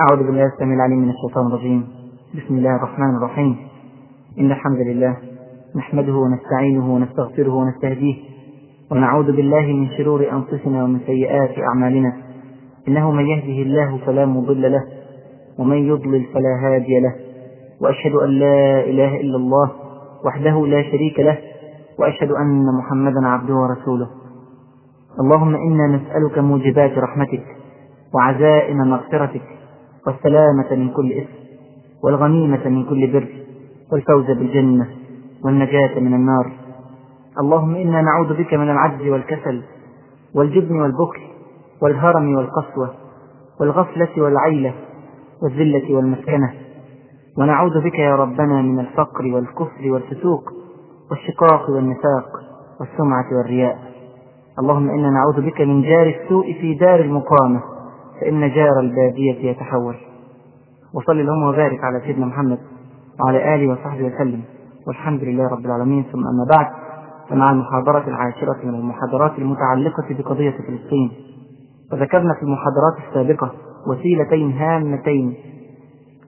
أعوذ 0.00 0.26
بالله 0.26 0.46
السميع 0.46 0.74
العليم 0.74 0.98
من 0.98 1.10
الشيطان 1.10 1.46
الرجيم. 1.46 1.88
بسم 2.34 2.54
الله 2.54 2.76
الرحمن 2.76 3.16
الرحيم. 3.16 3.56
إن 4.38 4.50
الحمد 4.50 4.78
لله 4.78 5.16
نحمده 5.76 6.12
ونستعينه 6.12 6.94
ونستغفره 6.94 7.54
ونستهديه 7.54 8.14
ونعوذ 8.90 9.26
بالله 9.26 9.60
من 9.60 9.88
شرور 9.88 10.32
أنفسنا 10.32 10.84
ومن 10.84 11.00
سيئات 11.06 11.58
أعمالنا. 11.58 12.12
إنه 12.88 13.10
من 13.10 13.26
يهده 13.26 13.62
الله 13.62 13.98
فلا 14.06 14.26
مضل 14.26 14.72
له 14.72 14.82
ومن 15.58 15.76
يضلل 15.76 16.24
فلا 16.34 16.58
هادي 16.62 17.00
له. 17.00 17.14
وأشهد 17.80 18.12
أن 18.14 18.28
لا 18.30 18.80
إله 18.80 19.20
إلا 19.20 19.36
الله 19.36 19.70
وحده 20.26 20.66
لا 20.66 20.82
شريك 20.82 21.20
له 21.20 21.38
وأشهد 21.98 22.30
أن 22.30 22.64
محمدا 22.78 23.28
عبده 23.28 23.54
ورسوله. 23.54 24.08
اللهم 25.20 25.54
إنا 25.54 25.86
نسألك 25.86 26.38
موجبات 26.38 26.98
رحمتك 26.98 27.44
وعزائم 28.14 28.76
مغفرتك 28.76 29.53
والسلامة 30.06 30.70
من 30.70 30.88
كل 30.88 31.12
إثم 31.12 31.32
والغنيمة 32.04 32.68
من 32.68 32.84
كل 32.84 33.12
بر 33.12 33.28
والفوز 33.92 34.26
بالجنة 34.26 34.86
والنجاة 35.44 36.00
من 36.00 36.14
النار. 36.14 36.52
اللهم 37.40 37.74
إنا 37.74 38.00
نعوذ 38.02 38.36
بك 38.38 38.54
من 38.54 38.70
العجز 38.70 39.08
والكسل 39.08 39.62
والجبن 40.34 40.80
والبخل 40.80 41.20
والهرم 41.82 42.34
والقسوة 42.34 42.90
والغفلة 43.60 44.22
والعيلة 44.22 44.74
والذلة 45.42 45.94
والمسكنة. 45.96 46.52
ونعوذ 47.38 47.80
بك 47.80 47.98
يا 47.98 48.16
ربنا 48.16 48.62
من 48.62 48.80
الفقر 48.80 49.24
والكفر 49.26 49.90
والفسوق 49.90 50.52
والشقاق 51.10 51.70
والنفاق 51.70 52.28
والسمعة 52.80 53.38
والرياء. 53.38 53.78
اللهم 54.58 54.90
إنا 54.90 55.10
نعوذ 55.10 55.46
بك 55.46 55.60
من 55.60 55.82
جار 55.82 56.06
السوء 56.06 56.52
في 56.60 56.74
دار 56.74 57.00
المقامة. 57.00 57.73
فإن 58.20 58.50
جار 58.54 58.80
البادية 58.80 59.50
يتحول. 59.50 59.96
وصل 60.94 61.20
اللهم 61.20 61.42
وبارك 61.42 61.84
على 61.84 62.00
سيدنا 62.06 62.26
محمد 62.26 62.58
وعلى 63.24 63.54
آله 63.54 63.72
وصحبه 63.72 64.04
وسلم. 64.04 64.40
والحمد 64.86 65.24
لله 65.24 65.48
رب 65.48 65.66
العالمين. 65.66 66.04
ثم 66.12 66.18
أما 66.18 66.46
بعد 66.56 66.66
فمع 67.28 67.52
المحاضرة 67.52 68.08
العاشرة 68.08 68.56
من 68.64 68.74
المحاضرات 68.74 69.38
المتعلقة 69.38 70.04
بقضية 70.10 70.50
فلسطين 70.50 71.10
وذكرنا 71.92 72.34
في 72.34 72.42
المحاضرات 72.42 72.94
السابقة 73.08 73.52
وسيلتين 73.88 74.52
هامتين 74.52 75.34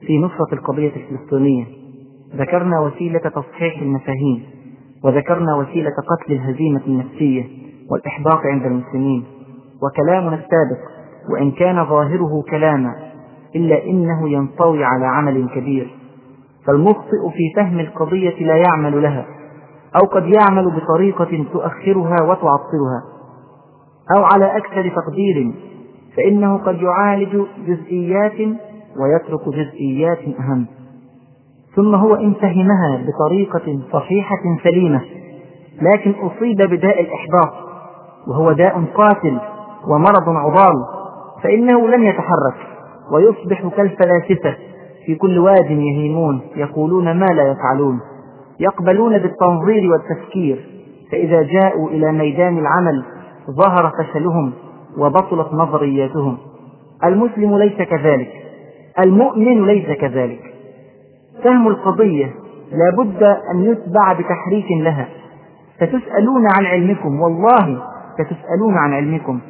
في 0.07 0.19
نصرة 0.19 0.55
القضية 0.55 0.92
الفلسطينية. 0.97 1.64
ذكرنا 2.37 2.81
وسيلة 2.81 3.19
تصحيح 3.19 3.83
المفاهيم 3.83 4.42
وذكرنا 5.05 5.55
وسيلة 5.57 5.91
قتل 5.91 6.33
الهزيمة 6.33 6.81
النفسية 6.87 7.45
والإحباط 7.91 8.39
عند 8.45 8.67
المسلمين 8.67 9.25
وكلامنا 9.83 10.34
السابق 10.34 10.95
وإن 11.31 11.51
كان 11.51 11.85
ظاهره 11.85 12.43
كلاما 12.51 12.95
إلا 13.57 13.85
إنه 13.85 14.29
ينطوي 14.29 14.85
على 14.85 15.07
عمل 15.07 15.49
كبير. 15.55 15.97
فالمخطئ 16.67 17.31
في 17.33 17.53
فهم 17.57 17.81
القضية 17.81 18.47
لا 18.47 18.57
يعمل 18.57 19.03
لها 19.03 19.27
أو 19.97 20.07
قد 20.07 20.23
يعمل 20.23 20.81
بطريقة 20.81 21.45
تؤخرها 21.53 22.17
وتعطلها 22.23 23.03
أو 24.17 24.25
على 24.25 24.57
أكثر 24.57 24.93
تقدير 24.97 25.55
فإنه 26.17 26.59
قد 26.59 26.83
يعالج 26.83 27.43
جزئيات 27.67 28.39
ويترك 29.01 29.49
جزئيات 29.49 30.19
أهم. 30.41 30.67
ثم 31.77 31.95
هو 31.95 32.15
إن 32.15 32.35
فهمها 32.35 33.05
بطريقة 33.07 33.81
صحيحة 33.93 34.43
سليمة 34.65 35.01
لكن 35.83 36.11
أصيب 36.11 36.57
بداء 36.57 37.01
الإحباط 37.01 37.53
وهو 38.29 38.53
داء 38.53 38.85
قاتل 38.95 39.41
ومرض 39.89 40.29
عضال. 40.29 40.95
فإنه 41.47 41.89
لن 41.89 42.02
يتحرك 42.02 42.56
ويصبح 43.12 43.69
كالفلاسفة 43.77 44.56
في 45.06 45.14
كل 45.14 45.39
واد 45.39 45.70
يهيمون 45.70 46.41
يقولون 46.56 47.05
ما 47.05 47.27
لا 47.27 47.42
يفعلون 47.52 48.00
يقبلون 48.61 49.19
بالتنظير 49.19 49.91
والتفكير 49.92 50.67
فإذا 51.12 51.42
جاءوا 51.42 51.89
إلى 51.90 52.12
ميدان 52.12 52.58
العمل 52.58 53.05
ظهر 53.51 53.92
فشلهم 53.98 54.52
وبطلت 54.98 55.52
نظرياتهم. 55.52 56.39
المسلم 57.05 57.58
ليس 57.58 57.77
كذلك 57.83 58.33
المؤمن 59.05 59.67
ليس 59.67 59.98
كذلك. 59.98 60.40
فهم 61.45 61.68
القضية 61.68 62.35
لا 62.73 62.90
بد 62.98 63.23
أن 63.55 63.64
يتبع 63.64 64.12
بتحريك 64.12 64.67
لها. 64.70 65.08
ستسألون 65.77 66.42
عن 66.58 66.67
علمكم 66.67 67.20
والله 67.20 67.83
ستسألون 68.14 68.74
عن 68.74 68.92
علمكم. 68.92 69.40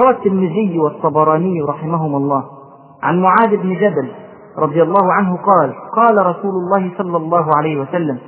روى 0.00 0.10
الترمذي 0.10 0.78
والطبراني 0.78 1.62
رحمهما 1.62 2.16
الله. 2.16 2.44
عن 3.02 3.22
معاذ 3.22 3.56
بن 3.56 3.74
جبل 3.74 4.08
رضي 4.58 4.82
الله 4.82 5.12
عنه 5.12 5.36
قال 5.36 5.74
قال 5.96 6.26
رسول 6.26 6.54
الله 6.54 6.90
صلى 6.98 7.16
الله 7.16 7.56
عليه 7.56 7.80
وسلم 7.80 8.18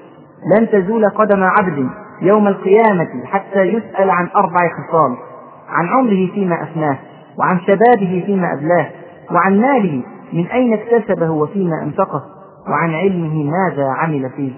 لن 0.56 0.69
تزول 0.70 1.08
قدم 1.08 1.42
عبد 1.42 1.88
يوم 2.22 2.48
القيامة 2.48 3.25
حتى 3.25 3.60
يسأل 3.62 4.10
عن 4.10 4.28
أربع 4.36 4.69
خصال 4.69 5.16
عن 5.69 5.88
عمره 5.88 6.30
فيما 6.34 6.62
أفناه 6.62 6.98
وعن 7.38 7.60
شبابه 7.60 8.22
فيما 8.26 8.52
أبلاه 8.52 8.91
وعن 9.32 9.60
ماله 9.60 10.02
من 10.32 10.46
أين 10.46 10.72
اكتسبه 10.72 11.31
وفيما 11.31 11.82
أنفقه 11.82 12.22
وعن 12.69 12.94
علمه 12.94 13.50
ماذا 13.50 13.88
عمل 13.88 14.31
فيه. 14.31 14.52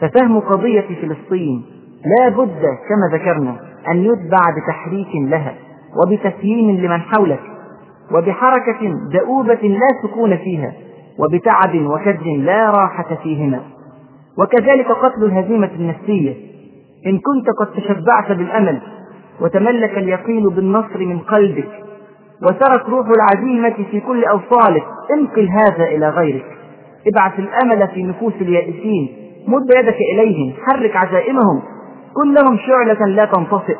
ففهم 0.00 0.40
قضية 0.40 0.86
فلسطين 1.02 1.64
لا 2.04 2.28
بد 2.28 2.62
كما 2.88 3.08
ذكرنا 3.12 3.56
أن 3.90 3.96
يتبع 3.96 4.38
بتحريك 4.56 5.08
لها. 5.14 5.54
وبتسييم 5.98 6.76
لمن 6.76 7.00
حولك 7.00 7.40
وبحركة 8.14 8.94
دؤوبة 9.12 9.68
لا 9.68 9.88
سكون 10.02 10.36
فيها 10.36 10.72
وبتعب 11.18 11.74
وكد 11.74 12.26
لا 12.26 12.70
راحة 12.70 13.14
فيهما. 13.22 13.60
وكذلك 14.38 14.86
قتل 14.86 15.24
الهزيمة 15.24 15.70
النفسية. 15.74 16.34
إن 17.06 17.18
كنت 17.18 17.46
قد 17.60 17.66
تشبعت 17.66 18.32
بالأمل 18.32 18.80
وتملك 19.40 19.98
اليقين 19.98 20.48
بالنصر 20.48 20.98
من 20.98 21.18
قلبك 21.18 21.68
وسرت 22.42 22.88
روح 22.88 23.06
العزيمة 23.08 23.74
في 23.90 24.00
كل 24.00 24.24
أوصالك 24.24 24.84
انقل 25.18 25.48
هذا 25.48 25.84
إلى 25.84 26.08
غيرك. 26.08 26.44
ابعث 27.06 27.38
الأمل 27.38 27.88
في 27.88 28.02
نفوس 28.02 28.34
اليائسين 28.40 29.08
مد 29.48 29.70
يدك 29.78 29.98
إليهم 30.12 30.52
حرك 30.66 30.96
عزائمهم. 30.96 31.62
كن 32.14 32.34
لهم 32.34 32.58
شعلة 32.66 33.06
لا 33.06 33.24
تنطفئ 33.24 33.76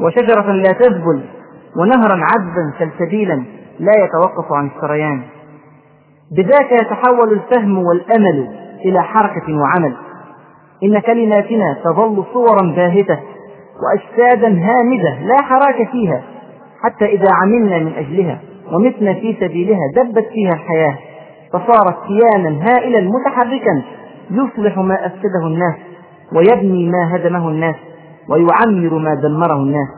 وشجرة 0.00 0.52
لا 0.52 0.72
تذبل. 0.72 1.39
ونهرا 1.76 2.20
عذبا 2.24 2.72
سلسبيلا 2.78 3.44
لا 3.80 3.92
يتوقف 4.04 4.52
عن 4.52 4.70
السريان. 4.76 5.22
بذاك 6.36 6.72
يتحول 6.72 7.32
الفهم 7.32 7.78
والأمل 7.78 8.48
إلى 8.84 9.02
حركة 9.02 9.54
وعمل. 9.54 9.96
إن 10.82 10.98
كلماتنا 10.98 11.76
تظل 11.84 12.24
صورا 12.32 12.74
باهتة 12.76 13.18
وأجسادا 13.82 14.48
هامدة 14.48 15.18
لا 15.22 15.42
حراك 15.42 15.90
فيها 15.92 16.22
حتى 16.82 17.04
إذا 17.04 17.26
عملنا 17.42 17.78
من 17.78 17.92
أجلها 17.92 18.40
ومتنا 18.72 19.14
في 19.14 19.36
سبيلها 19.40 19.80
دبت 19.96 20.26
فيها 20.32 20.50
الحياة 20.54 20.98
فصارت 21.52 21.96
كيانا 22.06 22.64
هائلا 22.64 23.10
متحركا 23.10 23.82
يصلح 24.30 24.78
ما 24.78 25.06
أفسده 25.06 25.46
الناس 25.46 25.74
ويبني 26.32 26.90
ما 26.90 27.16
هدمه 27.16 27.48
الناس 27.48 27.76
ويعمر 28.28 28.98
ما 28.98 29.14
دمره 29.14 29.56
الناس. 29.56 29.88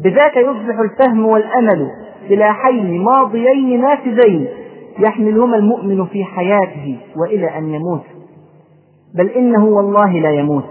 بذاك 0.00 0.36
يصبح 0.36 0.78
الفهم 0.78 1.26
والأمل 1.26 1.90
سلاحين 2.28 3.04
ماضيين 3.04 3.80
نافذين 3.80 4.48
يحملهما 4.98 5.56
المؤمن 5.56 6.06
في 6.06 6.24
حياته 6.24 6.98
وإلى 7.16 7.58
أن 7.58 7.68
يموت. 7.74 8.02
بل 9.14 9.28
إنه 9.28 9.64
والله 9.64 10.12
لا 10.12 10.30
يموت. 10.30 10.64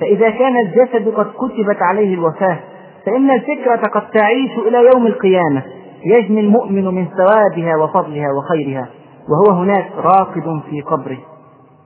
فإذا 0.00 0.30
كان 0.30 0.56
الجسد 0.56 1.08
قد 1.08 1.26
كتبت 1.26 1.82
عليه 1.82 2.14
الوفاة 2.14 2.58
فإن 3.06 3.30
الفكرة 3.30 3.88
قد 3.88 4.10
تعيش 4.10 4.58
إلى 4.58 4.78
يوم 4.94 5.06
القيامة. 5.06 5.62
يجني 6.04 6.40
المؤمن 6.40 6.84
من 6.84 7.06
ثوابها 7.06 7.76
وفضلها 7.76 8.26
وخيرها 8.38 8.88
وهو 9.28 9.58
هناك 9.58 9.86
راقد 9.96 10.60
في 10.70 10.80
قبره. 10.80 11.18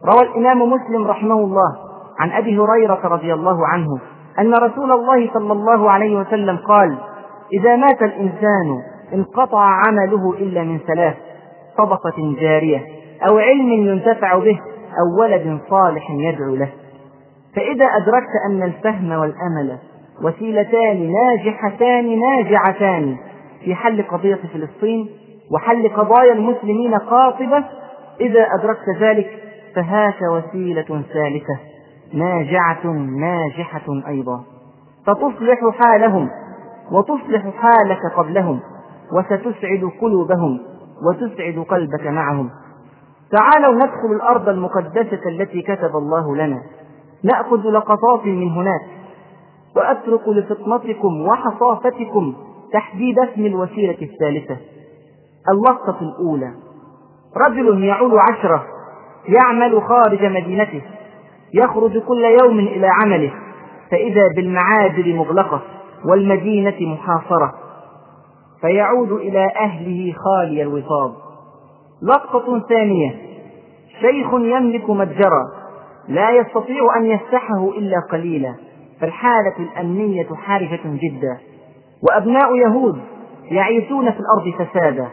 روى 0.04 0.28
الإمام 0.28 0.72
مسلم 0.72 1.06
رحمه 1.06 1.34
الله 1.34 1.76
عن 2.20 2.30
أبي 2.30 2.58
هريرة 2.58 3.00
رضي 3.04 3.34
الله 3.34 3.66
عنه 3.66 3.98
أن 4.38 4.54
رسول 4.54 4.92
الله 4.92 5.30
صلى 5.34 5.52
الله 5.52 5.90
عليه 5.90 6.16
وسلم 6.16 6.56
قال 6.56 6.96
إذا 7.52 7.76
مات 7.76 8.02
الإنسان 8.02 8.82
انقطع 9.14 9.70
عمله 9.86 10.32
إلا 10.38 10.62
من 10.62 10.78
ثلاث 10.78 11.14
صدقة 11.78 12.34
جارية 12.40 12.82
أو 13.28 13.38
علم 13.38 13.72
ينتفع 13.72 14.38
به 14.38 14.60
أو 14.98 15.22
ولد 15.22 15.58
صالح 15.70 16.10
يدعو 16.10 16.54
له. 16.54 16.68
فإذا 17.56 17.84
أدركت 17.84 18.30
أن 18.50 18.62
الفهم 18.62 19.10
والأمل 19.10 19.78
وسيلتان 20.22 21.12
ناجحتان 21.12 22.20
ناجعتان 22.20 23.16
في 23.64 23.74
حل 23.74 24.02
قضية 24.02 24.38
فلسطين 24.54 25.08
وحل 25.54 25.88
قضايا 25.88 26.32
المسلمين 26.32 26.94
قاطبة 26.94 27.64
إذا 28.20 28.46
أدركت 28.60 28.88
ذلك 29.00 29.30
فهاك 29.74 30.18
وسيلة 30.32 31.02
ثالثة. 31.12 31.58
ناجعة 32.14 32.86
ناجحة 33.20 34.08
أيضا. 34.08 34.44
فتصلح 35.06 35.58
حالهم 35.78 36.30
وتصلح 36.92 37.42
حالك 37.42 38.00
قبلهم 38.16 38.60
وستسعد 39.12 39.90
قلوبهم 40.00 40.60
وتسعد 41.08 41.64
قلبك 41.68 42.06
معهم. 42.06 42.50
تعالوا 43.30 43.74
ندخل 43.74 44.12
الأرض 44.16 44.48
المقدسة 44.48 45.28
التي 45.28 45.62
كتب 45.62 45.96
الله 45.96 46.36
لنا. 46.36 46.62
نأخذ 47.24 47.60
لقطات 47.70 48.24
من 48.26 48.50
هناك. 48.50 48.80
وأترك 49.76 50.28
لفطنتكم 50.28 51.20
وحصافتكم 51.20 52.34
تحديد 52.72 53.18
اسم 53.18 53.46
الوسيلة 53.46 53.98
الثالثة. 54.02 54.56
اللقطة 55.52 55.98
الأولى. 56.00 56.52
رجل 57.48 57.84
يعول 57.84 58.18
عشرة 58.30 58.64
يعمل 59.28 59.82
خارج 59.82 60.24
مدينته. 60.24 60.82
يخرج 61.54 61.98
كل 61.98 62.24
يوم 62.42 62.58
إلى 62.58 62.86
عمله 63.02 63.32
فإذا 63.90 64.28
بالمعابر 64.36 65.14
مغلقة 65.14 65.62
والمدينة 66.04 66.76
محاصرة 66.80 67.54
فيعود 68.60 69.12
إلى 69.12 69.46
أهله 69.60 70.12
خالي 70.12 70.62
الوصاب 70.62 71.12
لقطة 72.02 72.60
ثانية 72.68 73.14
شيخ 74.00 74.26
يملك 74.34 74.90
متجرا 74.90 75.44
لا 76.08 76.30
يستطيع 76.30 76.96
أن 76.96 77.06
يفتحه 77.06 77.68
إلا 77.68 77.96
قليلا 78.12 78.54
فالحالة 79.00 79.54
الأمنية 79.58 80.26
حرجة 80.34 80.80
جدا 80.84 81.38
وأبناء 82.08 82.54
يهود 82.56 82.98
يعيشون 83.50 84.10
في 84.10 84.20
الأرض 84.20 84.54
فسادا 84.68 85.08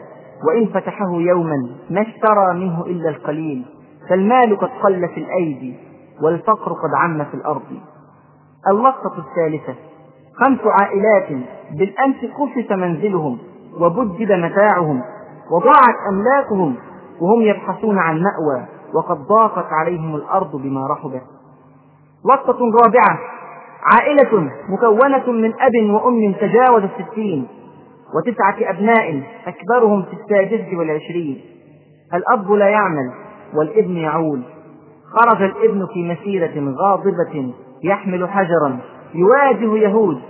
وإن 0.48 0.66
فتحه 0.66 1.12
يوما 1.12 1.56
ما 1.90 2.00
اشترى 2.02 2.54
منه 2.54 2.86
إلا 2.86 3.08
القليل 3.10 3.64
فالمال 4.10 4.56
قد 4.58 4.68
قل 4.82 5.08
في 5.14 5.20
الأيدي. 5.20 5.74
والفقر 6.22 6.72
قد 6.72 6.90
عم 6.94 7.24
في 7.24 7.34
الأرض. 7.34 7.62
اللقطة 8.70 9.18
الثالثة 9.18 9.74
خمس 10.34 10.58
عائلات 10.64 11.28
بالأمس 11.70 12.16
خفف 12.16 12.72
منزلهم 12.72 13.38
وبدد 13.80 14.32
متاعهم 14.32 15.02
وضاعت 15.50 15.94
أملاكهم 16.12 16.76
وهم 17.20 17.42
يبحثون 17.42 17.98
عن 17.98 18.14
مأوى 18.22 18.66
وقد 18.94 19.16
ضاقت 19.16 19.66
عليهم 19.72 20.16
الأرض 20.16 20.56
بما 20.56 20.86
رحبت. 20.86 21.22
لقطة 22.30 22.58
رابعة 22.84 23.18
عائلة 23.94 24.50
مكونة 24.68 25.32
من 25.32 25.54
أب 25.60 25.90
وأم 25.90 26.32
تجاوز 26.32 26.82
الستين 26.82 27.48
وتسعة 28.14 28.70
أبناء 28.70 29.22
أكبرهم 29.46 30.02
في 30.02 30.12
السادسة 30.12 30.78
والعشرين. 30.78 31.40
الأب 32.14 32.52
لا 32.52 32.68
يعمل 32.68 33.12
والابن 33.54 33.96
يعول. 33.96 34.42
خرج 35.14 35.42
الابن 35.42 35.86
في 35.86 36.02
مسيرة 36.02 36.74
غاضبة 36.78 37.54
يحمل 37.82 38.28
حجرا 38.28 38.78
يواجه 39.14 39.76
يهود 39.76 40.20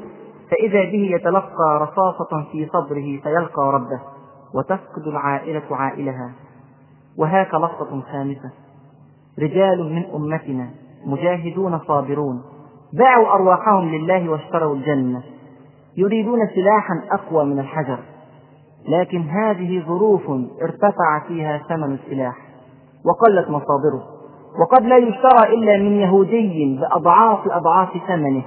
فإذا 0.51 0.85
به 0.85 1.11
يتلقى 1.15 1.79
رصاصة 1.81 2.45
في 2.53 2.67
صدره 2.67 3.21
فيلقى 3.23 3.73
ربه 3.73 4.01
وتفقد 4.55 5.07
العائلة 5.07 5.63
عائلها. 5.71 6.33
وهاك 7.19 7.55
لقطة 7.55 8.01
خامسة. 8.13 8.51
رجال 9.39 9.93
من 9.93 10.05
أمتنا 10.15 10.71
مجاهدون 11.07 11.79
صابرون 11.79 12.43
باعوا 12.93 13.35
أرواحهم 13.35 13.89
لله 13.89 14.29
واشتروا 14.29 14.75
الجنة. 14.75 15.23
يريدون 15.97 16.39
سلاحا 16.55 17.03
أقوى 17.11 17.45
من 17.45 17.59
الحجر 17.59 17.99
لكن 18.89 19.21
هذه 19.21 19.85
ظروف 19.87 20.31
ارتفع 20.63 21.29
فيها 21.29 21.59
ثمن 21.69 21.93
السلاح 21.93 22.37
وقلت 23.05 23.49
مصادره 23.49 24.14
وقد 24.61 24.83
لا 24.83 24.97
يشترى 24.97 25.55
إلا 25.55 25.77
من 25.77 26.01
يهودي 26.01 26.79
بأضعاف 26.81 27.39
أضعاف 27.47 27.89
ثمنه 28.09 28.43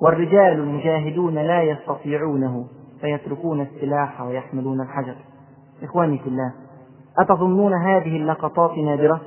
والرجال 0.00 0.52
المجاهدون 0.52 1.34
لا 1.34 1.62
يستطيعونه 1.62 2.64
فيتركون 3.00 3.60
السلاح 3.60 4.20
ويحملون 4.22 4.80
الحجر 4.80 5.14
إخواني 5.82 6.18
في 6.18 6.26
الله 6.26 6.52
أتظنون 7.18 7.72
هذه 7.74 8.16
اللقطات 8.16 8.78
نادرة؟ 8.78 9.20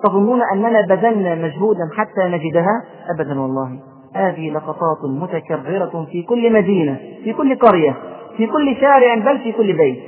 أتظنون 0.00 0.40
أننا 0.52 0.80
بذلنا 0.80 1.34
مجهودا 1.34 1.88
حتى 1.96 2.28
نجدها؟ 2.28 2.84
أبدا 3.14 3.40
والله 3.40 3.78
هذه 4.14 4.50
لقطات 4.50 5.04
متكررة 5.04 6.06
في 6.12 6.22
كل 6.22 6.52
مدينة 6.52 7.00
في 7.24 7.32
كل 7.32 7.58
قرية 7.58 7.96
في 8.36 8.46
كل 8.46 8.76
شارع 8.80 9.14
بل 9.14 9.38
في 9.38 9.52
كل 9.52 9.76
بيت 9.76 9.98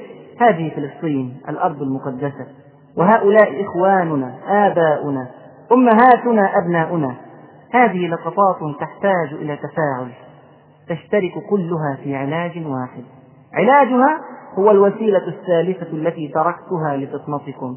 هذه 0.41 0.71
فلسطين 0.77 1.37
الأرض 1.49 1.83
المقدسة 1.83 2.47
وهؤلاء 2.99 3.65
إخواننا 3.65 4.35
آباؤنا 4.67 5.29
أمهاتنا 5.73 6.59
أبناؤنا. 6.59 7.17
هذه 7.73 8.09
لقطات 8.09 8.77
تحتاج 8.81 9.33
إلى 9.33 9.57
تفاعل 9.57 10.13
تشترك 10.89 11.33
كلها 11.51 11.99
في 12.05 12.17
علاج 12.17 12.67
واحد. 12.67 13.03
علاجها 13.55 14.21
هو 14.59 14.71
الوسيلة 14.71 15.29
الثالثة 15.29 15.93
التي 15.93 16.29
تركتها 16.29 16.97
لفطنتكم. 16.97 17.77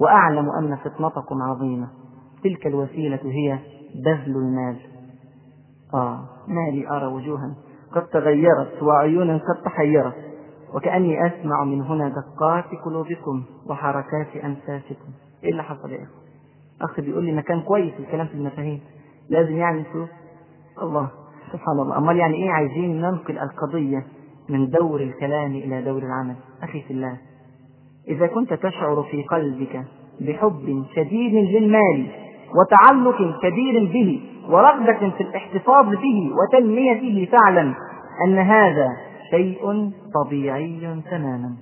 وأعلم 0.00 0.50
أن 0.50 0.76
فطنتكم 0.76 1.42
عظيمة. 1.42 1.88
تلك 2.44 2.66
الوسيلة 2.66 3.20
هي 3.24 3.58
بذل 4.04 4.36
المال. 4.36 4.76
آه 5.94 6.20
ما 6.48 6.70
لي 6.70 6.88
أرى 6.90 7.06
وجوها 7.06 7.54
قد 7.94 8.06
تغيرت 8.06 8.82
وعيونا 8.82 9.34
قد 9.34 9.62
تحيرت. 9.64 10.25
وكأني 10.76 11.26
أسمع 11.26 11.64
من 11.64 11.82
هنا 11.82 12.08
دقات 12.08 12.64
قلوبكم 12.84 13.42
وحركات 13.66 14.36
أنفاسكم. 14.44 15.10
إيه 15.44 15.50
اللي 15.50 15.62
حصل 15.62 15.90
يا 15.92 15.96
أخي 15.98 16.92
أخي 16.92 17.02
بيقول 17.02 17.24
لي 17.24 17.32
مكان 17.32 17.60
كويس 17.60 17.92
الكلام 17.98 18.26
في 18.26 18.34
المفاهيم. 18.34 18.80
لازم 19.30 19.56
يعني 19.56 19.84
فلوس 19.92 20.08
الله 20.82 21.08
سبحان 21.52 21.78
الله. 21.78 21.98
أمال 21.98 22.16
يعني 22.16 22.34
إيه 22.34 22.50
عايزين 22.50 23.00
ننقل 23.00 23.38
القضية 23.38 24.06
من 24.48 24.70
دور 24.70 25.00
الكلام 25.00 25.50
إلى 25.50 25.82
دور 25.82 26.02
العمل؟ 26.02 26.34
أخي 26.62 26.82
في 26.82 26.92
الله 26.92 27.18
إذا 28.08 28.26
كنت 28.26 28.54
تشعر 28.54 29.02
في 29.02 29.22
قلبك 29.22 29.84
بحب 30.20 30.84
شديد 30.94 31.34
للمال 31.34 32.06
وتعلق 32.54 33.16
كبير 33.42 33.92
به 33.92 34.20
ورغبة 34.48 35.10
في 35.10 35.20
الاحتفاظ 35.20 35.84
به 35.88 36.30
وتنميته 36.36 37.28
فاعلم 37.32 37.74
أن 38.26 38.38
هذا 38.38 38.88
شيء 39.30 39.90
طبيعي 40.14 41.02
تماما. 41.10 41.56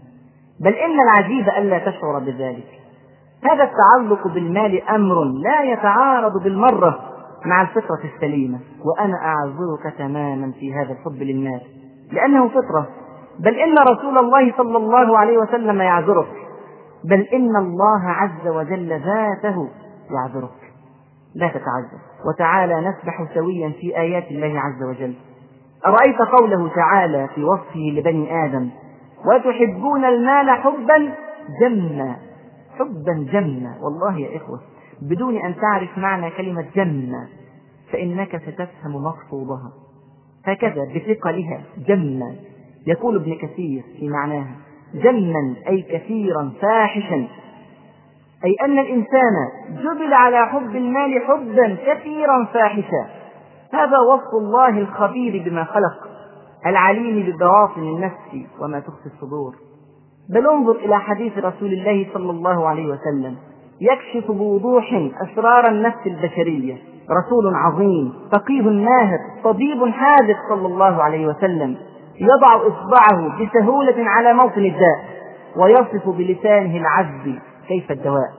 بل 0.61 0.72
إن 0.75 1.00
العجيب 1.00 1.49
ألا 1.49 1.78
تشعر 1.78 2.19
بذلك. 2.19 2.69
هذا 3.44 3.64
التعلق 3.64 4.28
بالمال 4.28 4.88
أمر 4.88 5.25
لا 5.25 5.72
يتعارض 5.72 6.43
بالمرة 6.43 7.00
مع 7.46 7.62
الفطرة 7.62 8.00
السليمة 8.14 8.58
وأنا 8.84 9.16
أعذرك 9.16 9.99
تماما 9.99 10.52
في 10.52 10.75
هذا 10.75 10.93
الحب 10.93 11.22
للمال. 11.22 11.61
لأنه 12.12 12.49
فطرة. 12.49 12.88
بل 13.38 13.55
إن 13.55 13.78
رسول 13.78 14.19
الله 14.19 14.56
صلى 14.56 14.76
الله 14.76 15.19
عليه 15.19 15.38
وسلم 15.38 15.81
يعذرك. 15.81 16.28
بل 17.05 17.20
إن 17.20 17.56
الله 17.56 18.03
عز 18.05 18.48
وجل 18.48 18.88
ذاته 18.88 19.69
يعذرك. 20.10 20.72
لا 21.34 21.48
تتعجب 21.48 22.00
وتعالى 22.29 22.81
نسبح 22.81 23.34
سويا 23.34 23.72
في 23.81 23.98
آيات 23.98 24.31
الله 24.31 24.60
عز 24.60 24.82
وجل. 24.88 25.15
أرأيت 25.86 26.17
قوله 26.38 26.69
تعالى 26.74 27.29
في 27.34 27.44
وصفه 27.44 27.81
لبني 27.81 28.44
آدم 28.44 28.70
وتحبون 29.26 30.05
المال 30.05 30.50
حبا 30.50 31.12
جما 31.60 32.17
حبا 32.79 33.26
جما 33.32 33.74
والله 33.82 34.19
يا 34.19 34.36
إخوة 34.36 34.60
بدون 35.03 35.36
أن 35.36 35.55
تعرف 35.56 35.98
معنى 35.98 36.31
كلمة 36.31 36.64
جما 36.76 37.26
فإنك 37.93 38.36
ستفهم 38.36 39.05
مقصودها 39.05 39.72
هكذا 40.46 40.84
بثقلها 40.94 41.60
جما 41.88 42.34
يقول 42.86 43.17
ابن 43.17 43.34
كثير 43.34 43.82
في 44.00 44.08
معناها 44.08 44.56
جما 44.94 45.55
أي 45.69 45.82
كثيرا 45.82 46.53
فاحشا. 46.62 47.26
أي 48.44 48.56
أن 48.64 48.79
الإنسان 48.79 49.34
جبل 49.70 50.12
على 50.14 50.46
حب 50.46 50.76
المال 50.76 51.22
حبا 51.29 51.76
كثيرا 51.86 52.44
فاحشا. 52.44 53.06
هذا 53.74 53.98
وصف 53.98 54.34
الله 54.34 54.78
الخبير 54.78 55.43
بما 55.44 55.64
خلق 55.64 56.08
العليم 56.66 57.26
ببواطن 57.26 57.81
النفس 57.81 58.50
وما 58.60 58.81
تخفي 58.81 59.06
الصدور. 59.06 59.54
بل 60.31 60.48
انظر 60.48 60.72
إلى 60.72 60.98
حديث 60.98 61.38
رسول 61.38 61.72
الله 61.72 62.06
صلى 62.14 62.31
الله 62.31 62.69
عليه 62.69 62.86
وسلم 62.86 63.36
يكشف 63.81 64.31
بوضوح 64.31 65.10
أسرار 65.20 65.69
النفس 65.69 66.06
البشرية. 66.06 66.74
رسول 67.10 67.54
عظيم 67.54 68.12
فقيه 68.32 68.62
ماهر 68.62 69.19
طبيب 69.44 69.93
حاذق 69.93 70.36
صلى 70.48 70.66
الله 70.66 71.02
عليه 71.02 71.26
وسلم. 71.26 71.76
يضع 72.20 72.56
إصبعه 72.56 73.38
بسهولة 73.43 74.10
على 74.10 74.32
موطن 74.32 74.64
الداء 74.64 75.04
ويصف 75.56 76.08
بلسانه 76.08 76.76
العذب 76.76 77.38
كيف 77.69 77.90
الدواء. 77.90 78.31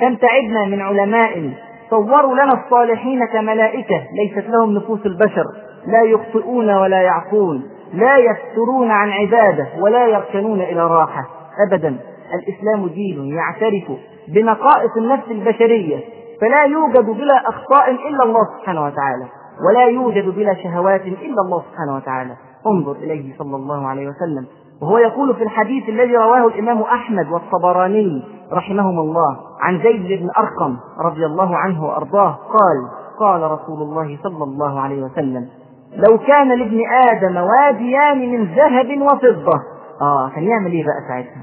كم 0.00 0.14
تعبنا 0.14 0.64
من 0.64 0.80
علماء 0.80 1.52
صوروا 1.90 2.34
لنا 2.34 2.64
الصالحين 2.64 3.26
كملائكة 3.26 4.02
ليست 4.12 4.48
لهم 4.48 4.74
نفوس 4.74 5.06
البشر 5.06 5.44
لا 5.86 6.02
يخطئون 6.02 6.70
ولا 6.70 7.02
يعفون 7.02 7.62
لا 7.92 8.16
يفترون 8.16 8.90
عن 8.90 9.10
عبادة 9.10 9.66
ولا 9.80 10.06
يركنون 10.06 10.60
إلى 10.60 10.86
راحة 10.86 11.28
أبدا. 11.68 11.96
الإسلام 12.34 12.88
دين 12.88 13.34
يعترف 13.36 13.98
بنقائص 14.28 14.96
النفس 14.96 15.30
البشرية 15.30 15.96
فلا 16.40 16.64
يوجد 16.64 17.04
بلا 17.04 17.48
أخطاء 17.48 17.90
إلا 17.90 18.24
الله 18.24 18.40
سبحانه 18.58 18.84
وتعالى 18.84 19.24
ولا 19.68 19.84
يوجد 19.84 20.28
بلا 20.28 20.54
شهوات 20.54 21.02
إلا 21.02 21.42
الله 21.44 21.62
سبحانه 21.70 21.96
وتعالى. 21.96 22.36
انظر 22.66 22.92
إليه 22.92 23.38
صلى 23.38 23.56
الله 23.56 23.86
عليه 23.86 24.08
وسلم. 24.08 24.46
وهو 24.82 24.98
يقول 24.98 25.34
في 25.34 25.42
الحديث 25.42 25.88
الذي 25.88 26.16
رواه 26.16 26.46
الإمام 26.46 26.82
أحمد 26.82 27.28
والطبراني 27.32 28.22
رحمهم 28.52 28.98
الله 28.98 29.36
عن 29.60 29.78
زيد 29.82 30.20
بن 30.20 30.28
أرقم 30.38 30.76
رضي 31.04 31.26
الله 31.26 31.56
عنه 31.56 31.84
وأرضاه 31.84 32.30
قال 32.48 32.76
قال 33.20 33.42
رسول 33.42 33.82
الله 33.82 34.18
صلى 34.22 34.44
الله 34.44 34.80
عليه 34.80 35.02
وسلم 35.02 35.48
لو 35.96 36.18
كان 36.18 36.48
لابن 36.48 36.80
آدم 37.10 37.36
واديان 37.36 38.18
من 38.32 38.44
ذهب 38.44 39.00
وفضة 39.02 39.60
آه 40.02 40.30
كان 40.34 40.44
يعمل 40.44 40.72
إيه 40.72 40.84
بقى 40.84 41.08
ساعتها؟ 41.08 41.42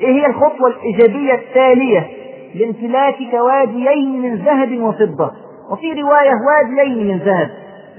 إيه 0.00 0.22
هي 0.22 0.26
الخطوة 0.26 0.66
الإيجابية 0.68 1.34
التالية 1.34 2.06
لامتلاكك 2.54 3.34
واديين 3.34 4.22
من 4.22 4.34
ذهب 4.34 4.80
وفضة 4.80 5.30
وفي 5.70 5.92
رواية 6.02 6.32
واديين 6.46 7.08
من 7.08 7.18
ذهب 7.18 7.50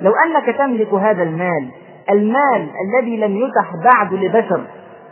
لو 0.01 0.11
أنك 0.11 0.57
تملك 0.57 0.93
هذا 0.93 1.23
المال 1.23 1.67
المال 2.09 2.69
الذي 2.87 3.17
لم 3.17 3.37
يتح 3.37 3.71
بعد 3.93 4.13
لبشر 4.13 4.61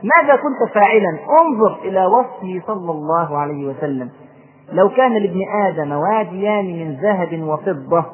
ماذا 0.04 0.36
كنت 0.36 0.74
فاعلا؟ 0.74 1.20
انظر 1.42 1.76
إلى 1.84 2.06
وصفه 2.06 2.62
صلى 2.68 2.92
الله 2.92 3.38
عليه 3.38 3.68
وسلم. 3.68 4.10
لو 4.72 4.90
كان 4.90 5.14
لابن 5.14 5.40
آدم 5.64 5.92
واديان 5.92 6.66
من 6.66 6.96
ذهب 7.02 7.44
وفضة 7.44 8.06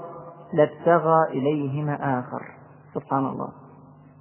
لابتغى 0.53 1.27
إليهما 1.29 2.19
آخر. 2.19 2.41
سبحان 2.93 3.25
الله. 3.25 3.47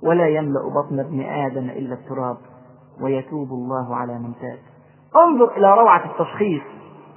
ولا 0.02 0.28
يملأ 0.28 0.60
بطن 0.60 1.00
ابن 1.00 1.20
آدم 1.20 1.70
إلا 1.70 1.94
التراب 1.94 2.36
ويتوب 3.02 3.48
الله 3.50 3.96
على 3.96 4.12
من 4.12 4.32
تاب. 4.40 4.58
انظر 5.22 5.56
إلى 5.56 5.74
روعة 5.74 6.04
التشخيص 6.04 6.62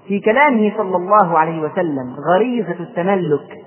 في 0.07 0.19
كلامه 0.19 0.73
صلى 0.77 0.97
الله 0.97 1.39
عليه 1.39 1.61
وسلم. 1.61 2.15
غريزة 2.33 2.79
التملك 2.79 3.57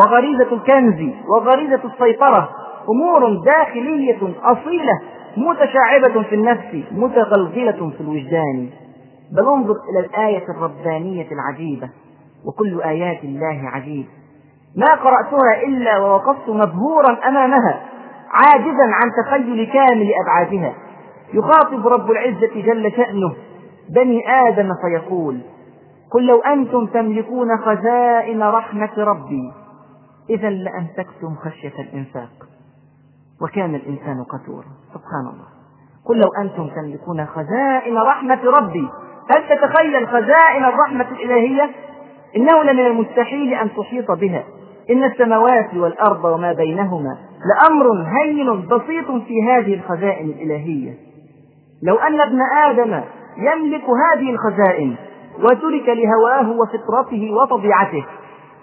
وغريزة 0.00 0.52
الكنز 0.52 1.14
وغريزة 1.28 1.80
السيطرة. 1.84 2.48
أمور 2.88 3.44
داخلية 3.44 4.18
أصيلة 4.42 5.00
متشعبة 5.36 6.22
في 6.22 6.34
النفس 6.34 6.92
متغلغلة 6.92 7.90
في 7.90 8.00
الوجدان. 8.00 8.68
بل 9.32 9.48
انظر 9.48 9.74
إلى 9.90 10.06
الآية 10.06 10.44
الربانية 10.48 11.26
العجيبة 11.32 11.90
وكل 12.46 12.82
آيات 12.82 13.24
الله 13.24 13.60
عجيب. 13.64 14.06
ما 14.76 14.94
قرأتها 14.94 15.62
إلا 15.66 15.98
ووقفت 15.98 16.48
مبهورا 16.48 17.28
أمامها 17.28 17.82
عاجزا 18.30 18.86
عن 18.92 19.10
تخيل 19.24 19.72
كامل 19.72 20.12
أبعادها. 20.24 20.74
يخاطب 21.34 21.86
رب 21.86 22.10
العزة 22.10 22.62
جل 22.62 22.92
شأنه 22.96 23.34
بني 23.90 24.30
آدم 24.30 24.68
فيقول 24.82 25.40
قل 26.10 26.26
لو 26.26 26.40
أنتم 26.40 26.86
تملكون 26.86 27.56
خزائن 27.56 28.42
رحمة 28.42 28.90
ربي 28.98 29.52
إذا 30.30 30.50
لأمسكتم 30.50 31.34
خشية 31.44 31.72
الإنفاق. 31.78 32.45
وكان 33.42 33.74
الإنسان 33.74 34.24
قتورا. 34.24 34.66
سبحان 34.94 35.26
الله. 35.32 35.46
قل 36.06 36.16
لو 36.18 36.28
أنتم 36.42 36.68
تملكون 36.68 37.26
خزائن 37.26 37.98
رحمة 37.98 38.40
ربي 38.44 38.88
هل 39.30 39.48
تتخيل 39.48 40.08
خزائن 40.08 40.64
الرحمة 40.64 41.06
الإلهية؟ 41.10 41.70
إنه 42.36 42.62
لمن 42.62 42.86
المستحيل 42.86 43.54
أن 43.54 43.70
تحيط 43.76 44.10
بها. 44.10 44.44
إن 44.90 45.04
السماوات 45.04 45.74
والأرض 45.74 46.24
وما 46.24 46.52
بينهما 46.52 47.18
لأمر 47.46 47.86
هين 48.02 48.66
بسيط 48.66 49.06
في 49.26 49.42
هذه 49.42 49.74
الخزائن 49.74 50.28
الإلهية. 50.28 50.94
لو 51.82 51.96
أن 51.96 52.20
ابن 52.20 52.38
آدم 52.66 53.02
يملك 53.36 53.84
هذه 53.84 54.30
الخزائن 54.30 54.96
وترك 55.38 55.88
لهواه 55.88 56.50
وفطرته 56.50 57.30
وطبيعته 57.32 58.04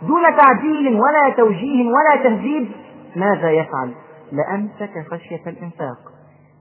دون 0.08 0.22
تعديل 0.38 0.96
ولا 0.96 1.34
توجيه 1.38 1.88
ولا 1.88 2.24
تهذيب 2.24 2.72
ماذا 3.16 3.52
يفعل؟ 3.52 3.92
لأمسك 4.34 5.08
خشية 5.12 5.42
الإنفاق. 5.48 5.98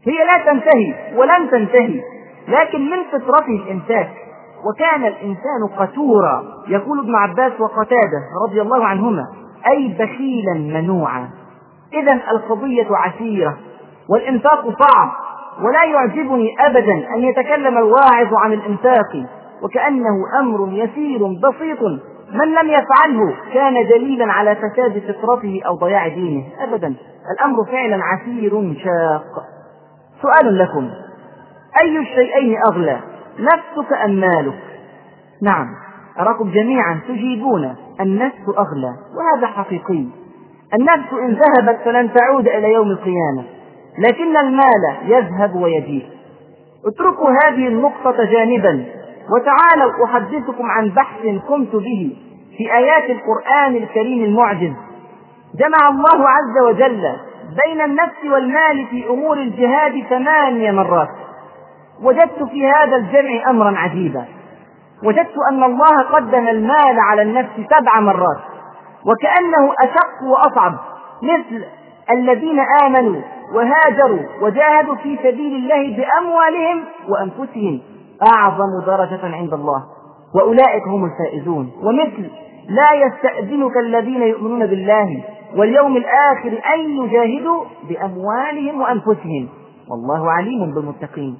هي 0.06 0.24
لا 0.24 0.52
تنتهي 0.52 1.16
ولن 1.16 1.50
تنتهي 1.50 2.00
لكن 2.48 2.90
من 2.90 2.98
فطرته 3.12 3.62
الإمساك 3.66 4.10
وكان 4.64 5.04
الإنسان 5.04 5.66
قتورا 5.78 6.44
يقول 6.68 6.98
ابن 6.98 7.14
عباس 7.14 7.52
وقتادة 7.60 8.20
رضي 8.48 8.62
الله 8.62 8.84
عنهما 8.84 9.26
أي 9.70 9.88
بخيلا 9.88 10.80
منوعا. 10.80 11.30
إذا 11.92 12.12
القضية 12.30 12.86
عسيرة 12.90 13.58
والإنفاق 14.08 14.62
صعب 14.62 15.10
ولا 15.62 15.84
يعجبني 15.84 16.54
أبدا 16.60 17.14
أن 17.16 17.22
يتكلم 17.22 17.78
الواعظ 17.78 18.34
عن 18.34 18.52
الإنفاق 18.52 19.26
وكأنه 19.62 20.40
أمر 20.40 20.68
يسير 20.72 21.26
بسيط 21.26 21.78
من 22.32 22.54
لم 22.54 22.70
يفعله 22.70 23.34
كان 23.54 23.74
دليلا 23.88 24.32
على 24.32 24.56
فساد 24.56 25.02
فطرته 25.08 25.60
أو 25.66 25.74
ضياع 25.74 26.08
دينه. 26.08 26.44
أبدا. 26.60 26.94
الأمر 27.32 27.64
فعلا 27.64 28.00
عسير 28.04 28.74
شاق. 28.84 29.44
سؤال 30.22 30.58
لكم. 30.58 30.90
أي 31.82 31.98
الشيئين 31.98 32.58
أغلى؟ 32.72 32.98
نفسك 33.38 33.92
أم 34.04 34.10
مالك؟ 34.10 34.58
نعم. 35.42 35.66
أراكم 36.18 36.50
جميعا 36.50 37.00
تجيبون. 37.08 37.76
النفس 38.00 38.48
أغلى. 38.48 38.94
وهذا 39.16 39.46
حقيقي. 39.46 40.06
النفس 40.74 41.12
إن 41.12 41.38
ذهبت 41.38 41.80
فلن 41.84 42.12
تعود 42.12 42.48
إلى 42.48 42.72
يوم 42.72 42.90
القيامة. 42.90 43.44
لكن 43.98 44.36
المال 44.36 44.96
يذهب 45.04 45.54
ويجيء 45.54 46.06
اتركوا 46.86 47.30
هذه 47.44 47.68
النقطة 47.68 48.24
جانبا. 48.24 48.84
وتعالوا 49.30 50.04
أحدثكم 50.04 50.70
عن 50.70 50.88
بحث 50.88 51.26
قمت 51.48 51.76
به 51.76 52.16
في 52.58 52.74
آيات 52.74 53.10
القرآن 53.10 53.76
الكريم 53.76 54.24
المعجز. 54.24 54.72
جمع 55.54 55.88
الله 55.88 56.28
عز 56.28 56.64
وجل 56.66 57.02
بين 57.64 57.80
النفس 57.80 58.24
والمال 58.24 58.86
في 58.90 59.08
أمور 59.08 59.36
الجهاد 59.36 60.04
ثمانية 60.10 60.70
مرات. 60.70 61.08
وجدت 62.02 62.42
في 62.42 62.66
هذا 62.66 62.96
الجمع 62.96 63.50
أمرا 63.50 63.78
عجيبا. 63.78 64.24
وجدت 65.04 65.34
أن 65.50 65.62
الله 65.62 66.02
قدم 66.02 66.48
المال 66.48 67.00
على 67.10 67.22
النفس 67.22 67.50
سبع 67.56 68.00
مرات. 68.00 68.40
وكأنه 69.06 69.72
أشق 69.82 70.22
وأصعب 70.32 70.74
مثل 71.22 71.64
الذين 72.10 72.60
آمنوا 72.84 73.22
وهاجروا 73.54 74.22
وجاهدوا 74.40 74.94
في 74.94 75.16
سبيل 75.16 75.54
الله 75.54 75.96
بأموالهم 75.96 76.84
وأنفسهم. 77.08 77.80
أعظم 78.34 78.80
درجة 78.86 79.34
عند 79.36 79.52
الله. 79.52 79.82
وأولئك 80.34 80.82
هم 80.86 81.04
الفائزون. 81.04 81.72
ومثل 81.82 82.30
لا 82.68 82.92
يستأذنك 82.92 83.76
الذين 83.76 84.22
يؤمنون 84.22 84.66
بالله 84.66 85.24
واليوم 85.56 85.96
الآخر 85.96 86.60
أن 86.74 86.80
يجاهدوا 86.80 87.64
بأموالهم 87.88 88.80
وأنفسهم. 88.80 89.48
والله 89.90 90.30
عليم 90.30 90.74
بالمتقين. 90.74 91.38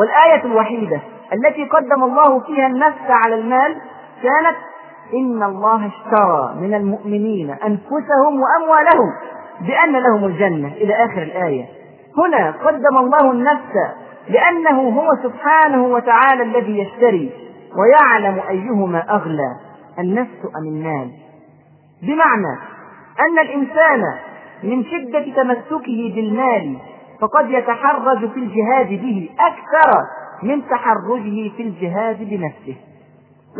والآية 0.00 0.44
الوحيدة 0.44 1.00
التي 1.32 1.64
قدم 1.64 2.04
الله 2.04 2.40
فيها 2.40 2.66
النفس 2.66 3.06
على 3.08 3.34
المال 3.34 3.76
كانت 4.22 4.56
إن 5.14 5.42
الله 5.42 5.86
اشترى 5.86 6.54
من 6.60 6.74
المؤمنين 6.74 7.50
أنفسهم 7.50 8.40
وأموالهم 8.42 9.12
بأن 9.60 9.92
لهم 9.92 10.24
الجنة. 10.24 10.68
إلى 10.68 10.94
آخر 11.04 11.22
الآية. 11.22 11.64
هنا 12.18 12.54
قدم 12.66 12.98
الله 12.98 13.32
النفس 13.32 13.72
لأنه 14.28 14.80
هو 14.80 15.08
سبحانه 15.22 15.84
وتعالى 15.84 16.42
الذي 16.42 16.78
يشتري 16.78 17.32
ويعلم 17.78 18.40
أيهما 18.48 18.98
أغلى 19.10 19.56
النفس 19.98 20.38
أم 20.58 20.68
المال؟ 20.68 21.10
بمعنى 22.02 22.58
أن 23.20 23.38
الإنسان 23.38 24.02
من 24.62 24.84
شدة 24.84 25.42
تمسكه 25.42 26.12
بالمال 26.14 26.76
فقد 27.20 27.50
يتحرج 27.50 28.30
في 28.30 28.36
الجهاد 28.36 28.88
به 28.88 29.30
أكثر 29.40 29.90
من 30.42 30.68
تحرجه 30.68 31.50
في 31.56 31.62
الجهاد 31.62 32.18
بنفسه. 32.18 32.76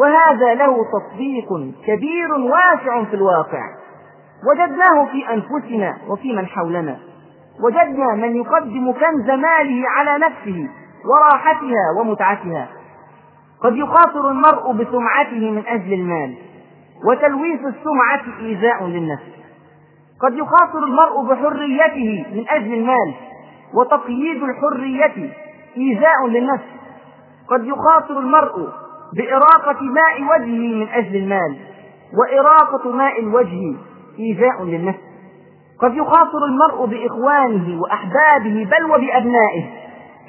وهذا 0.00 0.54
له 0.54 0.76
تطبيق 0.92 1.48
كبير 1.86 2.34
واسع 2.34 3.04
في 3.04 3.16
الواقع. 3.16 3.62
وجدناه 4.50 5.06
في 5.12 5.34
أنفسنا 5.34 5.96
وفي 6.08 6.32
من 6.32 6.46
حولنا. 6.46 6.98
وجدنا 7.60 8.14
من 8.14 8.36
يقدم 8.36 8.92
كنز 8.92 9.30
ماله 9.30 9.88
على 9.88 10.18
نفسه 10.26 10.68
وراحتها 11.04 12.00
ومتعتها. 12.00 12.68
قد 13.62 13.76
يخاطر 13.76 14.30
المرء 14.30 14.72
بسمعته 14.72 15.50
من 15.50 15.62
أجل 15.66 15.92
المال 15.92 16.34
وتلويث 17.08 17.60
السمعة 17.60 18.40
إيذاء 18.40 18.84
للنفس. 18.84 19.32
قد 20.20 20.34
يخاطر 20.34 20.78
المرء 20.78 21.22
بحريته 21.22 22.26
من 22.32 22.44
أجل 22.48 22.74
المال 22.74 23.14
وتقييد 23.74 24.42
الحرية 24.42 25.32
إيذاء 25.76 26.26
للنفس. 26.26 26.64
قد 27.48 27.66
يخاطر 27.66 28.18
المرء 28.18 28.68
بإراقة 29.16 29.82
ماء 29.82 30.22
وجهه 30.22 30.74
من 30.74 30.88
أجل 30.88 31.16
المال 31.16 31.56
وإراقة 32.20 32.92
ماء 32.92 33.20
الوجه 33.20 33.76
إيذاء 34.18 34.64
للنفس. 34.64 35.11
قد 35.82 35.96
يخاطر 35.96 36.38
المرء 36.48 36.86
بإخوانه 36.86 37.80
وأحبابه 37.80 38.64
بل 38.64 38.84
وبأبنائه 38.84 39.64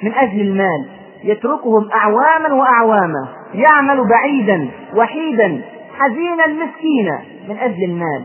من 0.02 0.14
أجل 0.14 0.40
المال. 0.40 0.88
يتركهم 1.24 1.90
أعواما 1.92 2.54
وأعواما. 2.54 3.28
يعمل 3.54 4.08
بعيدا 4.08 4.68
وحيدا. 4.96 5.62
حزينا 5.98 6.46
مسكينا 6.46 7.20
من 7.48 7.58
أجل 7.58 7.84
المال. 7.84 8.24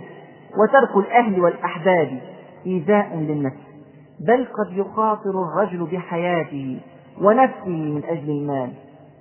وترك 0.57 1.05
الأهل 1.07 1.41
والأحباب 1.41 2.19
إيذاء 2.65 3.15
للنفس. 3.15 3.57
بل 4.27 4.45
قد 4.45 4.77
يخاطر 4.77 5.43
الرجل 5.43 5.87
بحياته 5.91 6.79
ونفسه 7.21 7.67
من 7.67 8.01
أجل 8.09 8.29
المال. 8.29 8.69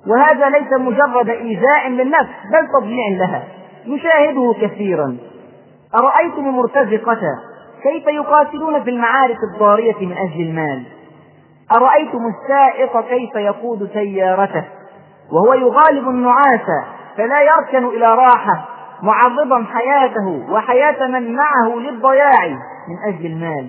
وهذا 0.06 0.48
ليس 0.50 0.72
مجرد 0.72 1.28
إيذاء 1.28 1.88
للنفس 1.88 2.30
بل 2.52 2.80
تضييع 2.80 3.18
لها. 3.18 3.44
نشاهده 3.86 4.54
كثيرا. 4.60 5.16
أرأيتم 5.94 6.48
المرتزقة 6.48 7.20
كيف 7.82 8.06
يقاتلون 8.06 8.82
في 8.84 8.90
المعارك 8.90 9.36
الضارية 9.54 9.94
من 10.00 10.12
أجل 10.12 10.40
المال؟ 10.40 10.84
أرأيتم 11.72 12.18
السائق 12.26 13.00
كيف 13.00 13.34
يقود 13.34 13.90
سيارته؟ 13.92 14.64
وهو 15.32 15.54
يغالب 15.54 16.08
النعاس 16.08 16.66
فلا 17.16 17.42
يركن 17.42 17.86
إلى 17.86 18.06
راحة 18.06 18.68
معرضا 19.02 19.64
حياته 19.64 20.52
وحياة 20.52 21.06
من 21.06 21.34
معه 21.34 21.76
للضياع 21.76 22.48
من 22.88 23.14
أجل 23.14 23.26
المال. 23.26 23.68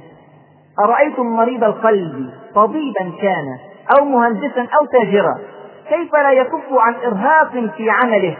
أرأيتم 0.85 1.25
مريض 1.25 1.63
القلب 1.63 2.29
طبيبا 2.55 3.11
كان 3.21 3.57
أو 3.97 4.05
مهندسا 4.05 4.61
أو 4.61 4.85
تاجرا 4.85 5.35
كيف 5.89 6.13
لا 6.13 6.31
يكف 6.31 6.65
عن 6.71 6.93
إرهاق 6.93 7.51
في 7.77 7.89
عمله؟ 7.89 8.37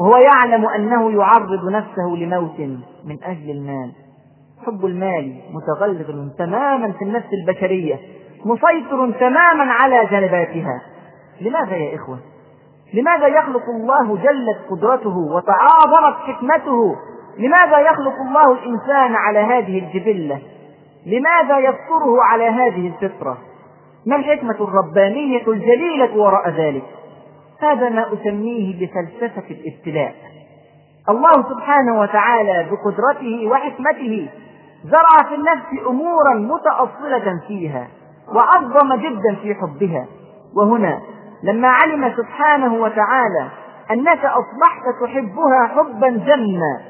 وهو 0.00 0.16
يعلم 0.16 0.66
أنه 0.66 1.10
يعرض 1.10 1.70
نفسه 1.72 2.16
لموت 2.16 2.60
من 3.04 3.16
أجل 3.24 3.50
المال. 3.50 3.92
حب 4.66 4.86
المال 4.86 5.40
متغلغل 5.52 6.30
تماما 6.38 6.92
في 6.92 7.04
النفس 7.04 7.28
البشرية 7.32 7.98
مسيطر 8.44 9.10
تماما 9.10 9.72
على 9.72 10.04
جنباتها 10.10 10.82
لماذا 11.40 11.76
يا 11.76 11.96
إخوة؟ 11.96 12.18
لماذا 12.94 13.26
يخلق 13.26 13.62
الله 13.76 14.16
جلت 14.16 14.58
قدرته 14.70 15.16
وتعاظمت 15.18 16.16
حكمته؟ 16.16 16.96
لماذا 17.38 17.78
يخلق 17.78 18.14
الله 18.28 18.52
الإنسان 18.52 19.14
على 19.14 19.38
هذه 19.38 19.78
الجبلة؟ 19.78 20.38
لماذا 21.06 21.58
يفطره 21.58 22.22
على 22.22 22.44
هذه 22.44 22.86
الفطرة؟ 22.88 23.38
ما 24.06 24.16
الحكمة 24.16 24.56
الربانية 24.60 25.46
الجليلة 25.48 26.16
وراء 26.16 26.50
ذلك؟ 26.50 26.84
هذا 27.62 27.88
ما 27.88 28.06
أسميه 28.12 28.74
بفلسفة 28.80 29.42
الابتلاء. 29.50 30.14
الله 31.08 31.32
سبحانه 31.32 32.00
وتعالى 32.00 32.66
بقدرته 32.70 33.46
وحكمته 33.50 34.28
زرع 34.84 35.28
في 35.28 35.34
النفس 35.34 35.86
أمورا 35.88 36.34
متأصلة 36.34 37.40
فيها 37.46 37.88
وعظم 38.34 38.94
جدا 38.94 39.34
في 39.42 39.54
حبها. 39.54 40.06
وهنا 40.56 41.00
لما 41.42 41.68
علم 41.68 42.14
سبحانه 42.16 42.74
وتعالى 42.74 43.48
أنك 43.90 44.24
أصبحت 44.24 44.84
تحبها 45.02 45.66
حبا 45.66 46.08
جما 46.08 46.80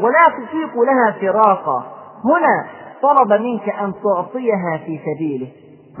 ولا 0.00 0.24
تطيق 0.26 0.80
لها 0.82 1.14
فراقا 1.20 1.86
هنا 2.24 2.66
طلب 3.02 3.40
منك 3.40 3.68
أن 3.68 3.92
تعطيها 4.04 4.78
في 4.86 5.00
سبيله 5.04 5.48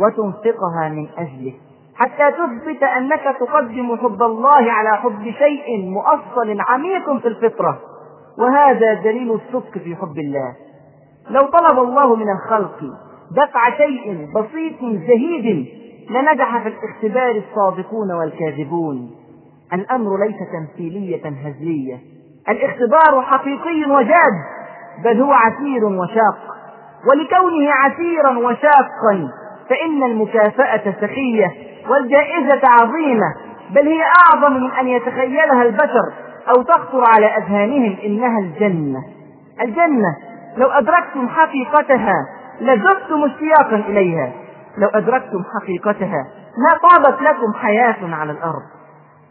وتنفقها 0.00 0.88
من 0.88 1.08
أجله. 1.18 1.54
حتى 1.94 2.30
تثبت 2.30 2.82
أنك 2.82 3.36
تقدم 3.40 3.96
حب 3.96 4.22
الله 4.22 4.72
على 4.72 4.96
حب 4.96 5.22
شيء 5.38 5.90
مؤصل 5.90 6.60
عميق 6.68 7.16
في 7.18 7.28
الفطرة. 7.28 7.78
وهذا 8.38 8.94
دليل 8.94 9.32
الصدق 9.32 9.78
في 9.78 9.96
حب 9.96 10.18
الله. 10.18 10.54
لو 11.30 11.42
طلب 11.42 11.78
الله 11.78 12.16
من 12.16 12.26
الخلق 12.30 12.80
دفع 13.30 13.76
شيء 13.76 14.28
بسيط 14.34 14.80
زهيد 15.08 15.66
لنجح 16.10 16.62
في 16.62 16.68
الاختبار 16.68 17.30
الصادقون 17.30 18.12
والكاذبون. 18.12 19.10
الأمر 19.72 20.10
ليس 20.26 20.36
تمثيلية 20.52 21.22
هزلية 21.26 21.98
الاختبار 22.48 23.22
حقيقي 23.22 23.90
وجاد 23.90 24.34
بل 25.04 25.20
هو 25.20 25.32
عسير 25.32 25.84
وشاق. 25.84 26.38
ولكونه 27.10 27.70
عسيرا 27.72 28.38
وشاقا 28.38 29.30
فإن 29.70 30.02
المكافأة 30.02 30.94
سخية 31.00 31.52
والجائزة 31.90 32.60
عظيمة 32.64 33.34
بل 33.70 33.88
هي 33.88 34.02
أعظم 34.02 34.52
من 34.52 34.70
أن 34.70 34.88
يتخيلها 34.88 35.62
البشر 35.62 36.12
أو 36.48 36.62
تخطر 36.62 37.04
على 37.14 37.26
أذهانهم 37.26 37.96
إنها 38.04 38.38
الجنة. 38.38 39.04
الجنة 39.60 40.16
لو 40.58 40.68
أدركتم 40.68 41.28
حقيقتها 41.28 42.14
لزدتم 42.60 43.24
اشتياقا 43.24 43.76
إليها. 43.76 44.32
لو 44.78 44.88
أدركتم 44.88 45.44
حقيقتها 45.54 46.26
ما 46.58 46.88
طابت 46.88 47.22
لكم 47.22 47.52
حياة 47.54 48.14
على 48.14 48.32
الأرض. 48.32 48.62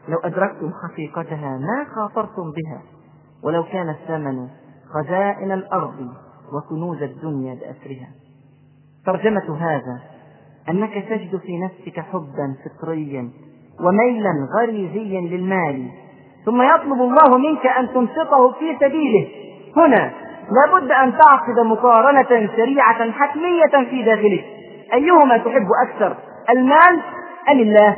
لو 0.07 0.17
أدركتم 0.17 0.71
حقيقتها 0.83 1.57
ما 1.57 1.85
خاطرتم 1.95 2.51
بها. 2.51 2.81
ولو 3.43 3.63
كان 3.63 3.89
الثمن 3.89 4.47
خزائن 4.93 5.51
الأرض 5.51 6.07
وكنوز 6.53 7.01
الدنيا 7.01 7.55
بأسرها. 7.55 8.07
ترجمة 9.05 9.57
هذا 9.57 9.99
أنك 10.69 10.93
تجد 11.09 11.37
في 11.39 11.59
نفسك 11.59 11.99
حبا 11.99 12.55
فطريا 12.65 13.29
وميلا 13.83 14.31
غريزيا 14.59 15.21
للمال. 15.21 15.89
ثم 16.45 16.61
يطلب 16.61 17.01
الله 17.01 17.37
منك 17.37 17.65
أن 17.65 17.87
تنفقه 17.93 18.51
في 18.51 18.77
سبيله. 18.79 19.27
هنا 19.77 20.26
لابد 20.51 20.91
أن 20.91 21.17
تعقد 21.17 21.59
مقارنة 21.65 22.49
سريعة 22.55 23.11
حتمية 23.11 23.89
في 23.89 24.03
داخلك 24.03 24.45
أيهما 24.93 25.37
تحب 25.37 25.67
أكثر 25.87 26.17
المال 26.49 27.01
أم 27.51 27.59
الله؟ 27.59 27.95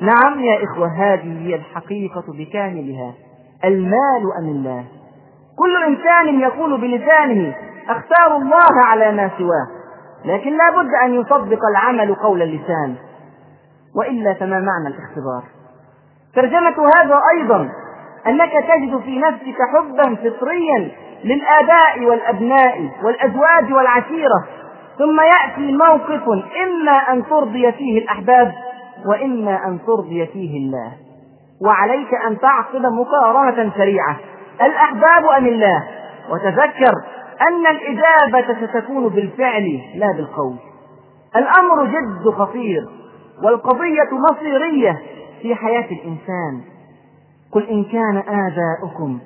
نعم 0.00 0.40
يا 0.40 0.64
إخوة 0.64 0.88
هذه 0.96 1.46
هي 1.46 1.54
الحقيقة 1.54 2.24
بكاملها. 2.38 3.14
المال 3.64 4.22
أم 4.38 4.48
الله؟ 4.48 4.84
كل 5.58 5.84
إنسان 5.84 6.40
يقول 6.40 6.80
بلسانه 6.80 7.54
أختار 7.88 8.36
الله 8.36 8.86
على 8.86 9.12
ما 9.12 9.30
سواه. 9.38 9.66
لكن 10.24 10.50
لا 10.50 10.70
بد 10.82 10.90
أن 11.04 11.14
يصدق 11.14 11.60
العمل 11.70 12.14
قول 12.14 12.42
اللسان. 12.42 12.94
وإلا 13.96 14.34
فما 14.34 14.60
معنى 14.60 14.94
الاختبار؟ 14.94 15.42
ترجمة 16.34 16.88
هذا 16.96 17.20
أيضا 17.38 17.68
أنك 18.26 18.52
تجد 18.52 19.00
في 19.00 19.18
نفسك 19.18 19.56
حبا 19.74 20.14
فطريا 20.14 20.90
للآباء 21.24 22.04
والأبناء 22.04 22.90
والأزواج 23.04 23.72
والعشيرة. 23.72 24.44
ثم 24.98 25.20
يأتي 25.20 25.72
موقف 25.72 26.22
إما 26.66 26.92
أن 26.92 27.26
ترضي 27.26 27.72
فيه 27.72 27.98
الأحباب 27.98 28.52
وإما 29.06 29.66
أن 29.66 29.78
ترضي 29.86 30.26
فيه 30.26 30.58
الله. 30.58 30.92
وعليك 31.66 32.14
أن 32.14 32.38
تعقد 32.38 32.86
مقارنة 32.86 33.72
سريعة. 33.76 34.16
الأحباب 34.62 35.24
أم 35.38 35.46
الله؟ 35.46 35.84
وتذكر 36.30 36.92
أن 37.48 37.66
الإجابة 37.66 38.66
ستكون 38.66 39.08
بالفعل 39.08 39.80
لا 39.94 40.12
بالقول. 40.16 40.56
الأمر 41.36 41.84
جد 41.84 42.30
خطير 42.30 42.88
والقضية 43.44 44.08
مصيرية 44.30 45.02
في 45.42 45.54
حياة 45.54 45.86
الإنسان. 45.90 46.60
قل 47.52 47.62
إن 47.68 47.84
كان 47.84 48.16
آباؤكم 48.16 49.18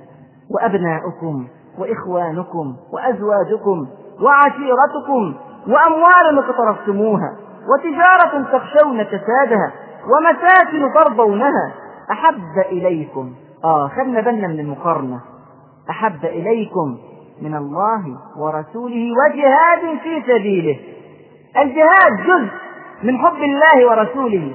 وأبناؤكم 0.50 1.46
وإخوانكم 1.78 2.76
وأزواجكم 2.92 3.86
وعشيرتكم 4.22 5.34
وأموال 5.68 6.38
اقترفتموها 6.38 7.36
وتجارة 7.68 8.44
تخشون 8.52 9.02
كسادها 9.02 9.72
ومساكن 10.04 10.94
ترضونها. 10.94 11.72
أحب 12.10 12.58
إليكم. 12.72 13.32
آه 13.64 13.88
خدنا 13.88 14.20
بالنا 14.20 14.48
من 14.48 14.60
المقارنة. 14.60 15.20
أحب 15.90 16.24
إليكم 16.24 16.98
من 17.42 17.54
الله 17.54 18.02
ورسوله 18.38 19.12
وجهاد 19.24 19.98
في 20.02 20.22
سبيله. 20.22 20.78
الجهاد 21.56 22.26
جزء 22.26 22.52
من 23.02 23.18
حب 23.18 23.42
الله 23.42 23.90
ورسوله 23.90 24.54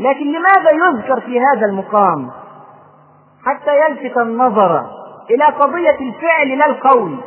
لكن 0.00 0.26
لماذا 0.26 0.70
يذكر 0.70 1.20
في 1.20 1.40
هذا 1.40 1.66
المقام؟ 1.66 2.30
حتى 3.44 3.70
يلفت 3.76 4.18
النظر 4.18 4.86
إلى 5.30 5.44
قضية 5.44 5.98
الفعل 6.00 6.58
لا 6.58 6.66
القول. 6.66 7.18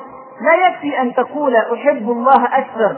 لا 0.42 0.68
يكفي 0.68 1.02
أن 1.02 1.14
تقول 1.14 1.56
أحب 1.56 2.10
الله 2.10 2.46
أكثر 2.46 2.98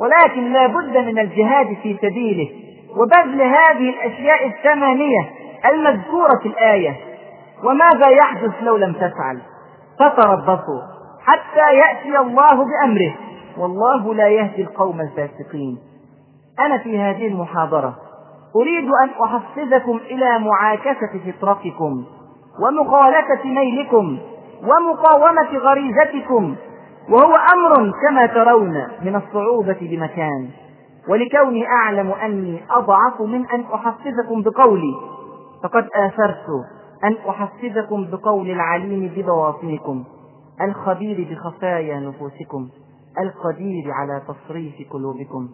ولكن 0.00 0.52
لا 0.52 0.66
بد 0.66 0.96
من 0.96 1.18
الجهاد 1.18 1.76
في 1.82 1.98
سبيله 2.02 2.48
وبذل 2.96 3.42
هذه 3.42 3.90
الأشياء 3.90 4.46
الثمانية 4.46 5.30
المذكورة 5.72 6.38
في 6.42 6.48
الآية. 6.48 6.96
وماذا 7.64 8.10
يحدث 8.10 8.52
لو 8.62 8.76
لم 8.76 8.92
تفعل؟ 8.92 9.38
فتربصوا 10.00 10.80
حتى 11.26 11.74
يأتي 11.76 12.18
الله 12.18 12.64
بأمره. 12.64 13.14
والله 13.58 14.14
لا 14.14 14.28
يهدي 14.28 14.62
القوم 14.62 15.00
الفاسقين. 15.00 15.78
أنا 16.60 16.78
في 16.78 16.98
هذه 16.98 17.26
المحاضرة 17.26 17.96
أريد 18.56 18.84
أن 18.84 19.10
أحفزكم 19.24 20.00
إلى 20.10 20.38
معاكسة 20.38 21.20
فطرتكم 21.26 22.04
ومخالفة 22.62 23.44
ميلكم. 23.44 24.18
ومقاومة 24.62 25.58
غريزتكم 25.58 26.56
وهو 27.10 27.32
أمر 27.54 27.92
كما 28.08 28.26
ترون 28.26 28.86
من 29.02 29.16
الصعوبة 29.16 29.78
بمكان. 29.80 30.48
ولكوني 31.08 31.66
أعلم 31.66 32.12
أني 32.12 32.60
أضعف 32.70 33.20
من 33.20 33.46
أن 33.46 33.64
أحفزكم 33.74 34.42
بقولي 34.42 34.94
فقد 35.62 35.88
آثرت 35.94 36.46
أن 37.04 37.16
أحفزكم 37.28 38.10
بقول 38.10 38.50
العليم 38.50 39.12
ببواطنكم 39.16 40.04
الخبير 40.62 41.28
بخفايا 41.30 42.00
نفوسكم 42.00 42.68
القدير 43.20 43.90
على 43.92 44.22
تصريف 44.28 44.74
قلوبكم. 44.92 45.48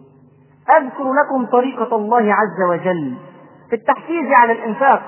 أذكر 0.77 1.13
لكم 1.13 1.45
طريقة 1.51 1.95
الله 1.95 2.33
عز 2.33 2.69
وجل 2.69 3.13
في 3.69 3.75
التحفيز 3.75 4.31
على 4.31 4.51
الإنفاق 4.53 5.01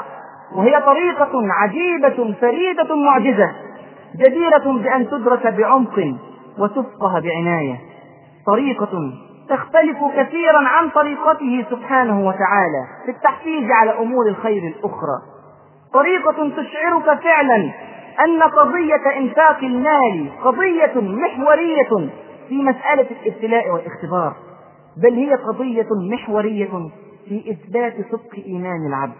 وهي 0.55 0.81
طريقة 0.85 1.31
عجيبة 1.33 2.33
فريدة 2.41 2.95
معجزة. 2.95 3.66
جديرة 4.15 4.81
بأن 4.83 5.07
تدرس 5.09 5.47
بعمق 5.57 6.15
وتفقه 6.59 7.19
بعناية. 7.19 7.79
طريقة 8.47 9.13
تختلف 9.49 9.97
كثيرا 10.17 10.67
عن 10.67 10.89
طريقته 10.89 11.65
سبحانه 11.69 12.19
وتعالى 12.27 12.83
في 13.05 13.11
التحفيز 13.11 13.71
على 13.71 13.91
أمور 13.99 14.27
الخير 14.27 14.63
الأخرى. 14.67 15.17
طريقة 15.93 16.49
تشعرك 16.49 17.19
فعلا 17.23 17.71
أن 18.25 18.41
قضية 18.43 19.17
إنفاق 19.17 19.57
المال 19.63 20.29
قضية 20.43 20.93
محورية 20.95 22.09
في 22.49 22.63
مسألة 22.63 23.07
الابتلاء 23.21 23.69
والاختبار 23.71 24.33
بل 25.03 25.13
هي 25.13 25.33
قضية 25.33 25.87
محورية 26.11 26.89
في 27.29 27.51
إثبات 27.51 27.93
صدق 28.11 28.35
إيمان 28.45 28.87
العبد 28.87 29.13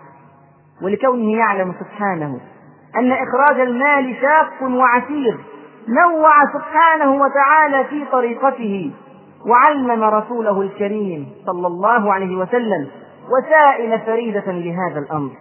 ولكونه 0.83 1.37
يعلم 1.37 1.73
سبحانه 1.79 2.39
أن 2.95 3.11
إخراج 3.11 3.59
المال 3.59 4.15
شاق 4.21 4.69
وعسير 4.69 5.37
نوع 5.87 6.31
سبحانه 6.53 7.21
وتعالى 7.21 7.83
في 7.89 8.05
طريقته 8.11 8.91
وعلم 9.45 10.03
رسوله 10.03 10.61
الكريم 10.61 11.31
صلى 11.45 11.67
الله 11.67 12.13
عليه 12.13 12.35
وسلم 12.37 12.87
وسائل 13.29 13.99
فريدة 13.99 14.51
لهذا 14.51 14.99
الأمر. 14.99 15.31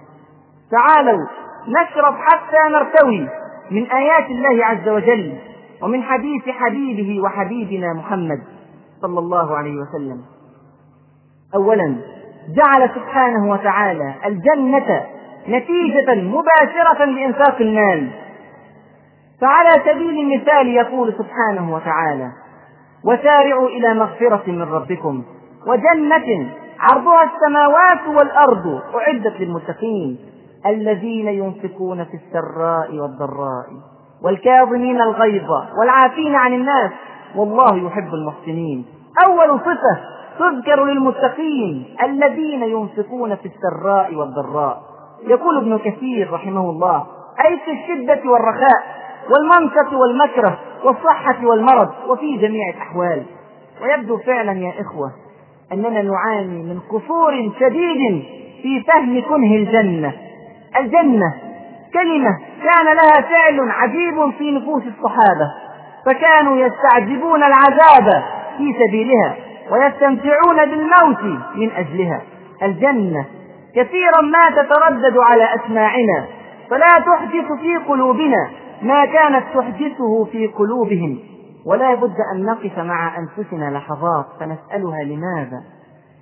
تعالوا 0.70 1.26
نشرب 1.68 2.14
حتى 2.14 2.72
نرتوي 2.72 3.28
من 3.70 3.86
آيات 3.86 4.30
الله 4.30 4.64
عز 4.66 4.88
وجل 4.88 5.38
ومن 5.82 6.02
حديث 6.02 6.48
حبيبه 6.48 7.20
وحبيبنا 7.22 7.92
محمد 7.92 8.42
صلى 9.02 9.18
الله 9.18 9.56
عليه 9.56 9.76
وسلم. 9.76 10.20
أولا 11.54 11.96
جعل 12.56 12.90
سبحانه 12.94 13.50
وتعالى 13.50 14.14
الجنة 14.26 15.06
نتيجة 15.48 16.14
مباشرة 16.14 17.04
لإنفاق 17.04 17.60
المال. 17.60 18.10
فعلى 19.40 19.70
سبيل 19.92 20.18
المثال 20.20 20.68
يقول 20.68 21.14
سبحانه 21.18 21.74
وتعالى 21.74 22.32
وسارعوا 23.04 23.68
إلى 23.68 23.94
مغفرة 23.94 24.42
من 24.46 24.62
ربكم 24.62 25.22
وجنة 25.66 26.48
عرضها 26.80 27.24
السماوات 27.24 28.06
والأرض 28.18 28.80
أعدت 28.94 29.40
للمتقين 29.40 30.18
الذين 30.66 31.28
ينفقون 31.28 32.04
في 32.04 32.14
السراء 32.14 32.94
والضراء 32.94 33.66
والكاظمين 34.24 35.00
الغيظ 35.00 35.50
والعافين 35.80 36.34
عن 36.34 36.52
الناس 36.52 36.90
والله 37.36 37.86
يحب 37.86 38.14
المحسنين. 38.14 38.86
أول 39.26 39.60
صفة 39.60 40.00
تذكر 40.38 40.84
للمتقين 40.84 41.96
الذين 42.02 42.62
ينفقون 42.62 43.36
في 43.36 43.48
السراء 43.48 44.14
والضراء. 44.14 44.82
يقول 45.26 45.56
ابن 45.56 45.78
كثير 45.78 46.32
رحمه 46.32 46.70
الله 46.70 47.06
أي 47.46 47.58
في 47.64 47.70
الشدة 47.72 48.30
والرخاء 48.30 48.82
والمنكة 49.30 49.96
والمكره 49.98 50.58
والصحة 50.84 51.46
والمرض 51.46 51.88
وفي 52.08 52.36
جميع 52.36 52.62
الأحوال. 52.74 53.22
ويبدو 53.82 54.16
فعلا 54.18 54.52
يا 54.52 54.72
إخوة 54.80 55.10
أننا 55.72 56.02
نعاني 56.02 56.62
من 56.62 56.80
قصور 56.90 57.32
شديد 57.60 58.24
في 58.62 58.82
فهم 58.82 59.22
كنه 59.28 59.54
الجنة. 59.56 60.12
الجنة 60.80 61.34
كلمة 61.94 62.38
كان 62.64 62.86
لها 62.96 63.20
فعل 63.20 63.70
عجيب 63.70 64.30
في 64.38 64.50
نفوس 64.50 64.82
الصحابة 64.82 65.52
فكانوا 66.06 66.56
يستعجبون 66.56 67.42
العذاب 67.42 68.22
في 68.58 68.74
سبيلها 68.86 69.36
ويستمتعون 69.70 70.56
بالموت 70.56 71.22
من 71.54 71.70
أجلها. 71.76 72.22
الجنة 72.62 73.24
كثيرا 73.76 74.20
ما 74.20 74.62
تتردد 74.62 75.16
على 75.18 75.48
أسماعنا 75.54 76.24
فلا 76.70 77.04
تحدث 77.06 77.60
في 77.60 77.76
قلوبنا 77.76 78.50
ما 78.82 79.04
كانت 79.04 79.44
تحدثه 79.54 80.24
في 80.24 80.46
قلوبهم 80.46 81.18
ولا 81.66 81.94
بد 81.94 82.16
أن 82.34 82.44
نقف 82.44 82.78
مع 82.78 83.18
أنفسنا 83.18 83.70
لحظات 83.78 84.26
فنسألها 84.40 85.02
لماذا؟ 85.04 85.62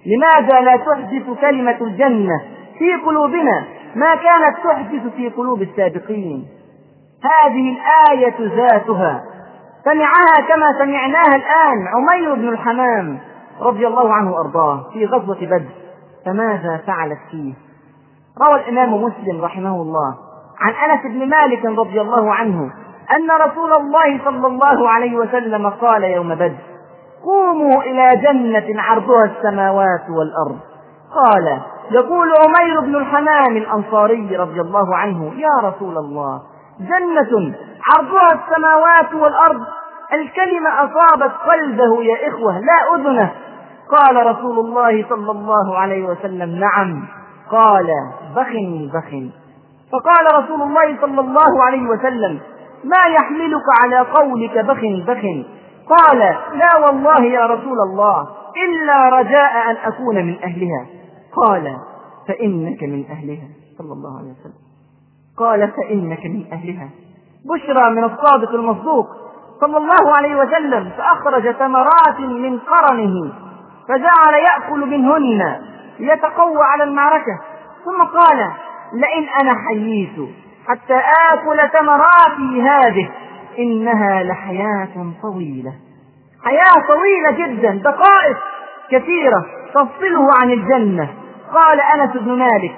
لماذا 0.06 0.60
لا 0.60 0.76
تحدث 0.76 1.40
كلمة 1.40 1.76
الجنة 1.80 2.40
في 2.78 2.94
قلوبنا 3.06 3.64
ما 3.94 4.14
كانت 4.14 4.56
تحدث 4.64 5.14
في 5.16 5.28
قلوب 5.28 5.62
السابقين؟ 5.62 6.46
هذه 7.24 7.76
الآية 7.76 8.56
ذاتها. 8.56 9.24
سمعها 9.84 10.48
كما 10.48 10.66
سمعناها 10.78 11.36
الآن 11.36 11.86
عمير 11.94 12.34
بن 12.34 12.48
الحمام 12.48 13.18
رضي 13.60 13.86
الله 13.86 14.12
عنه 14.14 14.32
وأرضاه 14.32 14.90
في 14.92 15.06
غزوة 15.06 15.38
بدر. 15.40 15.83
فماذا 16.26 16.80
فعلت 16.86 17.18
فيه؟ 17.30 17.54
روى 18.42 18.60
الإمام 18.60 18.94
مسلم 19.02 19.44
رحمه 19.44 19.82
الله 19.82 20.14
عن 20.60 20.90
أنس 20.90 21.02
بن 21.02 21.28
مالك 21.28 21.64
رضي 21.64 22.00
الله 22.00 22.34
عنه 22.34 22.70
أن 23.16 23.30
رسول 23.50 23.72
الله 23.72 24.24
صلى 24.24 24.46
الله 24.46 24.88
عليه 24.88 25.16
وسلم 25.16 25.70
قال 25.70 26.04
يوم 26.04 26.34
بدر 26.34 26.56
قوموا 27.24 27.82
إلى 27.82 28.08
جنة 28.22 28.82
عرضها 28.82 29.24
السماوات 29.24 30.02
والأرض. 30.10 30.58
قال 31.14 31.60
يقول 31.90 32.28
عمير 32.28 32.80
بن 32.80 32.96
الحمام 32.96 33.56
الأنصاري 33.56 34.36
رضي 34.36 34.60
الله 34.60 34.96
عنه 34.96 35.24
يا 35.24 35.68
رسول 35.68 35.98
الله 35.98 36.42
جنة 36.80 37.54
عرضها 37.92 38.28
السماوات 38.32 39.14
والأرض. 39.14 39.62
الكلمة 40.12 40.70
أصابت 40.70 41.32
قلبه 41.32 42.02
يا 42.02 42.28
إخوة 42.28 42.58
لا 42.58 42.94
أذنه. 42.94 43.32
قال 43.90 44.26
رسول 44.26 44.58
الله 44.58 45.08
صلى 45.08 45.30
الله 45.30 45.78
عليه 45.78 46.04
وسلم 46.06 46.58
نعم. 46.58 47.06
قال 47.50 47.86
بخن 48.36 48.90
بخن. 48.94 49.30
فقال 49.92 50.44
رسول 50.44 50.62
الله 50.62 51.00
صلى 51.00 51.20
الله 51.20 51.64
عليه 51.64 51.88
وسلم 51.88 52.40
ما 52.84 53.06
يحملك 53.06 53.64
على 53.82 53.98
قولك 53.98 54.58
بخن 54.58 55.04
بخن. 55.06 55.44
قال 55.88 56.18
لا 56.54 56.86
والله 56.86 57.24
يا 57.24 57.46
رسول 57.46 57.78
الله 57.80 58.28
إلا 58.64 59.08
رجاء 59.18 59.70
أن 59.70 59.76
أكون 59.92 60.14
من 60.14 60.36
أهلها. 60.44 60.86
قال 61.36 61.76
فإنك 62.28 62.82
من 62.82 63.04
أهلها 63.10 63.48
صلى 63.78 63.92
الله 63.92 64.18
عليه 64.18 64.30
وسلم. 64.30 64.64
قال 65.38 65.72
فإنك 65.72 66.26
من 66.26 66.44
أهلها. 66.52 66.88
بشرى 67.54 67.90
من 67.90 68.04
الصادق 68.04 68.50
المصدوق 68.50 69.06
صلى 69.60 69.76
الله 69.76 70.16
عليه 70.16 70.36
وسلم 70.36 70.90
فأخرج 70.96 71.50
ثمرات 71.50 72.20
من 72.20 72.58
قرنه. 72.58 73.43
فجعل 73.88 74.34
يأكل 74.34 74.86
منهن 74.86 75.60
ليتقوى 75.98 76.62
على 76.62 76.84
المعركة. 76.84 77.40
ثم 77.84 78.04
قال 78.04 78.38
لئن 78.92 79.28
أنا 79.40 79.52
حييت 79.68 80.28
حتى 80.66 80.94
آكل 81.32 81.78
ثمراتي 81.78 82.62
هذه 82.62 83.10
إنها 83.58 84.22
لحياة 84.22 85.12
طويلة. 85.22 85.72
حياة 86.44 86.86
طويلة 86.88 87.30
جدا 87.46 87.74
دقائق 87.90 88.36
كثيرة 88.90 89.46
تفصله 89.74 90.28
عن 90.42 90.50
الجنة. 90.50 91.14
قال 91.54 91.80
أنس 91.80 92.16
بن 92.16 92.38
مالك 92.38 92.76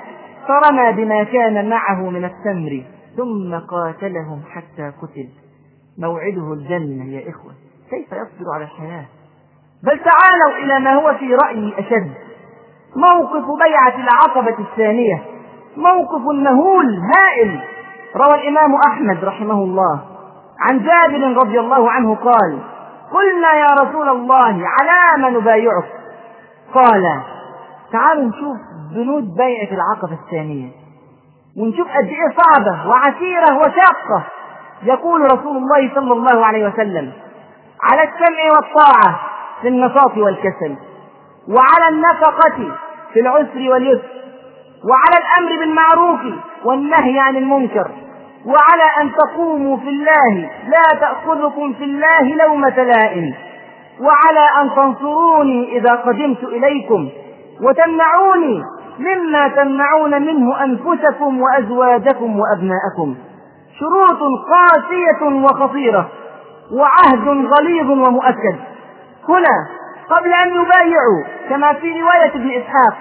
فرمى 0.49 0.93
بما 0.93 1.25
كان 1.25 1.69
معه 1.69 2.11
من 2.11 2.25
التمر 2.25 2.85
ثم 3.17 3.55
قاتلهم 3.55 4.43
حتى 4.51 4.93
قتل. 5.03 5.29
موعده 5.99 6.53
الجنة 6.53 7.05
يا 7.05 7.31
إخوة. 7.31 7.53
كيف 7.91 8.07
يصبر 8.07 8.55
على 8.55 8.65
الحياة؟ 8.65 9.05
بل 9.85 10.01
تعالوا 10.05 10.59
إلى 10.65 10.79
ما 10.79 10.95
هو 10.95 11.15
في 11.15 11.35
رأيي 11.35 11.75
أشد. 11.79 12.13
موقف 12.97 13.45
بيعة 13.65 13.95
العقبة 13.97 14.59
الثانية. 14.59 15.23
موقف 15.77 16.21
مهول 16.21 17.01
هائل. 17.17 17.61
روى 18.17 18.35
الإمام 18.35 18.75
أحمد 18.89 19.25
رحمه 19.25 19.55
الله. 19.55 20.01
عن 20.61 20.79
جابر 20.79 21.37
رضي 21.37 21.61
الله 21.61 21.91
عنه 21.91 22.15
قال 22.15 22.59
قلنا 23.13 23.53
يا 23.53 23.75
رسول 23.83 24.09
الله 24.09 24.63
على 24.67 25.23
ما 25.23 25.31
نبايعك؟ 25.31 25.85
قال 26.75 27.03
تعالوا 27.93 28.25
نشوف 28.25 28.57
بنود 28.95 29.35
بيعة 29.37 29.69
العقبة 29.75 30.19
الثانية. 30.25 30.69
ونشوف 31.59 31.89
قد 31.89 32.05
إيه 32.05 32.37
صعبة 32.37 32.89
وعسيرة 32.89 33.59
وشاقة. 33.59 34.25
يقول 34.83 35.21
رسول 35.21 35.57
الله 35.57 35.95
صلى 35.95 36.13
الله 36.13 36.47
عليه 36.47 36.69
وسلم 36.69 37.13
على 37.83 38.03
السمع 38.03 38.43
والطاعة. 38.57 39.21
في 39.63 39.69
النشاط 39.69 40.17
والكسل 40.17 40.77
وعلى 41.49 41.89
النفقة 41.93 42.75
في 43.13 43.21
العسر 43.21 43.71
واليسر 43.73 44.09
وعلى 44.91 45.17
الأمر 45.25 45.59
بالمعروف 45.61 46.21
والنهي 46.65 47.19
عن 47.21 47.37
المنكر 47.37 47.91
وعلى 48.47 48.85
أن 49.03 49.13
تقوموا 49.13 49.77
في 49.77 49.89
الله 49.89 50.51
لا 50.69 50.99
تأخذكم 51.01 51.73
في 51.73 51.85
الله 51.85 52.35
لومة 52.47 52.83
لائم 52.83 53.35
وعلى 54.01 54.63
أن 54.63 54.75
تنصروني 54.77 55.77
إذا 55.79 55.95
قدمت 55.95 56.45
إليكم 56.45 57.09
وتمنعوني 57.63 58.63
مما 58.99 59.49
تمنعون 59.49 60.23
منه 60.23 60.65
أنفسكم 60.65 61.41
وأزواجكم 61.41 62.41
وأبناءكم. 62.41 63.15
شروط 63.79 64.19
قاسية 64.53 65.45
وخطيرة 65.45 66.09
وعهد 66.73 67.29
غليظ 67.29 67.91
ومؤكد. 67.91 68.57
هنا 69.29 69.69
قبل 70.11 70.33
أن 70.33 70.49
يبايعوا 70.49 71.25
كما 71.49 71.73
في 71.73 72.01
رواية 72.01 72.35
ابن 72.35 72.51
إسحاق 72.51 72.95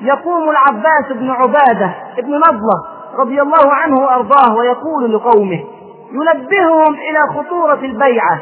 يقوم 0.00 0.50
العباس 0.50 1.12
بن 1.12 1.30
عبادة 1.30 1.94
بن 2.18 2.34
نضلة 2.36 2.84
رضي 3.18 3.42
الله 3.42 3.74
عنه 3.74 3.96
وأرضاه 3.96 4.56
ويقول 4.56 5.14
لقومه 5.14 5.64
ينبههم 6.12 6.94
إلى 6.94 7.20
خطورة 7.34 7.74
البيعة. 7.74 8.38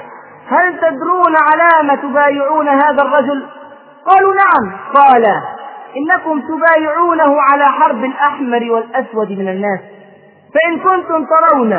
هل 0.49 0.81
تدرون 0.81 1.35
على 1.37 1.89
ما 1.89 1.95
تبايعون 1.95 2.69
هذا 2.69 3.03
الرجل؟ 3.03 3.47
قالوا 4.07 4.35
نعم. 4.35 4.77
قال 4.95 5.27
إنكم 5.97 6.41
تبايعونه 6.41 7.37
على 7.53 7.65
حرب 7.65 8.05
الأحمر 8.05 8.73
والأسود 8.73 9.31
من 9.31 9.49
الناس. 9.49 9.81
فإن 10.55 10.79
كنتم 10.79 11.25
ترون 11.25 11.73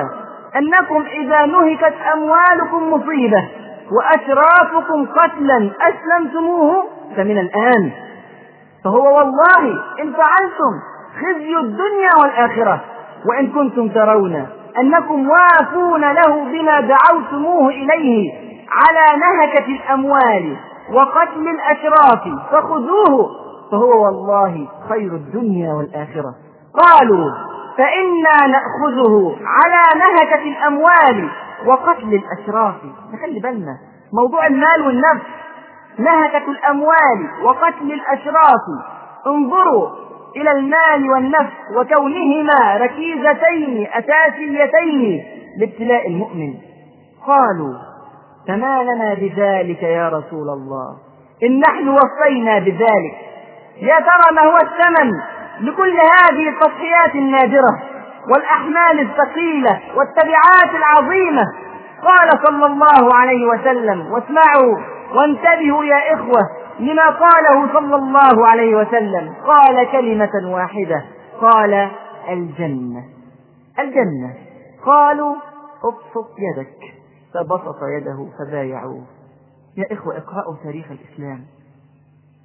أنكم 0.56 1.06
إذا 1.22 1.46
نهكت 1.46 1.94
أموالكم 2.14 2.94
مصيبة 2.94 3.50
وأشرافكم 3.98 5.06
قتلا 5.06 5.72
أسلمتموه 5.82 6.84
فمن 7.16 7.38
الآن. 7.40 7.92
فهو 8.84 9.18
والله 9.18 9.64
إن 10.02 10.14
فعلتم 10.14 10.74
خزي 11.22 11.58
الدنيا 11.58 12.10
والآخرة 12.22 12.80
وإن 13.30 13.48
كنتم 13.48 13.88
ترون 13.90 14.48
أنكم 14.80 15.30
وافون 15.30 16.02
له 16.02 16.44
بما 16.44 16.80
دعوتموه 16.82 17.70
إليه 17.70 18.32
على 18.72 19.20
نهكة 19.20 19.66
الأموال 19.66 20.56
وقتل 20.94 21.48
الأشراف 21.48 22.24
فخذوه 22.52 23.30
فهو 23.72 24.06
والله 24.06 24.68
خير 24.90 25.12
الدنيا 25.12 25.74
والآخرة. 25.74 26.36
قالوا 26.74 27.30
فإنا 27.78 28.48
نأخذه 28.48 29.38
على 29.46 30.00
نهكة 30.00 30.44
الأموال 30.44 31.30
وقتل 31.66 32.14
الأشراف. 32.14 32.76
نخلي 33.14 33.40
بالنا 33.40 33.78
موضوع 34.14 34.48
المال 34.48 34.86
والنفس. 34.86 35.26
نهكة 36.00 36.52
الأموال 36.52 37.44
وقتل 37.44 37.92
الأشراف. 37.92 38.62
انظروا 39.28 39.90
إلى 40.36 40.52
المال 40.52 41.10
والنفس 41.12 41.54
وكونهما 41.76 42.78
ركيزتين 42.78 43.88
أساسيتين 43.94 45.24
لابتلاء 45.60 46.08
المؤمن. 46.08 46.54
قالوا 47.28 47.74
فما 48.48 48.84
لنا 48.84 49.14
بذلك 49.14 49.84
يا 49.84 50.10
رسول 50.10 50.50
الله. 50.50 50.98
إن 51.44 51.60
نحن 51.60 51.90
وصينا 51.90 52.60
بذلك. 52.60 53.16
يا 53.82 54.00
ترى 54.00 54.36
ما 54.36 54.42
هو 54.42 54.58
الثمن؟ 54.58 55.12
لكل 55.60 55.94
هذه 55.98 56.50
التضحيات 56.50 57.16
النادرة 57.16 57.82
والأحمال 58.34 59.00
الثقيلة 59.00 59.80
والتبعات 59.96 60.76
العظيمة. 60.76 61.44
قال 62.04 62.46
صلى 62.48 62.66
الله 62.66 63.16
عليه 63.16 63.46
وسلم 63.46 64.12
واسمعوا 64.12 64.78
وانتبهوا 65.16 65.86
يا 65.86 66.14
إخوة 66.14 66.42
لما 66.80 67.10
قاله 67.10 67.74
صلى 67.74 67.96
الله 67.96 68.48
عليه 68.48 68.76
وسلم. 68.76 69.34
قال 69.48 69.92
كلمة 69.92 70.54
واحدة 70.54 71.06
قال 71.42 71.90
الجنة. 72.30 73.04
الجنة. 73.80 74.34
قالوا 74.86 75.36
ابسط 75.84 76.30
يدك. 76.40 76.78
فبسط 77.34 77.78
يده 77.98 78.28
فبايعوه. 78.40 79.04
يا 79.78 79.94
إخوة 79.94 80.18
اقرأوا 80.18 80.56
تاريخ 80.64 80.86
الإسلام. 80.92 81.40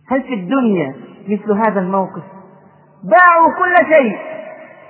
هل 0.08 0.22
في 0.22 0.34
الدنيا 0.34 0.94
مثل 1.28 1.52
هذا 1.52 1.80
الموقف 1.80 2.22
باعوا 3.04 3.52
كل 3.58 3.86
شيء. 3.88 4.18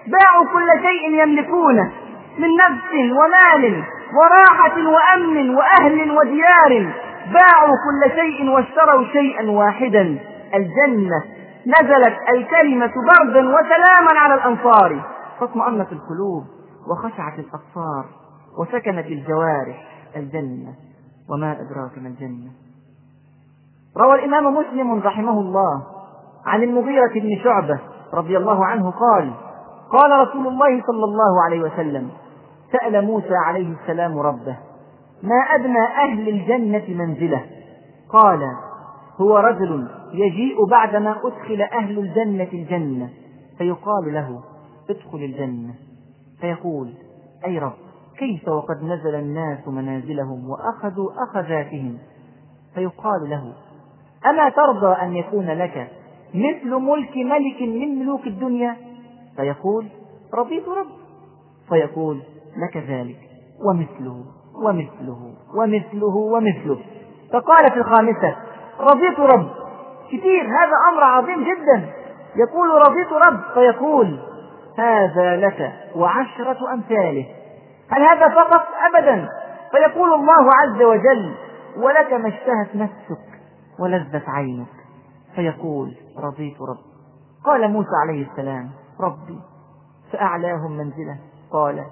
باعوا 0.06 0.44
كل 0.52 0.82
شيء 0.82 1.22
يملكونه 1.22 1.92
من 2.38 2.48
نفس 2.48 2.92
ومال 2.94 3.84
وراحة 4.14 4.76
وأمن 4.76 5.54
وأهل 5.54 6.10
وديار. 6.10 6.92
باعوا 7.32 7.74
كل 7.84 8.10
شيء 8.10 8.50
واشتروا 8.50 9.04
شيئا 9.04 9.50
واحدا. 9.50 10.18
الجنة. 10.54 11.24
نزلت 11.66 12.16
الكلمة 12.28 12.92
بردا 12.96 13.48
وسلاما 13.48 14.20
على 14.20 14.34
الأنصار. 14.34 15.00
فاطمأنت 15.40 15.92
القلوب 15.92 16.44
وخشعت 16.90 17.38
الأبصار 17.38 18.04
وسكنت 18.58 19.06
الجوارح. 19.06 19.88
الجنة. 20.16 20.74
وما 21.30 21.52
أدراك 21.52 21.98
ما 21.98 22.08
الجنة. 22.08 22.50
روى 23.96 24.14
الإمام 24.14 24.54
مسلم 24.54 25.00
رحمه 25.00 25.40
الله 25.40 25.82
عن 26.46 26.62
المغيرة 26.62 27.12
بن 27.14 27.38
شعبة 27.44 27.78
رضي 28.14 28.36
الله 28.36 28.64
عنه 28.64 28.90
قال 28.90 29.32
قال 29.92 30.28
رسول 30.28 30.46
الله 30.46 30.82
صلى 30.86 31.04
الله 31.04 31.42
عليه 31.44 31.60
وسلم 31.60 32.10
سأل 32.72 33.04
موسى 33.04 33.34
عليه 33.46 33.74
السلام 33.82 34.18
ربه 34.18 34.56
ما 35.22 35.36
أدنى 35.54 35.86
أهل 36.04 36.28
الجنة 36.28 37.04
منزلة؟ 37.04 37.46
قال 38.08 38.42
هو 39.20 39.38
رجل 39.38 39.88
يجيء 40.12 40.66
بعدما 40.70 41.16
أدخل 41.24 41.62
أهل 41.62 41.98
الجنة 41.98 42.48
الجنة. 42.52 43.10
فيقال 43.58 44.14
له 44.14 44.40
ادخل 44.90 45.18
الجنة. 45.18 45.74
فيقول 46.40 46.94
أي 47.46 47.58
رب 47.58 47.72
كيف 48.18 48.48
وقد 48.48 48.82
نزل 48.82 49.14
الناس 49.14 49.68
منازلهم 49.68 50.50
وأخذوا 50.50 51.10
أخذاتهم؟ 51.28 51.98
فيقال 52.74 53.30
له 53.30 53.52
أما 54.26 54.48
ترضى 54.48 54.92
أن 55.02 55.16
يكون 55.16 55.46
لك 55.46 55.90
مثل 56.34 56.74
ملك 56.74 57.16
ملك 57.16 57.62
من 57.62 57.98
ملوك 57.98 58.26
الدنيا. 58.26 58.76
فيقول 59.36 59.86
رضيت 60.34 60.68
رب 60.68 60.86
فيقول 61.68 62.22
لك 62.56 62.76
ذلك 62.76 63.18
ومثله 63.68 64.24
ومثله 64.64 65.34
ومثله 65.54 66.16
ومثله. 66.16 66.78
فقال 67.32 67.70
في 67.72 67.76
الخامسة 67.76 68.36
رضيت 68.80 69.20
رب. 69.20 69.48
كثير 70.08 70.42
هذا 70.42 70.76
أمر 70.92 71.02
عظيم 71.02 71.44
جدا. 71.44 71.88
يقول 72.36 72.68
رضيت 72.88 73.12
رب. 73.12 73.40
فيقول 73.54 74.18
هذا 74.78 75.36
لك 75.36 75.72
وعشرة 75.96 76.72
أمثاله. 76.72 77.26
هل 77.90 78.02
هذا 78.02 78.28
فقط؟ 78.28 78.62
أبدا. 78.94 79.28
فيقول 79.70 80.14
الله 80.14 80.50
عز 80.62 80.82
وجل 80.82 81.34
ولك 81.76 82.12
ما 82.12 82.28
اشتهت 82.28 82.76
نفسك 82.76 83.24
ولذت 83.80 84.28
عينك. 84.28 84.66
فيقول 85.34 85.94
رضيت 86.20 86.62
رب 86.62 86.78
قال 87.44 87.70
موسى 87.70 87.90
عليه 88.02 88.30
السلام 88.30 88.70
ربي 89.00 89.38
فأعلاهم 90.12 90.72
منزلة. 90.72 91.18
قال 91.52 91.84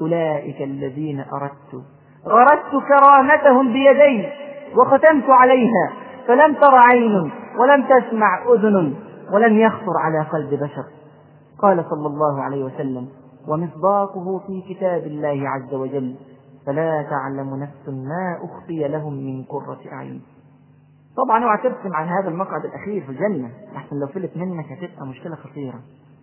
أولئك 0.00 0.62
الذين 0.62 1.24
أردت. 1.32 1.84
غرست 2.26 2.86
كرامتهم 2.88 3.72
بيدي 3.72 4.28
وختمت 4.76 5.30
عليها 5.30 5.92
فلم 6.28 6.54
تر 6.54 6.74
عين 6.74 7.32
ولم 7.60 7.84
تسمع 7.84 8.44
أذن 8.54 8.94
ولم 9.32 9.58
يخطر 9.58 9.98
على 9.98 10.22
قلب 10.22 10.54
بشر. 10.54 10.84
قال 11.62 11.84
صلى 11.90 12.06
الله 12.06 12.42
عليه 12.42 12.64
وسلم 12.64 13.08
ومصداقه 13.48 14.38
في 14.46 14.74
كتاب 14.74 15.02
الله 15.02 15.48
عز 15.48 15.74
وجل 15.74 16.16
فلا 16.66 17.02
تعلم 17.02 17.56
نفس 17.56 17.88
ما 17.88 18.38
أخفي 18.44 18.88
لهم 18.88 19.12
من 19.12 19.44
قرة 19.44 19.80
أعين. 19.92 20.22
طبعا 21.16 21.44
أوعى 21.44 21.58
ترسم 21.58 21.94
عن 21.94 22.08
هذا 22.08 22.28
المقعد 22.28 22.64
الأخير 22.64 23.02
في 23.02 23.08
الجنة. 23.08 23.50
أحسن 23.76 23.96
لو 24.00 24.06
فلت 24.06 24.36
منك 24.36 24.64
هتبقى 24.72 25.06
مشكلة 25.06 25.34
خطيرة. 25.36 25.80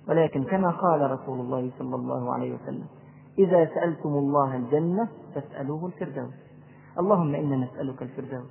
ولكن 0.10 0.44
كما 0.44 0.70
قال 0.72 1.12
رسول 1.12 1.40
الله 1.40 1.72
صلى 1.80 1.96
الله 1.96 2.34
عليه 2.34 2.54
وسلم 2.56 2.86
إذا 3.40 3.66
سألتم 3.66 4.10
الله 4.10 4.56
الجنة 4.56 5.08
فاسألوه 5.36 5.86
الفردوس. 5.86 6.34
اللهم 7.00 7.36
إنا 7.36 7.56
نسألك 7.56 8.02
الفردوس. 8.02 8.50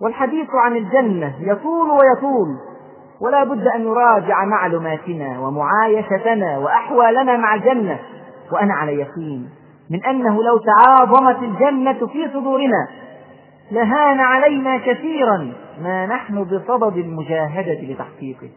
والحديث 0.00 0.48
عن 0.64 0.76
الجنة 0.76 1.34
يطول 1.40 1.90
ويطول 1.90 2.56
ولا 3.20 3.44
بد 3.44 3.66
أن 3.66 3.84
نراجع 3.84 4.44
معلوماتنا 4.44 5.40
ومعايشتنا 5.40 6.58
وأحوالنا 6.58 7.36
مع 7.36 7.54
الجنة. 7.54 7.98
وأنا 8.52 8.74
على 8.74 8.92
يقين 8.94 9.48
من 9.90 10.04
أنه 10.04 10.42
لو 10.42 10.58
تعاظمت 10.58 11.42
الجنة 11.42 12.06
في 12.06 12.28
صدورنا 12.32 12.88
لهان 13.70 14.20
علينا 14.20 14.78
كثيرا 14.78 15.52
ما 15.82 16.06
نحن 16.06 16.44
بصدد 16.44 16.96
المجاهدة 16.96 17.80
لتحقيقه. 17.82 18.48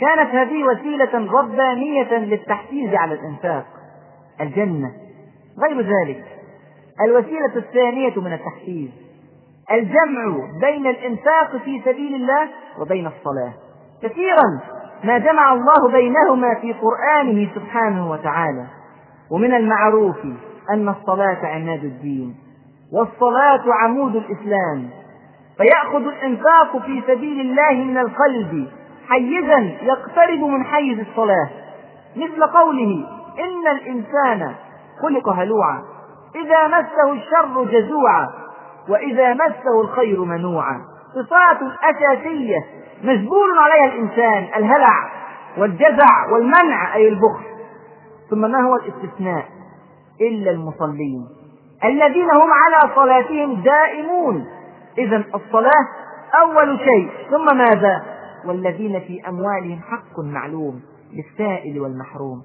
كانت 0.00 0.34
هذه 0.34 0.64
وسيلة 0.64 1.32
ربانية 1.40 2.18
للتحفيز 2.18 2.94
على 2.94 3.14
الإنفاق. 3.14 3.66
الجنة. 4.40 4.92
غير 5.58 5.80
ذلك 5.80 6.24
الوسيلة 7.04 7.56
الثانية 7.56 8.20
من 8.20 8.32
التحفيز. 8.32 8.90
الجمع 9.72 10.48
بين 10.60 10.86
الإنفاق 10.86 11.56
في 11.56 11.80
سبيل 11.84 12.14
الله 12.14 12.48
وبين 12.80 13.06
الصلاة. 13.06 13.52
كثيرا 14.02 14.60
ما 15.04 15.18
جمع 15.18 15.52
الله 15.52 15.92
بينهما 15.92 16.54
في 16.60 16.72
قرآنه 16.72 17.48
سبحانه 17.54 18.10
وتعالى. 18.10 18.66
ومن 19.30 19.54
المعروف 19.54 20.16
أن 20.70 20.88
الصلاة 20.88 21.46
عماد 21.46 21.84
الدين. 21.84 22.43
والصلاة 22.92 23.62
عمود 23.82 24.16
الإسلام. 24.16 24.90
فيأخذ 25.56 26.06
الإنفاق 26.06 26.78
في 26.86 27.02
سبيل 27.06 27.40
الله 27.40 27.84
من 27.84 27.98
القلب 27.98 28.68
حيزا 29.08 29.58
يقترب 29.82 30.38
من 30.38 30.64
حيز 30.64 30.98
الصلاة. 30.98 31.50
مثل 32.16 32.46
قوله 32.46 33.08
إن 33.38 33.68
الإنسان 33.76 34.54
خلق 35.02 35.28
هلوعا. 35.28 35.82
إذا 36.44 36.68
مسه 36.68 37.12
الشر 37.12 37.64
جزوعا 37.64 38.28
وإذا 38.88 39.34
مسه 39.34 39.80
الخير 39.80 40.24
منوعا. 40.24 40.80
صفات 41.14 41.58
أساسية 41.82 42.64
مجبول 43.04 43.58
عليها 43.58 43.94
الإنسان 43.94 44.48
الهلع 44.56 45.10
والجزع 45.58 46.32
والمنع 46.32 46.94
أي 46.94 47.08
البخل. 47.08 47.44
ثم 48.30 48.50
ما 48.50 48.60
هو 48.62 48.76
الاستثناء؟ 48.76 49.44
إلا 50.20 50.50
المصلين. 50.50 51.26
الذين 51.84 52.30
هم 52.30 52.50
على 52.52 52.94
صلاتهم 52.94 53.62
دائمون. 53.62 54.46
إذا 54.98 55.16
الصلاة 55.34 55.86
أول 56.42 56.78
شيء. 56.78 57.10
ثم 57.30 57.56
ماذا؟ 57.56 58.02
والذين 58.46 59.00
في 59.00 59.28
أموالهم 59.28 59.80
حق 59.90 60.18
معلوم 60.18 60.80
للسائل 61.12 61.80
والمحروم. 61.80 62.42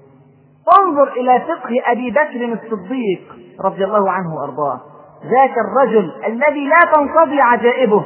انظر 0.80 1.12
إلى 1.12 1.40
فقه 1.40 1.92
أبي 1.92 2.10
بكر 2.10 2.52
الصديق 2.52 3.36
رضي 3.64 3.84
الله 3.84 4.10
عنه 4.10 4.34
وأرضاه. 4.34 4.80
ذاك 5.24 5.54
الرجل 5.58 6.12
الذي 6.26 6.68
لا 6.68 6.78
تنقضي 6.92 7.40
عجائبه 7.40 8.04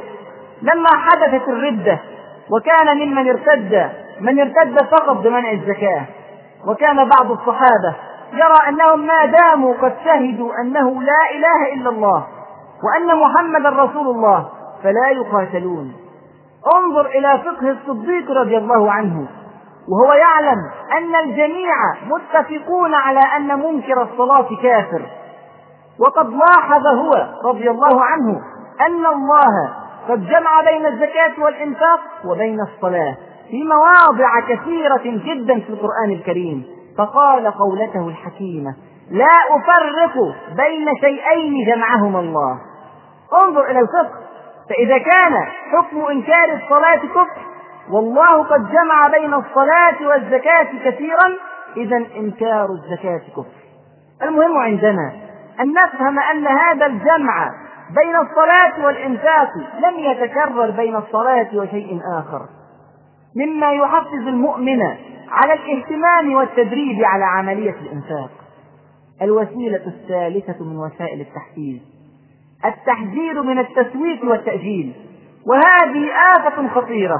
لما 0.61 0.89
حدثت 0.89 1.47
الردة 1.47 1.99
وكان 2.51 2.97
ممن 2.97 3.29
ارتد 3.29 3.91
من 4.21 4.39
ارتد 4.39 4.83
فقط 4.91 5.17
بمنع 5.17 5.51
الزكاة 5.51 6.05
وكان 6.67 6.95
بعض 6.95 7.31
الصحابة 7.31 7.95
يرى 8.37 8.69
أنهم 8.69 9.07
ما 9.07 9.25
داموا 9.25 9.73
قد 9.81 9.93
شهدوا 10.05 10.61
أنه 10.61 11.01
لا 11.01 11.21
إله 11.35 11.73
إلا 11.73 11.89
الله 11.89 12.27
وأن 12.83 13.19
محمدا 13.19 13.69
رسول 13.69 14.07
الله 14.07 14.49
فلا 14.83 15.09
يقاتلون. 15.09 15.93
انظر 16.75 17.05
إلى 17.05 17.41
فقه 17.45 17.69
الصديق 17.71 18.31
رضي 18.31 18.57
الله 18.57 18.91
عنه 18.91 19.27
وهو 19.89 20.13
يعلم 20.13 20.57
أن 20.97 21.15
الجميع 21.15 21.75
متفقون 22.07 22.93
على 22.93 23.19
أن 23.37 23.59
منكر 23.59 24.01
الصلاة 24.01 24.47
كافر. 24.63 25.01
وقد 25.99 26.29
لاحظ 26.29 26.87
هو 26.87 27.11
رضي 27.49 27.69
الله 27.69 28.03
عنه 28.03 28.41
أن 28.87 29.05
الله 29.05 29.73
قد 30.09 30.27
جمع 30.27 30.61
بين 30.61 30.85
الزكاة 30.85 31.43
والإنفاق 31.43 31.99
وبين 32.25 32.59
الصلاة 32.61 33.15
في 33.49 33.63
مواضع 33.63 34.39
كثيرة 34.39 35.03
جدا 35.03 35.59
في 35.59 35.69
القرآن 35.69 36.11
الكريم. 36.11 36.74
فقال 36.97 37.51
قولته 37.51 38.07
الحكيمة 38.07 38.75
لا 39.11 39.35
أفرق 39.49 40.13
بين 40.55 40.87
شيئين 41.01 41.65
جمعهما 41.67 42.19
الله. 42.19 42.57
انظر 43.43 43.71
إلى 43.71 43.79
الفقه 43.79 44.19
فإذا 44.69 44.97
كان 44.97 45.33
حكم 45.71 46.05
إنكار 46.05 46.63
الصلاة 46.63 46.95
كفر 46.95 47.41
والله 47.91 48.43
قد 48.43 48.69
جمع 48.71 49.07
بين 49.07 49.33
الصلاة 49.33 50.07
والزكاة 50.07 50.67
كثيرا 50.85 51.35
إذا 51.77 51.97
إنكار 52.17 52.65
الزكاة 52.65 53.21
كفر. 53.31 53.65
المهم 54.21 54.57
عندنا 54.57 55.11
أن 55.59 55.73
نفهم 55.73 56.19
أن 56.19 56.47
هذا 56.47 56.85
الجمع 56.85 57.49
بين 57.95 58.15
الصلاة 58.15 58.85
والإنفاق 58.85 59.49
لم 59.79 59.99
يتكرر 59.99 60.71
بين 60.71 60.95
الصلاة 60.95 61.47
وشيء 61.53 61.99
آخر 62.19 62.41
مما 63.35 63.71
يحفز 63.71 64.27
المؤمن 64.27 64.79
على 65.29 65.53
الاهتمام 65.53 66.33
والتدريب 66.33 67.03
على 67.03 67.23
عملية 67.23 67.75
الإنفاق. 67.81 68.29
الوسيلة 69.21 69.85
الثالثة 69.87 70.63
من 70.63 70.77
وسائل 70.77 71.21
التحفيز. 71.21 71.81
التحذير 72.65 73.41
من 73.41 73.59
التسويف 73.59 74.23
والتأجيل. 74.23 74.93
وهذه 75.47 76.07
آفة 76.37 76.67
خطيرة. 76.67 77.17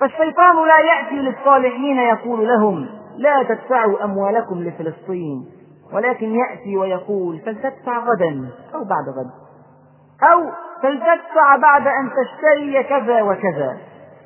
فالشيطان 0.00 0.56
لا 0.56 0.78
يأتي 0.78 1.14
للصالحين 1.14 1.98
يقول 1.98 2.48
لهم 2.48 2.88
لا 3.16 3.42
تدفعوا 3.42 4.04
أموالكم 4.04 4.62
لفلسطين. 4.62 5.46
ولكن 5.92 6.34
يأتي 6.34 6.76
ويقول 6.76 7.38
فلتدفع 7.38 7.98
غدا 7.98 8.48
أو 8.74 8.84
بعد 8.84 9.08
غد. 9.18 9.30
أو 10.32 10.50
فلتدفع 10.82 11.56
بعد 11.56 11.86
أن 11.86 12.10
تشتري 12.10 12.82
كذا 12.82 13.22
وكذا. 13.22 13.78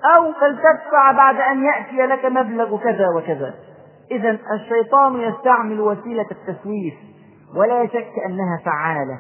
أو 0.05 0.33
فلتدفع 0.33 1.13
بعد 1.13 1.37
أن 1.37 1.65
يأتي 1.65 2.07
لك 2.07 2.25
مبلغ 2.25 2.79
كذا 2.79 3.09
وكذا. 3.17 3.55
إذا 4.11 4.39
الشيطان 4.55 5.21
يستعمل 5.21 5.81
وسيلة 5.81 6.27
التسويف 6.31 6.95
ولا 7.57 7.87
شك 7.87 8.13
أنها 8.27 8.59
فعالة. 8.65 9.19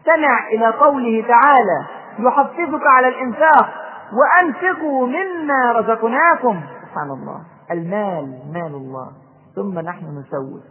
استمع 0.00 0.48
إلى 0.48 0.66
قوله 0.66 1.24
تعالى 1.28 1.84
يحفزك 2.18 2.82
على 2.86 3.08
الإنفاق 3.08 3.68
وأنفقوا 4.12 5.06
مما 5.06 5.72
رزقناكم. 5.72 6.60
سبحان 6.82 7.10
الله. 7.10 7.40
المال 7.70 8.38
مال 8.52 8.74
الله. 8.74 9.10
ثم 9.56 9.78
نحن 9.78 10.04
نسوف 10.04 10.62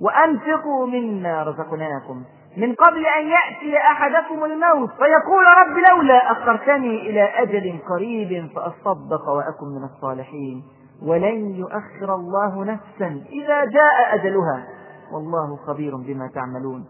وأنفقوا 0.00 0.86
مما 0.86 1.42
رزقناكم. 1.42 2.24
من 2.56 2.74
قبل 2.74 3.06
أن 3.06 3.26
يأتي 3.26 3.76
أحدكم 3.76 4.44
الموت 4.44 4.90
فيقول 4.90 5.44
رب 5.60 5.76
لولا 5.90 6.32
أخرتني 6.32 7.10
إلى 7.10 7.22
أجل 7.22 7.78
قريب 7.88 8.50
فأصدق 8.54 9.28
وأكن 9.28 9.66
من 9.66 9.84
الصالحين. 9.84 10.62
ولن 11.06 11.54
يؤخر 11.54 12.14
الله 12.14 12.64
نفسا 12.64 13.22
إذا 13.32 13.64
جاء 13.64 14.14
أجلها. 14.14 14.64
والله 15.12 15.56
خبير 15.66 15.96
بما 15.96 16.30
تعملون. 16.34 16.84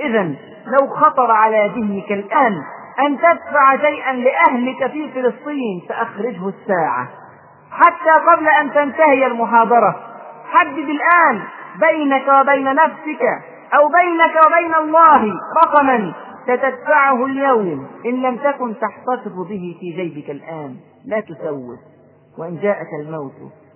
إذا 0.00 0.22
لو 0.66 0.86
خطر 0.94 1.30
على 1.30 1.72
ذهنك 1.76 2.12
الآن 2.12 2.52
أن 3.06 3.18
تدفع 3.18 3.76
شيئا 3.76 4.12
لأهلك 4.12 4.86
في 4.90 5.12
فلسطين 5.12 5.82
فأخرجه 5.88 6.48
الساعة. 6.48 7.08
حتى 7.70 8.10
قبل 8.30 8.48
أن 8.48 8.72
تنتهي 8.72 9.26
المحاضرة 9.26 9.96
حدد 10.50 10.88
الآن 10.88 11.42
بينك 11.80 12.28
وبين 12.40 12.74
نفسك 12.74 13.22
أو 13.74 13.88
بينك 13.88 14.34
وبين 14.46 14.74
الله 14.74 15.34
رقما 15.64 16.14
ستدفعه 16.42 17.24
اليوم 17.24 17.86
إن 18.06 18.22
لم 18.22 18.36
تكن 18.36 18.74
تحتفظ 18.78 19.48
به 19.48 19.76
في 19.80 19.92
جيبك 19.92 20.30
الآن 20.30 20.76
لا 21.04 21.20
تسوف. 21.20 21.78
وإن 22.38 22.60
جاءك 22.60 22.88
الموت 23.00 23.32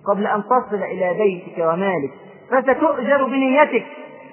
قبل 0.07 0.27
أن 0.27 0.43
تصل 0.43 0.83
إلى 0.83 1.13
بيتك 1.13 1.57
ومالك 1.57 2.11
فستؤجر 2.51 3.25
بنيتك. 3.25 3.85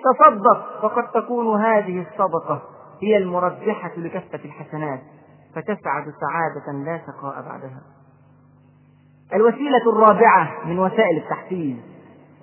تصدق 0.05 0.81
فقد 0.83 1.11
تكون 1.11 1.61
هذه 1.61 2.05
الصدقة 2.11 2.63
هي 3.03 3.17
المرجحة 3.17 3.91
لكفة 3.97 4.41
الحسنات. 4.45 5.01
فتسعد 5.55 6.05
سعادة 6.05 6.85
لا 6.85 7.01
شقاء 7.07 7.43
بعدها. 7.43 7.83
الوسيلة 9.35 9.83
الرابعة 9.93 10.67
من 10.67 10.79
وسائل 10.79 11.17
التحفيز 11.17 11.77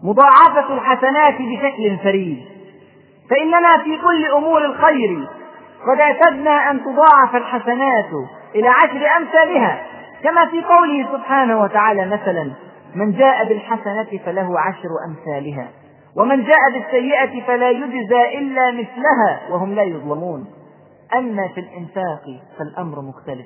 مضاعفة 0.04 0.74
الحسنات 0.74 1.34
بشكل 1.34 1.98
فريد. 2.04 2.57
فإننا 3.30 3.78
في 3.84 3.98
كل 3.98 4.26
أمور 4.26 4.66
الخير 4.66 5.28
قد 5.88 6.00
اعتدنا 6.00 6.72
أن 6.72 6.80
تضاعف 6.84 7.36
الحسنات 7.36 8.10
إلى 8.56 8.68
عشر 8.68 9.18
أمثالها. 9.18 9.84
كما 10.24 10.46
في 10.46 10.64
قوله 10.64 11.08
سبحانه 11.12 11.62
وتعالى 11.62 12.06
مثلا 12.06 12.52
من 12.96 13.12
جاء 13.12 13.46
بالحسنة 13.48 14.20
فله 14.26 14.60
عشر 14.60 14.90
أمثالها 15.08 15.68
ومن 16.16 16.44
جاء 16.44 16.72
بالسيئة 16.74 17.46
فلا 17.48 17.70
يجزى 17.70 18.38
إلا 18.38 18.72
مثلها 18.72 19.40
وهم 19.50 19.76
لا 19.76 19.84
يظلمون. 19.84 20.46
أما 21.18 21.48
في 21.48 21.60
الإنفاق 21.60 22.24
فالأمر 22.60 23.02
مختلف. 23.02 23.46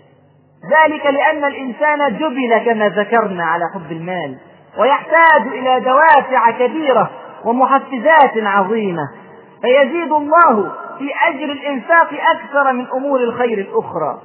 ذلك 0.66 1.06
لأن 1.06 1.44
الإنسان 1.44 2.18
جبل 2.18 2.58
كما 2.66 2.90
ذكرنا 2.90 3.44
على 3.44 3.64
حب 3.74 3.92
المال 3.92 4.38
ويحتاج 4.78 5.42
إلى 5.48 5.80
دوافع 5.80 6.52
كبيرة 6.52 7.10
ومحفزات 7.46 8.38
عظيمة. 8.38 9.21
فيزيد 9.62 10.12
الله 10.12 10.72
في 10.98 11.10
أجر 11.28 11.52
الإنفاق 11.52 12.10
أكثر 12.14 12.74
من 12.74 12.88
أمور 12.88 13.20
الخير 13.20 13.58
الأخرى. 13.58 14.22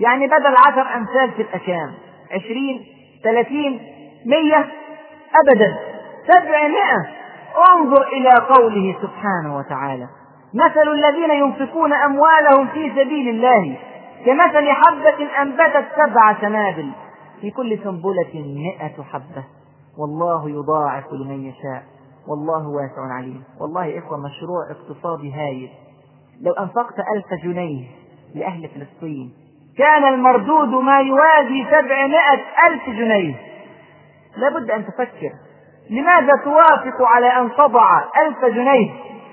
يعني 0.00 0.26
بدل 0.26 0.54
عشر 0.66 0.96
أمثال 0.96 1.30
في 1.30 1.42
الأكام 1.42 1.94
عشرين 2.32 2.86
ثلاثين 3.24 3.80
مية 4.26 4.68
أبدا 5.44 5.78
سبعمائة. 6.26 7.06
انظر 7.74 8.02
إلى 8.02 8.30
قوله 8.30 8.96
سبحانه 9.02 9.56
وتعالى 9.56 10.08
مثل 10.54 10.88
الذين 10.88 11.30
ينفقون 11.30 11.92
أموالهم 11.92 12.66
في 12.66 12.90
سبيل 12.90 13.28
الله 13.28 13.76
كمثل 14.26 14.68
حبة 14.70 15.42
أنبتت 15.42 15.84
سبع 15.96 16.40
سنابل 16.40 16.90
في 17.40 17.50
كل 17.50 17.78
سنبلة 17.84 18.32
مئة 18.34 19.02
حبة. 19.02 19.44
والله 19.98 20.50
يضاعف 20.50 21.04
لمن 21.12 21.44
يشاء. 21.44 21.82
والله 22.28 22.68
واسع 22.68 23.14
عليم. 23.18 23.44
والله 23.60 23.98
إخوة 23.98 24.18
مشروع 24.18 24.70
اقتصادي 24.70 25.32
هايل. 25.32 25.70
لو 26.42 26.52
أنفقت 26.52 26.98
ألف 27.16 27.42
جنيه 27.44 27.84
لأهل 28.34 28.68
فلسطين 28.68 29.32
كان 29.78 30.14
المردود 30.14 30.68
ما 30.68 31.00
يوازي 31.00 31.64
سبعمائة 31.70 32.40
ألف 32.68 32.86
جنيه. 32.86 33.34
لابد 34.36 34.70
أن 34.70 34.86
تفكر 34.86 35.30
لماذا 35.90 36.32
توافق 36.44 37.02
على 37.02 37.26
أن 37.26 37.50
تضع 37.52 37.98
ألف 37.98 38.44
جنيه 38.54 38.90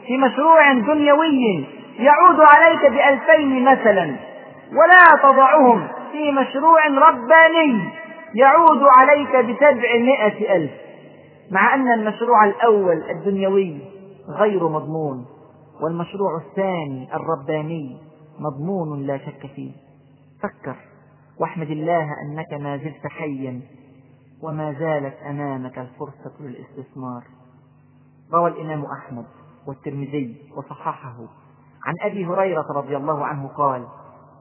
في 0.07 0.17
مشروع 0.17 0.73
دنيوي 0.73 1.65
يعود 1.99 2.39
عليك 2.39 2.91
بألفين 2.91 3.63
مثلا 3.65 4.15
ولا 4.71 5.23
تضعهم 5.23 5.87
في 6.11 6.31
مشروع 6.31 6.87
رباني 6.87 7.89
يعود 8.35 8.83
عليك 8.97 9.35
بسبعمائة 9.35 10.55
ألف؟ 10.55 10.71
مع 11.53 11.75
أن 11.75 11.91
المشروع 11.91 12.45
الأول 12.45 13.03
الدنيوي 13.11 13.81
غير 14.27 14.67
مضمون 14.69 15.25
والمشروع 15.81 16.37
الثاني 16.37 17.15
الرباني 17.15 17.97
مضمون 18.39 19.01
لا 19.07 19.17
شك 19.17 19.47
فيه. 19.55 19.71
فكر 20.43 20.75
واحمد 21.39 21.69
الله 21.69 22.09
أنك 22.21 22.53
ما 22.53 22.77
زلت 22.77 23.07
حيا 23.07 23.61
وما 24.43 24.73
زالت 24.73 25.15
أمامك 25.29 25.79
الفرصة 25.79 26.33
للاستثمار. 26.39 27.23
روى 28.33 28.49
الإمام 28.49 28.85
أحمد 28.85 29.25
والترمذي 29.67 30.37
وصححه. 30.57 31.17
عن 31.85 31.93
أبي 32.01 32.25
هريرة 32.25 32.65
رضي 32.75 32.97
الله 32.97 33.25
عنه 33.25 33.47
قال 33.47 33.87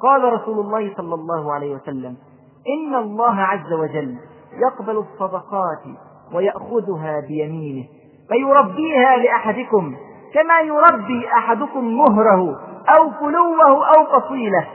قال 0.03 0.33
رسول 0.33 0.61
الله 0.61 0.95
صلى 0.97 1.15
الله 1.15 1.53
عليه 1.53 1.75
وسلم 1.75 2.17
إن 2.69 2.95
الله 2.95 3.35
عز 3.41 3.73
وجل 3.73 4.19
يقبل 4.53 4.97
الصدقات 4.97 5.83
ويأخذها 6.35 7.21
بيمينه 7.29 7.89
فيربيها 8.29 9.17
لأحدكم 9.17 9.97
كما 10.35 10.61
يربي 10.61 11.29
أحدكم 11.29 11.99
مهره 11.99 12.61
أو 12.97 13.11
فلوه 13.11 13.87
أو 13.97 14.21
فصيله 14.21 14.67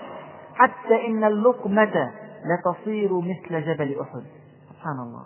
حتى 0.55 1.08
إن 1.08 1.24
اللقمة 1.24 2.12
لتصير 2.45 3.20
مثل 3.20 3.62
جبل 3.62 3.99
أحد. 4.01 4.24
سبحان 4.70 4.99
الله. 4.99 5.26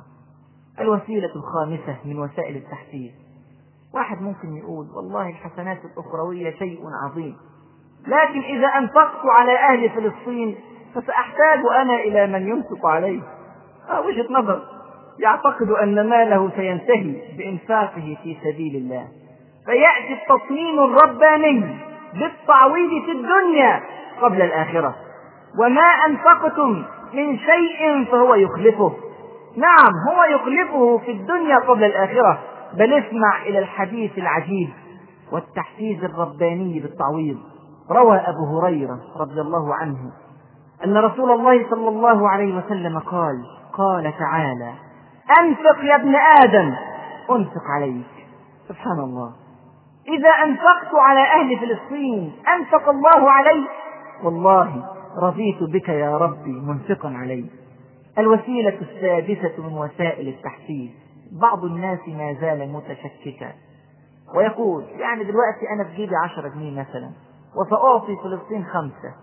الوسيلة 0.80 1.30
الخامسة 1.36 1.98
من 2.06 2.20
وسائل 2.20 2.56
التحفيز. 2.56 3.12
واحد 3.94 4.22
ممكن 4.22 4.58
يقول 4.58 4.88
والله 4.96 5.30
الحسنات 5.30 5.78
الأخروية 5.86 6.52
شيء 6.52 6.80
عظيم 7.06 7.38
لكن 8.08 8.40
إذا 8.40 8.68
أنفقت 8.68 9.26
على 9.26 9.56
أهل 9.60 9.90
فلسطين 9.90 10.56
فسأحتاج 10.96 11.60
أنا 11.82 11.94
إلى 11.94 12.28
من 12.28 12.48
ينفق 12.48 12.86
عليه. 12.86 13.22
آه 13.90 14.02
وجهة 14.02 14.28
نظر. 14.32 14.81
يعتقد 15.20 15.70
أن 15.84 16.09
ماله 16.09 16.51
سينتهي 16.55 17.16
بإنفاقه 17.38 18.18
في 18.24 18.38
سبيل 18.43 18.76
الله. 18.76 19.07
فيأتي 19.66 20.22
التصميم 20.22 20.80
الرباني 20.80 21.78
بالتعويض 22.14 23.05
في 23.05 23.12
الدنيا 23.12 23.82
قبل 24.22 24.41
الآخرة. 24.41 24.95
وما 25.59 25.88
أنفقتم 26.07 26.84
من 27.14 27.38
شيء 27.38 28.05
فهو 28.12 28.36
يخلفه. 28.36 28.93
نعم 29.57 29.93
هو 30.09 30.24
يخلفه 30.24 30.97
في 30.97 31.12
الدنيا 31.12 31.57
قبل 31.57 31.84
الآخرة. 31.84 32.39
بل 32.74 32.93
اسمع 32.93 33.41
إلى 33.45 33.59
الحديث 33.59 34.18
العجيب 34.18 34.70
والتحفيز 35.32 36.03
الرباني 36.03 36.80
بالتعويض. 36.80 37.38
روى 37.91 38.18
أبو 38.18 38.59
هريرة 38.59 38.99
رضي 39.20 39.41
الله 39.41 39.76
عنه 39.76 40.12
أن 40.86 40.97
رسول 40.97 41.32
الله 41.32 41.70
صلى 41.70 41.89
الله 41.89 42.30
عليه 42.30 42.55
وسلم 42.55 42.99
قال 42.99 43.36
قال 43.74 44.14
تعالى 44.20 44.74
أنفق 45.40 45.84
يا 45.84 45.96
ابن 45.96 46.16
آدم. 46.16 46.76
أنفق 47.32 47.64
عليك. 47.76 48.28
سبحان 48.68 49.00
الله. 49.00 49.34
إذا 50.08 50.30
أنفقت 50.30 50.96
على 50.96 51.20
أهل 51.20 51.60
فلسطين 51.60 52.34
أنفق 52.48 52.90
الله 52.90 53.32
علي 53.32 53.68
والله 54.24 54.86
رضيت 55.24 55.64
بك 55.74 55.90
يا 55.90 56.18
ربي 56.18 56.52
منفقا 56.52 57.10
علي 57.10 57.46
الوسيلة 58.18 58.78
السادسة 58.82 59.68
من 59.68 59.78
وسائل 59.78 60.28
التحفيز. 60.28 60.92
بعض 61.42 61.64
الناس 61.64 62.00
ما 62.08 62.34
زال 62.42 62.74
متشككا. 62.74 63.54
ويقول 64.36 64.84
يعني 64.84 65.24
دلوقتي 65.24 65.70
أنا 65.74 65.84
في 65.84 65.96
جيبي 65.96 66.16
عشرة 66.16 66.48
جنيه 66.48 66.72
مثلا 66.72 67.12
وسأعطي 67.56 68.16
فلسطين 68.24 68.66
خمسة. 68.66 69.14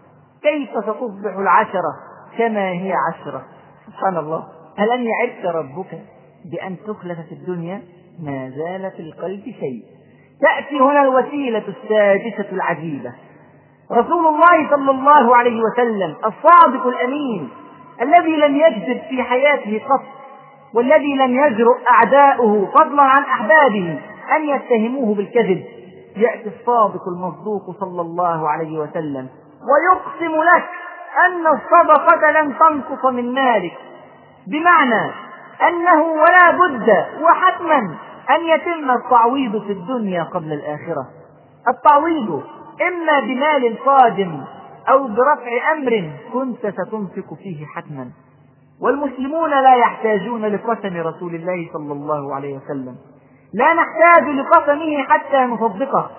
كيف 0.43 0.71
ستصبح 0.71 1.37
العشرة 1.37 1.95
كما 2.39 2.71
هي 2.71 2.93
عشرة؟ 3.13 3.43
سبحان 3.87 4.17
الله. 4.17 4.58
ألم 4.81 5.05
يعدك 5.07 5.45
ربك 5.55 6.03
بأن 6.45 6.77
تخلف 6.87 7.19
في 7.29 7.33
الدنيا؟ 7.33 7.83
ما 8.23 8.51
زال 8.51 8.91
في 8.97 9.03
القلب 9.03 9.43
شيء. 9.45 9.83
تأتي 10.41 10.81
هنا 10.81 11.03
الوسيلة 11.03 11.65
السادسة 11.69 12.53
العجيبة. 12.53 13.13
رسول 13.93 14.27
الله 14.27 14.71
صلى 14.71 14.91
الله 14.91 15.37
عليه 15.37 15.61
وسلم 15.61 16.17
الصادق 16.17 16.87
الأمين 16.87 17.49
الذي 18.03 18.37
لم 18.37 18.57
يكذب 18.57 19.01
في 19.09 19.23
حياته 19.23 19.81
قط 19.89 20.03
والذي 20.75 21.15
لم 21.15 21.37
يجرؤ 21.47 21.77
أعداؤه 21.91 22.67
فضلا 22.67 23.03
عن 23.03 23.23
أحبابه 23.23 23.99
أن 24.37 24.49
يتهموه 24.49 25.15
بالكذب. 25.15 25.65
يأتي 26.17 26.51
الصادق 26.61 27.09
المصدوق 27.09 27.81
صلى 27.81 28.01
الله 28.01 28.49
عليه 28.49 28.79
وسلم 28.79 29.29
ويقسم 29.69 30.35
لك 30.35 30.69
أن 31.27 31.47
الصدقة 31.47 32.31
لن 32.31 32.55
تنقص 32.59 33.05
من 33.05 33.35
مالك. 33.35 33.73
بمعنى 34.51 35.11
أنه 35.69 36.03
ولا 36.03 36.51
بد 36.51 36.89
وحتما 37.23 37.79
أن 38.31 38.41
يتم 38.47 38.91
التعويض 38.91 39.63
في 39.63 39.73
الدنيا 39.73 40.23
قبل 40.23 40.53
الآخرة. 40.53 41.07
التعويض 41.69 42.43
إما 42.89 43.21
بمال 43.21 43.79
قادم 43.87 44.45
أو 44.89 45.09
برفع 45.09 45.73
أمر 45.73 46.11
كنت 46.33 46.67
ستنفق 46.67 47.35
فيه 47.43 47.67
حتما. 47.67 48.11
والمسلمون 48.83 49.51
لا 49.51 49.75
يحتاجون 49.75 50.45
لقسم 50.45 50.97
رسول 50.97 51.35
الله 51.35 51.71
صلى 51.73 51.93
الله 51.93 52.35
عليه 52.35 52.57
وسلم. 52.57 52.97
لا 53.55 53.75
نحتاج 53.75 54.29
لقسمه 54.29 55.03
حتى 55.03 55.37
نصدقه. 55.37 56.11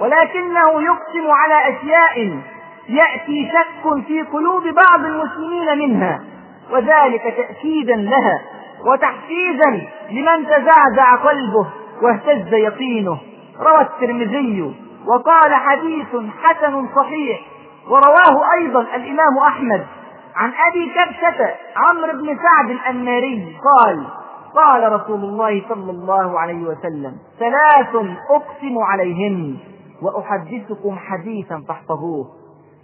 ولكنه 0.00 0.82
يقسم 0.82 1.30
على 1.30 1.76
أشياء 1.76 2.42
يأتي 2.88 3.50
شك 3.52 4.04
في 4.06 4.22
قلوب 4.22 4.62
بعض 4.62 5.04
المسلمين 5.04 5.78
منها. 5.78 6.20
وذلك 6.72 7.22
تأكيدا 7.36 7.96
لها 7.96 8.40
وتحفيزا 8.86 9.70
لمن 10.10 10.46
تزعزع 10.46 11.14
قلبه 11.14 11.66
واهتز 12.02 12.54
يقينه. 12.54 13.18
روى 13.60 13.80
الترمذي 13.80 14.74
وقال 15.06 15.54
حديث 15.54 16.06
حسن 16.42 16.88
صحيح 16.96 17.40
ورواه 17.88 18.52
أيضا 18.58 18.80
الإمام 18.80 19.38
أحمد 19.46 19.86
عن 20.36 20.52
أبي 20.70 20.90
كبشة 20.94 21.54
عمرو 21.76 22.12
بن 22.12 22.38
سعد 22.42 22.70
الأنماري 22.70 23.56
قال 23.64 24.06
قال 24.54 24.92
رسول 24.92 25.20
الله 25.20 25.62
صلى 25.68 25.90
الله 25.90 26.40
عليه 26.40 26.62
وسلم 26.64 27.16
ثلاث 27.38 27.94
أقسم 28.30 28.78
عليهن 28.78 29.56
وأحدثكم 30.02 30.98
حديثا 30.98 31.62
فاحفظوه. 31.68 32.26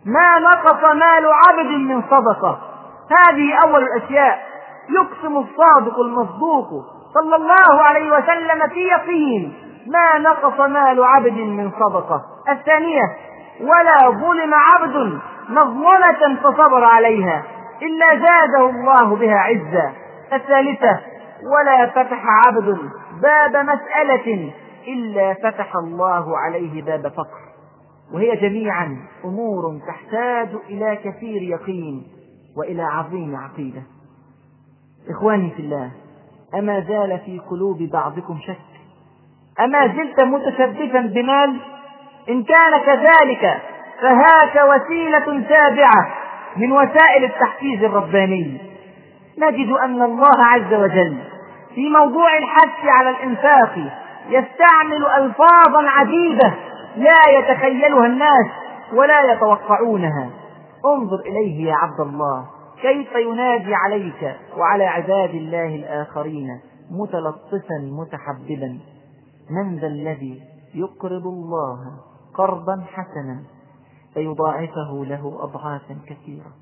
ما 0.05 0.39
نقص 0.39 0.85
مال 0.85 1.27
عبد 1.49 1.71
من 1.71 2.03
صدقة 2.03 2.61
هذه 3.11 3.55
أول 3.65 3.83
الأشياء. 3.83 4.47
يقسم 4.91 5.37
الصادق 5.37 6.01
المصدوق 6.01 6.69
صلى 7.15 7.37
الله 7.37 7.83
عليه 7.83 8.11
وسلم 8.11 8.69
في 8.69 8.81
يقين 8.81 9.55
ما 9.87 10.19
نقص 10.19 10.61
مال 10.61 11.05
عبد 11.05 11.39
من 11.39 11.71
صدقة. 11.71 12.23
الثانية 12.49 13.17
ولا 13.61 14.11
ظلم 14.11 14.55
عبد 14.55 15.19
مظلمة 15.49 16.41
فصبر 16.43 16.85
عليها 16.85 17.43
إلا 17.83 18.07
زاده 18.07 18.71
الله 18.71 19.17
بها 19.17 19.39
عزا. 19.39 19.93
الثالثة 20.33 21.01
ولا 21.53 21.87
فتح 21.87 22.25
عبد 22.47 22.79
باب 23.23 23.57
مسألة 23.57 24.53
إلا 24.89 25.35
فتح 25.35 25.77
الله 25.77 26.39
عليه 26.39 26.83
باب 26.83 27.13
فقر. 27.13 27.47
وهي 28.15 28.37
جميعا 28.37 28.97
أمور 29.25 29.63
تحتاج 29.89 30.49
إلى 30.69 30.97
كثير 30.97 31.43
يقين. 31.43 32.16
وإلى 32.57 32.83
عظيم 32.83 33.37
عقيدة. 33.37 33.83
إخواني 35.11 35.51
في 35.51 35.63
الله 35.63 35.91
أما 36.55 36.81
زال 36.81 37.21
في 37.25 37.39
قلوب 37.51 37.83
بعضكم 37.83 38.39
شك؟ 38.47 38.57
أما 39.61 39.87
زلت 39.87 40.21
متشبثا 40.21 41.01
بمال؟ 41.01 41.61
إن 42.29 42.43
كان 42.43 42.81
كذلك 42.87 43.63
فهاك 44.03 44.61
وسيلة 44.69 45.49
تابعة 45.49 46.15
من 46.57 46.73
وسائل 46.73 47.25
التحفيز 47.25 47.85
الرباني. 47.85 48.61
نجد 49.39 49.71
أن 49.73 50.03
الله 50.03 50.45
عز 50.45 50.75
وجل 50.75 51.17
في 51.75 51.89
موضوع 51.89 52.39
الحث 52.39 52.85
على 52.85 53.11
الإنفاق 53.11 53.79
يستعمل 54.29 55.07
ألفاظا 55.19 55.89
عديدة 55.89 56.55
لا 56.97 57.39
يتخيلها 57.39 58.07
الناس 58.07 58.47
ولا 58.93 59.33
يتوقعونها. 59.33 60.31
انظر 60.95 61.21
إليه 61.21 61.65
يا 61.65 61.75
عبد 61.75 62.01
الله. 62.01 62.47
كيف 62.83 63.13
ينادي 63.13 63.75
عليك 63.75 64.37
وعلى 64.59 64.85
عباد 64.85 65.31
الله 65.31 65.75
الآخرين 65.75 66.61
متلطفا 66.91 67.79
متحببا. 67.81 68.79
من 69.51 69.79
ذا 69.79 69.87
الذي 69.87 70.43
يقرض 70.75 71.27
الله 71.27 71.79
قرضا 72.35 72.85
حسنا؟ 72.87 73.43
فيضاعفه 74.15 75.05
له 75.05 75.39
أضعافا 75.43 75.97
كثيرة. 76.07 76.53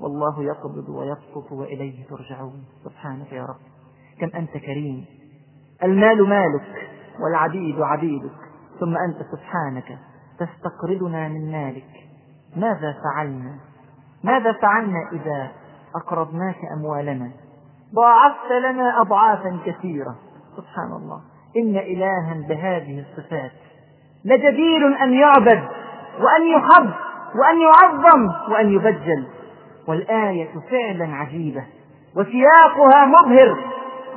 والله 0.00 0.42
يقبض 0.44 0.88
ويبسط 0.88 1.52
وإليه 1.52 2.06
ترجعون. 2.06 2.64
سبحانك 2.84 3.32
يا 3.32 3.42
رب. 3.42 3.60
كم 4.20 4.36
أنت 4.38 4.50
كريم. 4.50 5.04
المال 5.82 6.28
مالك 6.28 6.90
والعبيد 7.20 7.80
عبيدك. 7.80 8.38
ثم 8.80 8.96
أنت 8.96 9.26
سبحانك 9.32 9.98
تستقرضنا 10.38 11.28
من 11.28 11.52
مالك. 11.52 11.97
ماذا 12.60 12.94
فعلنا؟ 13.04 13.54
ماذا 14.24 14.52
فعلنا 14.52 14.98
إذا 15.12 15.48
أقرضناك 15.96 16.56
أموالنا؟ 16.76 17.30
ضاعفت 17.94 18.50
لنا 18.50 19.00
أضعافا 19.00 19.58
كثيرة. 19.66 20.14
سبحان 20.56 20.92
الله. 21.02 21.20
إن 21.56 21.76
إلها 21.76 22.48
بهذه 22.48 23.00
الصفات 23.00 23.50
لجدير 24.24 25.02
أن 25.02 25.12
يعبد 25.12 25.68
وأن 26.20 26.46
يحب 26.56 26.90
وأن 27.34 27.60
يعظم 27.60 28.52
وأن 28.52 28.72
يبجل. 28.72 29.26
والآية 29.88 30.50
فعلا 30.70 31.16
عجيبة. 31.16 31.64
وسياقها 32.16 33.04
مبهر 33.04 33.58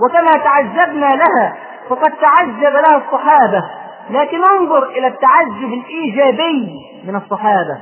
وكما 0.02 0.32
تعجبنا 0.44 1.06
لها 1.06 1.58
فقد 1.90 2.12
تعجب 2.12 2.74
لها 2.74 2.98
الصحابة. 3.06 3.64
لكن 4.10 4.38
انظر 4.44 4.90
إلى 4.90 5.08
التعجب 5.08 5.74
الإيجابي 5.74 6.70
من 7.08 7.16
الصحابة. 7.16 7.78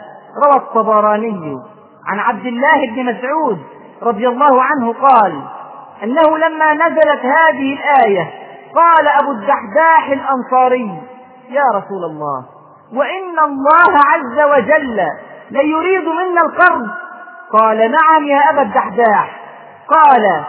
روى 0.45 0.55
الطبراني 0.55 1.59
عن 2.07 2.19
عبد 2.19 2.45
الله 2.45 2.88
بن 2.95 3.05
مسعود 3.05 3.59
رضي 4.03 4.27
الله 4.27 4.63
عنه 4.63 4.93
قال 4.93 5.41
أنه 6.03 6.38
لما 6.38 6.73
نزلت 6.73 7.25
هذه 7.25 7.73
الآية 7.73 8.32
قال 8.75 9.07
أبو 9.21 9.32
الدحداح 9.32 10.07
الأنصاري 10.09 11.01
يا 11.49 11.63
رسول 11.73 12.05
الله 12.05 12.45
وإن 12.93 13.39
الله 13.39 13.99
عز 14.05 14.39
وجل 14.39 15.01
ليريد 15.51 16.07
منا 16.07 16.41
القرض. 16.41 16.88
قال 17.59 17.77
نعم 17.77 18.27
يا 18.27 18.39
أبا 18.49 18.61
الدحداح. 18.61 19.39
قال 19.88 20.43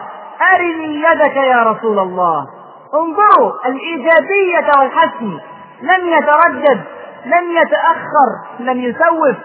أرني 0.55 1.03
يدك 1.03 1.37
يا 1.37 1.63
رسول 1.63 1.99
الله. 1.99 2.47
انظروا 2.95 3.53
الإيجابية 3.67 4.79
والحسن. 4.79 5.39
لم 5.83 6.09
يتردد 6.09 6.81
لم 7.25 7.53
يتأخر 7.63 8.31
لم 8.61 8.81
يسوف. 8.81 9.37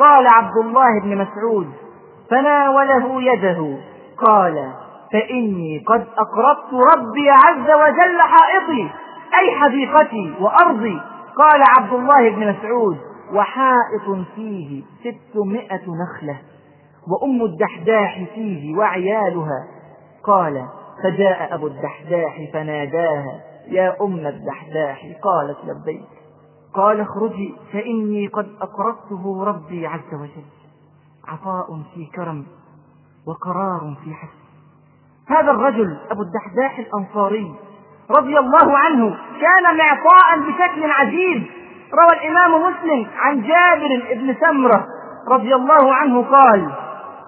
قال 0.00 0.26
عبد 0.26 0.56
الله 0.56 1.00
بن 1.02 1.16
مسعود 1.18 1.72
فناوله 2.30 3.22
يده 3.22 3.76
قال 4.26 4.72
فإني 5.12 5.84
قد 5.86 6.06
أقرضت 6.18 6.74
ربي 6.96 7.30
عز 7.30 7.70
وجل 7.70 8.20
حائطي 8.20 8.90
أي 9.40 9.56
حديقتي 9.56 10.34
وأرضي. 10.40 11.00
قال 11.36 11.62
عبد 11.78 11.92
الله 11.92 12.30
بن 12.30 12.48
مسعود 12.48 12.96
وحائط 13.34 14.26
فيه 14.34 14.82
ستمائة 15.00 15.82
نخلة 15.86 16.38
وأم 17.08 17.44
الدحداح 17.44 18.24
فيه 18.34 18.76
وعيالها. 18.78 19.66
قال 20.24 20.66
فجاء 21.02 21.54
أبو 21.54 21.66
الدحداح 21.66 22.50
فناداها 22.52 23.40
يا 23.68 23.96
أم 24.00 24.26
الدحداح 24.26 25.06
قالت 25.22 25.58
لبيك 25.64 26.19
قال 26.74 27.00
اخرجي 27.00 27.54
فإني 27.72 28.26
قد 28.26 28.48
أقرضته 28.60 29.44
ربي 29.44 29.86
عز 29.86 30.14
وجل. 30.14 30.44
عطاء 31.28 31.66
في 31.94 32.06
كرم 32.06 32.46
وقرار 33.26 33.96
في 34.04 34.14
حسن. 34.14 34.40
هذا 35.28 35.50
الرجل 35.50 35.98
أبو 36.10 36.22
الدحداح 36.22 36.78
الأنصاري 36.78 37.54
رضي 38.10 38.38
الله 38.38 38.78
عنه 38.78 39.16
كان 39.40 39.76
معطاء 39.76 40.40
بشكل 40.40 40.90
عجيب. 40.90 41.46
روى 41.94 42.18
الإمام 42.20 42.62
مسلم 42.62 43.06
عن 43.16 43.42
جابر 43.42 44.14
بن 44.14 44.34
سمرة 44.40 44.86
رضي 45.28 45.54
الله 45.54 45.94
عنه 45.94 46.22
قال 46.22 46.72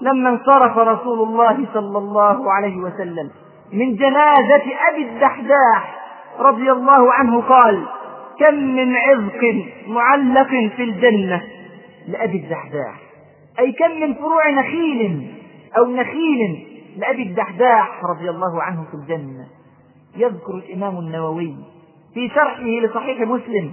لما 0.01 0.31
انصرف 0.31 0.79
رسول 0.79 1.29
الله 1.29 1.67
صلى 1.75 1.99
الله 1.99 2.53
عليه 2.53 2.77
وسلم 2.77 3.31
من 3.73 3.97
جنازة 3.97 4.65
أبي 4.91 5.09
الدحداح 5.09 6.03
رضي 6.39 6.73
الله 6.73 7.13
عنه 7.13 7.41
قال 7.41 7.87
كم 8.39 8.55
من 8.55 8.97
عذق 8.97 9.65
معلق 9.87 10.49
في 10.77 10.85
الجنة 10.85 11.43
لأبي 12.09 12.37
الدحداح. 12.37 12.95
أي 13.59 13.73
كم 13.73 14.01
من 14.01 14.15
فروع 14.15 14.51
نخيل 14.51 15.35
أو 15.79 15.87
نخيل 15.91 16.67
لأبي 16.97 17.23
الدحداح 17.23 18.05
رضي 18.05 18.31
الله 18.31 18.63
عنه 18.63 18.85
في 18.91 18.95
الجنة. 18.95 19.47
يذكر 20.17 20.55
الإمام 20.55 20.99
النووي 20.99 21.55
في 22.15 22.29
شرحه 22.29 22.63
لصحيح 22.63 23.21
مسلم 23.21 23.73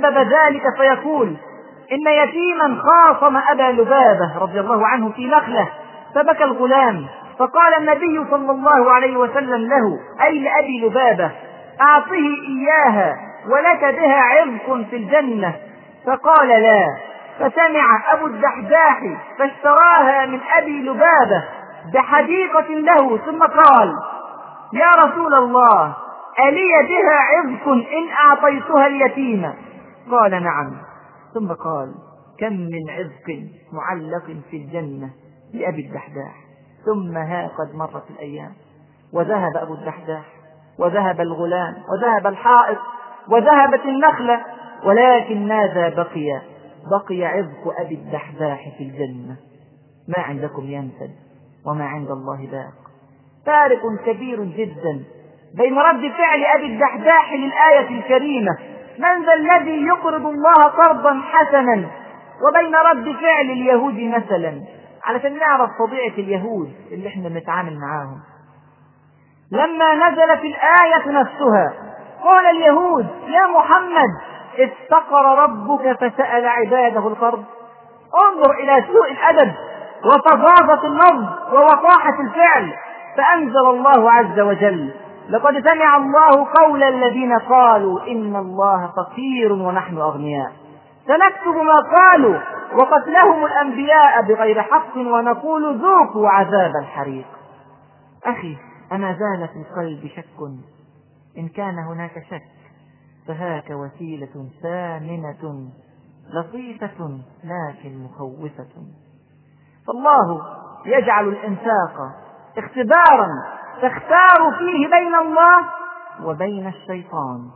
سبب 0.00 0.18
ذلك 0.18 0.62
فيقول 0.76 1.36
إن 1.92 2.12
يتيما 2.22 2.82
خاصم 2.82 3.36
أبا 3.36 3.80
لبابة 3.82 4.38
رضي 4.38 4.60
الله 4.60 4.86
عنه 4.86 5.10
في 5.12 5.26
نخلة 5.26 5.68
فبكى 6.14 6.44
الغلام 6.44 7.06
فقال 7.38 7.74
النبي 7.78 8.30
صلى 8.30 8.50
الله 8.50 8.92
عليه 8.92 9.16
وسلم 9.16 9.68
له 9.68 10.00
أي 10.24 10.38
لأبي 10.38 10.80
لبابة؟ 10.86 11.30
أعطه 11.80 12.14
إياها. 12.48 13.16
ولك 13.46 13.80
بها 13.80 14.20
عرق 14.20 14.86
في 14.90 14.96
الجنة. 14.96 15.56
فقال 16.06 16.48
لا. 16.48 17.08
فسمع 17.38 18.12
أبو 18.12 18.26
الدحداح 18.26 19.00
فاشتراها 19.38 20.26
من 20.26 20.40
أبي 20.58 20.82
لبابة 20.82 21.44
بحديقة 21.94 22.68
له 22.68 23.18
ثم 23.18 23.38
قال 23.38 23.92
يا 24.72 24.90
رسول 25.04 25.34
الله 25.34 25.96
ألي 26.48 26.88
بها 26.88 27.18
عذق 27.18 27.68
إن 27.68 28.08
أعطيتها 28.26 28.86
اليتيم؟ 28.86 29.54
قال 30.10 30.30
نعم. 30.30 30.76
ثم 31.34 31.52
قال 31.52 31.94
كم 32.40 32.52
من 32.52 32.90
عذق 32.90 33.42
معلق 33.72 34.24
في 34.50 34.56
الجنة 34.56 35.10
لأبي 35.54 35.86
الدحداح. 35.86 36.34
ثم 36.86 37.16
ها 37.16 37.50
قد 37.58 37.74
مرت 37.74 38.10
الأيام. 38.10 38.52
وذهب 39.12 39.56
أبو 39.56 39.74
الدحداح 39.74 40.24
وذهب 40.78 41.20
الغلام 41.20 41.74
وذهب 41.92 42.26
الحائط 42.26 42.78
وذهبت 43.30 43.84
النخلة. 43.84 44.40
ولكن 44.84 45.48
ماذا 45.48 45.88
بقي؟ 45.88 46.40
بقي 46.90 47.24
عذق 47.24 47.74
أبي 47.80 47.94
الدحداح 47.94 48.68
في 48.78 48.84
الجنة. 48.84 49.36
ما 50.08 50.18
عندكم 50.24 50.64
ينفد 50.64 51.10
وما 51.66 51.84
عند 51.84 52.10
الله 52.10 52.48
باق. 52.52 52.88
فارق 53.46 53.80
كبير 54.06 54.44
جدا 54.44 55.04
بين 55.54 55.78
رد 55.78 56.12
فعل 56.12 56.44
أبي 56.56 56.66
الدحداح 56.66 57.32
للآية 57.32 57.98
الكريمة. 57.98 58.58
من 58.98 59.24
ذا 59.26 59.34
الذي 59.34 59.86
يقرض 59.86 60.26
الله 60.26 60.64
قرضا 60.64 61.20
حسنا؟ 61.32 61.90
وبين 62.48 62.74
رد 62.74 63.16
فعل 63.16 63.50
اليهود 63.50 64.00
مثلا. 64.00 64.62
علشان 65.04 65.38
نعرف 65.38 65.70
طبيعة 65.86 66.14
اليهود 66.18 66.72
اللي 66.92 67.08
إحنا 67.08 67.28
بنتعامل 67.28 67.78
معاهم. 67.78 68.20
لما 69.52 69.94
نزلت 69.94 70.40
الآية 70.44 71.20
نفسها 71.20 71.87
قال 72.24 72.46
اليهود 72.46 73.06
يا 73.26 73.46
محمد 73.58 74.10
استقر 74.58 75.38
ربك 75.42 75.92
فسأل 75.92 76.46
عباده 76.46 77.08
القرض 77.08 77.44
انظر 78.28 78.52
إلى 78.52 78.84
سوء 78.92 79.12
الأدب 79.12 79.52
وفظاظة 80.04 80.86
اللفظ 80.86 81.54
ووقاحة 81.54 82.20
الفعل. 82.20 82.72
فأنزل 83.16 83.66
الله 83.70 84.12
عز 84.12 84.40
وجل 84.40 84.90
لقد 85.30 85.68
سمع 85.68 85.96
الله 85.96 86.46
قول 86.60 86.82
الذين 86.82 87.38
قالوا 87.38 88.00
إن 88.06 88.36
الله 88.36 88.92
فقير 88.96 89.52
ونحن 89.52 89.98
أغنياء. 89.98 90.52
سنكتب 91.06 91.56
ما 91.62 91.98
قالوا 91.98 92.40
وقتلهم 92.72 93.44
الأنبياء 93.44 94.22
بغير 94.22 94.62
حق 94.62 94.96
ونقول 94.96 95.78
ذوقوا 95.78 96.28
عذاب 96.28 96.72
الحريق. 96.82 97.26
أخي 98.24 98.56
أما 98.92 99.12
زال 99.12 99.48
في 99.48 99.56
القلب 99.56 100.10
شك 100.16 100.40
إن 101.38 101.48
كان 101.48 101.78
هناك 101.78 102.24
شك 102.30 102.42
فهاك 103.28 103.70
وسيلة 103.70 104.48
ثامنة 104.62 105.70
لطيفة 106.34 107.20
لكن 107.44 108.04
مخوفة. 108.04 108.68
فالله 109.86 110.42
يجعل 110.86 111.28
الإنفاق 111.28 111.96
اختبارا 112.58 113.28
تختار 113.82 114.58
فيه 114.58 114.86
بين 114.86 115.14
الله 115.14 115.58
وبين 116.24 116.66
الشيطان. 116.66 117.50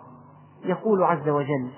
يقول 0.65 1.03
عز 1.03 1.29
وجل 1.29 1.71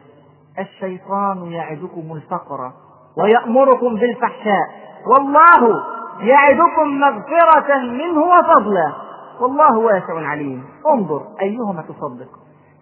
الشيطان 0.59 1.53
يعدكم 1.53 2.13
الفقر 2.13 2.73
ويأمركم 3.19 3.95
بالفحشاء 3.95 4.69
والله 5.07 5.85
يعدكم 6.21 7.01
مغفرة 7.01 7.79
منه 7.79 8.21
وفضلا 8.21 8.93
والله 9.41 9.79
واسع 9.79 10.29
عليم. 10.29 10.65
انظر 10.95 11.23
أيهما 11.43 11.83
تصدق. 11.83 12.29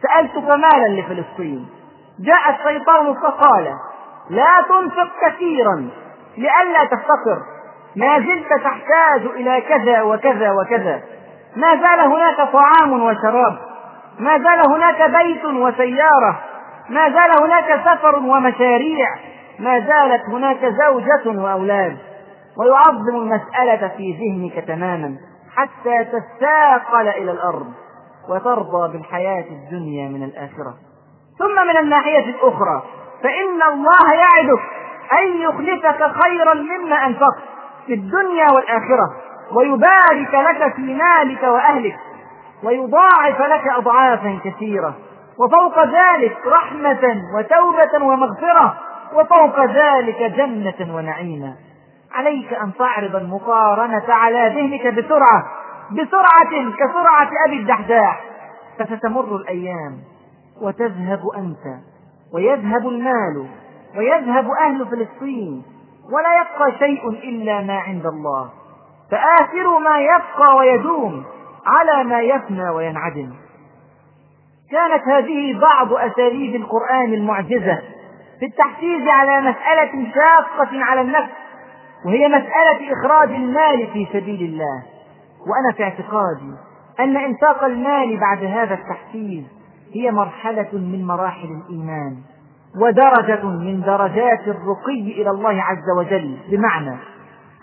سألتك 0.02 0.48
مالا 0.50 1.00
لفلسطين. 1.00 1.68
جاء 2.20 2.50
الشيطان 2.50 3.14
فقال 3.14 3.74
لا 4.30 4.64
تنفق 4.68 5.08
كثيرا 5.26 5.90
لئلا 6.38 6.84
تفتقر. 6.84 7.42
ما 7.96 8.18
زلت 8.18 8.48
تحتاج 8.64 9.26
إلى 9.26 9.60
كذا 9.60 10.02
وكذا 10.02 10.52
وكذا. 10.52 11.02
ما 11.56 11.76
زال 11.76 12.00
هناك 12.00 12.52
طعام 12.52 13.02
وشراب. 13.02 13.58
ما 14.18 14.38
زال 14.38 14.70
هناك 14.70 15.10
بيت 15.10 15.44
وسيارة. 15.44 16.40
ما 16.88 17.08
زال 17.08 17.42
هناك 17.42 17.80
سفر 17.84 18.16
ومشاريع. 18.16 19.08
ما 19.58 19.80
زالت 19.80 20.22
هناك 20.28 20.64
زوجة 20.64 21.42
وأولاد. 21.42 21.96
ويعظم 22.58 23.16
المسألة 23.16 23.88
في 23.96 24.12
ذهنك 24.12 24.64
تماما. 24.64 25.16
حتى 25.56 26.04
تستاقل 26.04 27.08
إلى 27.08 27.30
الأرض 27.30 27.72
وترضى 28.28 28.92
بالحياة 28.92 29.44
الدنيا 29.50 30.08
من 30.08 30.22
الآخرة. 30.22 30.74
ثم 31.38 31.66
من 31.68 31.76
الناحية 31.78 32.24
الأخرى 32.30 32.82
فإن 33.22 33.62
الله 33.72 34.14
يعدك 34.14 34.62
أن 35.22 35.40
يخلفك 35.40 36.22
خيرا 36.22 36.54
مما 36.54 37.06
أنفقت 37.06 37.42
في 37.86 37.94
الدنيا 37.94 38.52
والآخرة 38.54 39.16
ويبارك 39.56 40.34
لك 40.34 40.74
في 40.74 40.94
مالك 40.94 41.42
وأهلك 41.42 41.98
ويضاعف 42.64 43.40
لك 43.40 43.68
أضعافا 43.76 44.38
كثيرة. 44.44 44.94
وفوق 45.38 45.84
ذلك 45.84 46.36
رحمة 46.46 47.22
وتوبة 47.36 48.04
ومغفرة 48.04 48.74
وفوق 49.14 49.64
ذلك 49.64 50.22
جنة 50.22 50.96
ونعيما. 50.96 51.54
عليك 52.14 52.52
أن 52.52 52.72
تعرض 52.78 53.16
المقارنة 53.16 54.04
على 54.08 54.52
ذهنك 54.56 54.94
بسرعة 54.94 55.44
بسرعة 55.90 56.70
كسرعة 56.78 57.30
أبي 57.46 57.56
الدحداح. 57.56 58.20
فستمر 58.78 59.36
الأيام 59.36 59.98
وتذهب 60.62 61.20
أنت 61.36 61.78
ويذهب 62.34 62.88
المال 62.88 63.46
ويذهب 63.96 64.50
أهل 64.50 64.86
فلسطين 64.86 65.62
ولا 66.12 66.40
يبقى 66.40 66.78
شيء 66.78 67.08
إلا 67.08 67.60
ما 67.60 67.78
عند 67.78 68.06
الله. 68.06 68.50
فآثروا 69.10 69.80
ما 69.80 69.98
يبقى 69.98 70.56
ويدوم 70.56 71.24
على 71.66 72.04
ما 72.04 72.20
يفنى 72.20 72.70
وينعدم. 72.70 73.32
كانت 74.70 75.08
هذه 75.08 75.60
بعض 75.60 75.92
أساليب 75.92 76.54
القرآن 76.54 77.14
المعجزة 77.14 77.82
في 78.40 78.46
التحفيز 78.46 79.08
على 79.08 79.40
مسألة 79.40 80.12
شاقة 80.14 80.84
على 80.84 81.00
النفس 81.00 81.41
وهي 82.04 82.28
مسألة 82.28 82.92
إخراج 82.92 83.30
المال 83.30 83.88
في 83.92 84.06
سبيل 84.12 84.42
الله. 84.42 84.82
وأنا 85.46 85.72
في 85.76 85.82
اعتقادي 85.82 86.54
أن 87.00 87.16
إنفاق 87.16 87.64
المال 87.64 88.20
بعد 88.20 88.44
هذا 88.44 88.74
التحفيز 88.74 89.44
هي 89.94 90.10
مرحلة 90.10 90.68
من 90.72 91.04
مراحل 91.04 91.48
الإيمان 91.48 92.16
ودرجة 92.80 93.44
من 93.44 93.80
درجات 93.80 94.48
الرقي 94.48 95.22
إلى 95.22 95.30
الله 95.30 95.62
عز 95.62 95.90
وجل. 95.98 96.38
بمعنى 96.50 96.96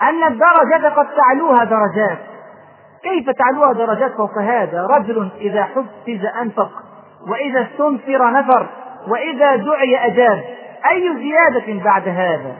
أن 0.02 0.24
الدرجة 0.24 0.90
قد 0.96 1.08
تعلوها 1.16 1.64
درجات. 1.64 2.20
كيف 3.04 3.30
تعلوها 3.30 3.74
درجات 3.74 4.12
فوق 4.12 4.38
هذا؟ 4.38 4.88
رجل 4.88 5.30
إذا 5.42 5.64
حفز 5.64 6.26
أنفق 6.42 6.72
وإذا 7.28 7.62
استنفر 7.62 8.32
نفر 8.32 8.70
وإذا 9.08 9.56
دعي 9.56 10.06
أجاب 10.06 10.44
أي 10.92 11.16
زيادة 11.16 11.84
بعد 11.84 12.08
هذا؟ 12.08 12.56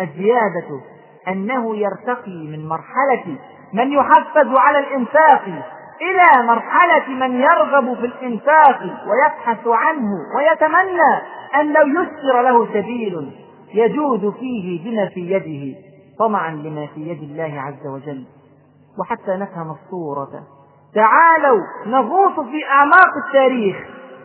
الزيادة 0.00 0.80
أنه 1.28 1.76
يرتقي 1.76 2.46
من 2.46 2.68
مرحلة 2.68 3.36
من 3.72 3.92
يحفز 3.92 4.48
على 4.56 4.78
الإنفاق 4.78 5.42
إلى 6.02 6.46
مرحلة 6.46 7.08
من 7.08 7.40
يرغب 7.40 7.94
في 7.94 8.06
الإنفاق 8.06 8.80
ويبحث 8.82 9.66
عنه 9.66 10.10
ويتمنى 10.36 11.22
أن 11.60 11.72
لو 11.72 12.02
يسر 12.02 12.42
له 12.42 12.66
سبيل 12.66 13.30
يجود 13.74 14.34
فيه 14.40 14.84
بما 14.84 15.06
في 15.08 15.20
يده 15.32 15.78
طمعا 16.18 16.50
لما 16.50 16.86
في 16.94 17.00
يد 17.08 17.22
الله 17.22 17.60
عز 17.60 17.86
وجل. 17.86 18.24
وحتى 19.00 19.36
نفهم 19.36 19.70
الصورة. 19.70 20.42
تعالوا 20.94 21.60
نغوص 21.86 22.40
في 22.50 22.64
أعماق 22.70 23.16
التاريخ. 23.26 23.76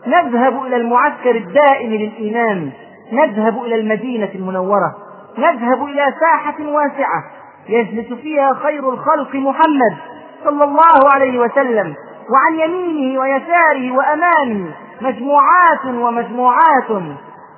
نذهب 0.06 0.62
إلى 0.62 0.76
المعسكر 0.76 1.36
الدائم 1.36 1.90
للإيمان. 1.90 2.72
نذهب 3.12 3.62
إلى 3.64 3.74
المدينة 3.74 4.30
المنورة. 4.34 4.96
نذهب 5.38 5.84
إلى 5.84 6.14
ساحة 6.20 6.54
واسعة 6.66 7.24
يجلس 7.68 8.12
فيها 8.12 8.52
خير 8.54 8.90
الخلق 8.90 9.34
محمد 9.34 9.96
صلى 10.44 10.64
الله 10.64 11.12
عليه 11.12 11.38
وسلم 11.38 11.94
وعن 12.32 12.58
يمينه 12.60 13.20
ويساره 13.20 13.92
وأمامه 13.92 14.70
مجموعات 15.00 15.84
ومجموعات 15.86 16.90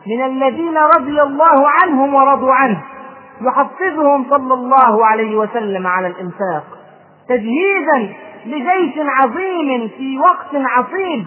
من 0.07 0.24
الذين 0.24 0.78
رضي 0.78 1.22
الله 1.22 1.68
عنهم 1.83 2.14
ورضوا 2.14 2.53
عنه 2.53 2.83
يحفظهم 3.41 4.24
صلى 4.31 4.55
الله 4.55 5.07
عليه 5.07 5.37
وسلم 5.37 5.87
على 5.87 6.07
الإنفاق. 6.07 6.62
تجهيزا 7.28 8.14
لجيش 8.47 8.95
عظيم 8.99 9.89
في 9.99 10.18
وقت 10.18 10.55
عصيب 10.55 11.24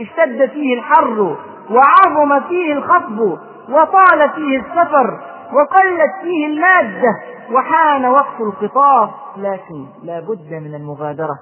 اشتد 0.00 0.50
فيه 0.50 0.74
الحر 0.78 1.36
وعظم 1.70 2.40
فيه 2.40 2.72
الخطب 2.72 3.18
وطال 3.70 4.30
فيه 4.34 4.58
السفر 4.60 5.18
وقلت 5.52 6.12
فيه 6.22 6.46
المادة 6.46 7.16
وحان 7.52 8.06
وقت 8.06 8.40
القطاف 8.40 9.10
لكن 9.36 9.86
لا 10.02 10.20
بد 10.20 10.52
من 10.52 10.74
المغادرة. 10.74 11.38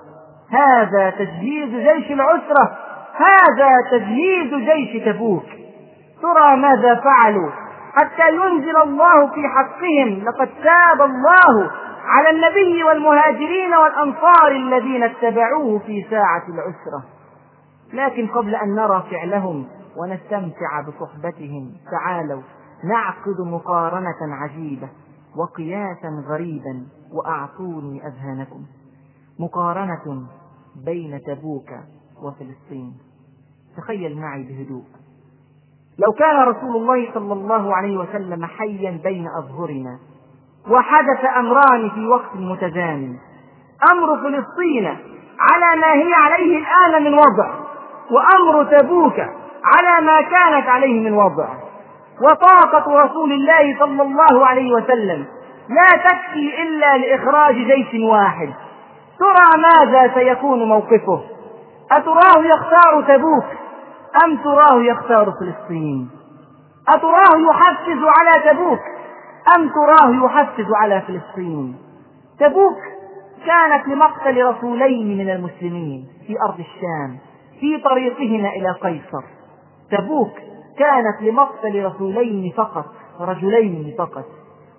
هذا 0.50 1.10
تجهيز 1.10 1.68
جيش 1.68 2.12
العسرة. 2.12 2.78
هذا 3.14 3.70
تجهيز 3.90 4.54
جيش 4.54 5.04
تبوك. 5.04 5.44
ترى 6.22 6.56
ماذا 6.56 7.00
فعلوا؟ 7.00 7.50
حتى 7.94 8.28
ينزل 8.28 8.76
الله 8.82 9.26
في 9.26 9.42
حقهم 9.48 10.24
لقد 10.24 10.48
تاب 10.48 11.02
الله 11.02 11.70
على 12.06 12.30
النبي 12.30 12.84
والمهاجرين 12.84 13.74
والأنصار 13.74 14.48
الذين 14.50 15.02
اتبعوه 15.02 15.78
في 15.78 16.06
ساعة 16.10 16.42
العسرة. 16.48 17.04
لكن 17.92 18.26
قبل 18.26 18.54
أن 18.54 18.74
نرى 18.74 19.04
فعلهم 19.10 19.66
ونستمتع 19.96 20.80
بصحبتهم 20.88 21.72
تعالوا. 21.90 22.42
نعقد 22.88 23.40
مقارنة 23.40 24.34
عجيبة 24.34 24.88
وقياسا 25.36 26.24
غريبا 26.28 26.86
وأعطوني 27.12 28.06
أذهانكم. 28.06 28.60
مقارنة 29.38 30.26
بين 30.84 31.20
تبوك 31.26 31.70
وفلسطين. 32.22 32.94
تخيل 33.76 34.20
معي 34.20 34.42
بهدوء. 34.42 34.84
لو 35.98 36.12
كان 36.12 36.48
رسول 36.48 36.76
الله 36.76 37.14
صلى 37.14 37.32
الله 37.32 37.76
عليه 37.76 37.96
وسلم 37.98 38.44
حيا 38.44 39.00
بين 39.04 39.28
أظهرنا 39.38 39.98
وحدث 40.70 41.24
أمران 41.38 41.90
في 41.90 42.06
وقت 42.06 42.36
متزامن 42.36 43.16
أمر 43.92 44.16
فلسطين 44.16 44.86
على 45.40 45.80
ما 45.80 45.92
هي 45.94 46.12
عليه 46.14 46.58
الآن 46.58 47.04
من 47.04 47.14
وضع 47.14 47.54
وأمر 48.10 48.78
تبوك 48.78 49.18
على 49.64 50.06
ما 50.06 50.20
كانت 50.20 50.68
عليه 50.68 51.10
من 51.10 51.12
وضع. 51.12 51.48
وطاقة 52.22 53.04
رسول 53.04 53.32
الله 53.32 53.78
صلى 53.78 54.02
الله 54.02 54.46
عليه 54.46 54.72
وسلم. 54.72 55.26
لا 55.68 55.96
تكفي 56.04 56.62
إلا 56.62 56.96
لإخراج 56.96 57.54
جيش 57.54 58.00
واحد. 58.02 58.52
ترى 59.18 59.62
ماذا 59.62 60.14
سيكون 60.14 60.68
موقفه؟ 60.68 61.20
أتراه 61.92 62.44
يختار 62.44 63.16
تبوك 63.16 63.44
أم 64.24 64.36
تراه 64.36 64.82
يختار 64.82 65.32
فلسطين؟ 65.40 66.10
أتراه 66.88 67.38
يحفز 67.50 68.02
على 68.04 68.52
تبوك 68.52 68.80
أم 69.56 69.68
تراه 69.68 70.24
يحفز 70.24 70.66
على 70.74 71.00
فلسطين؟ 71.00 71.76
تبوك 72.40 72.78
كانت 73.46 73.88
لمقتل 73.88 74.44
رسولين 74.44 75.18
من 75.18 75.30
المسلمين 75.30 76.08
في 76.26 76.36
أرض 76.48 76.58
الشام 76.58 77.18
في 77.60 77.78
طريقهما 77.78 78.48
إلى 78.48 78.70
قيصر. 78.70 79.24
تبوك 79.90 80.32
كانت 80.78 81.22
لمقتل 81.22 81.84
رسولين 81.84 82.52
فقط 82.56 82.84
رجلين 83.20 83.94
فقط. 83.98 84.24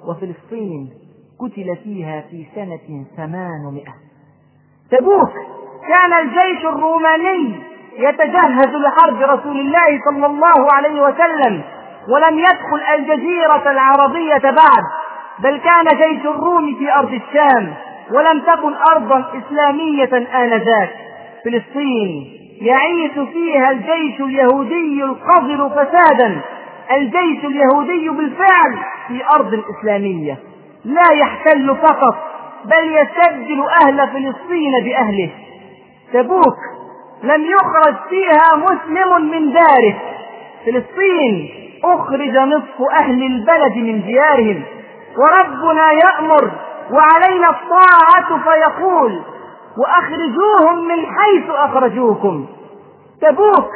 وفلسطين 0.07 0.89
قتل 1.39 1.77
فيها 1.83 2.21
في 2.21 2.45
سنة 2.55 3.05
ثمانمائة. 3.17 3.93
تبوك 4.91 5.31
كان 5.87 6.13
الجيش 6.13 6.65
الروماني 6.65 7.55
يتجهز 7.97 8.75
لحرب 8.75 9.21
رسول 9.21 9.59
الله 9.59 9.99
صلى 10.09 10.25
الله 10.25 10.73
عليه 10.73 11.01
وسلم 11.01 11.63
ولم 12.09 12.39
يدخل 12.39 12.81
الجزيرة 12.95 13.71
العربية 13.71 14.51
بعد 14.51 14.83
بل 15.39 15.57
كان 15.57 15.85
جيش 15.85 16.25
الروم 16.25 16.75
في 16.79 16.93
أرض 16.93 17.13
الشام 17.13 17.73
ولم 18.11 18.41
تكن 18.41 18.73
أرضا 18.95 19.25
إسلامية 19.39 20.27
آنذاك. 20.43 20.89
فلسطين 21.45 22.34
يعيش 22.61 23.11
فيها 23.33 23.71
الجيش 23.71 24.21
اليهودي 24.21 25.03
القذر 25.03 25.69
فسادا 25.69 26.41
الجيش 26.91 27.45
اليهودي 27.45 28.09
بالفعل 28.09 28.77
في 29.07 29.21
أرض 29.35 29.63
إسلامية 29.79 30.37
لا 30.85 31.13
يحتل 31.13 31.75
فقط 31.75 32.15
بل 32.65 32.95
يستبدل 32.95 33.65
أهل 33.85 34.07
فلسطين 34.07 34.71
بأهله. 34.83 35.29
تبوك 36.13 36.57
لم 37.23 37.45
يخرج 37.45 37.95
فيها 38.09 38.55
مسلم 38.55 39.31
من 39.31 39.53
داره. 39.53 39.95
فلسطين 40.65 41.49
أخرج 41.83 42.37
نصف 42.37 42.81
أهل 42.99 43.23
البلد 43.23 43.75
من 43.77 44.01
ديارهم. 44.01 44.63
وربنا 45.17 45.91
يأمر 45.91 46.51
وعلينا 46.91 47.49
الطاعة 47.49 48.43
فيقول 48.43 49.21
وأخرجوهم 49.77 50.87
من 50.87 51.05
حيث 51.05 51.49
أخرجوكم. 51.49 52.45
تبوك 53.21 53.69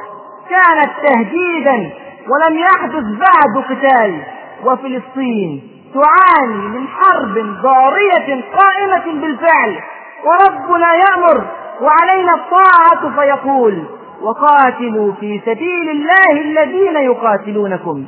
كانت 0.50 0.92
تهديدا 1.08 1.92
ولم 2.30 2.60
يحدث 2.60 3.04
بعد 3.04 3.64
قتال. 3.70 4.24
وفلسطين 4.66 5.72
تعاني 5.94 6.68
من 6.68 6.88
حرب 6.88 7.34
ضارية 7.62 8.44
قائمة 8.58 9.22
بالفعل. 9.22 9.80
وربنا 10.26 10.88
يأمر 10.94 11.46
وعلينا 11.82 12.34
الطاعة 12.34 13.16
فيقول 13.16 13.84
وقاتلوا 14.22 15.14
في 15.20 15.42
سبيل 15.46 15.90
الله 15.90 16.42
الذين 16.42 16.96
يقاتلونكم. 16.96 18.06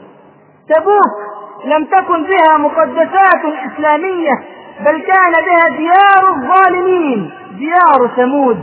تبوك 0.70 1.14
لم 1.66 1.86
تكن 1.86 2.24
بها 2.24 2.58
مقدسات 2.58 3.46
إسلامية 3.72 4.32
بل 4.80 5.02
كان 5.02 5.32
بها 5.32 5.78
ديار 5.78 6.30
الظالمين. 6.36 7.32
ديار 7.64 8.08
ثمود 8.16 8.58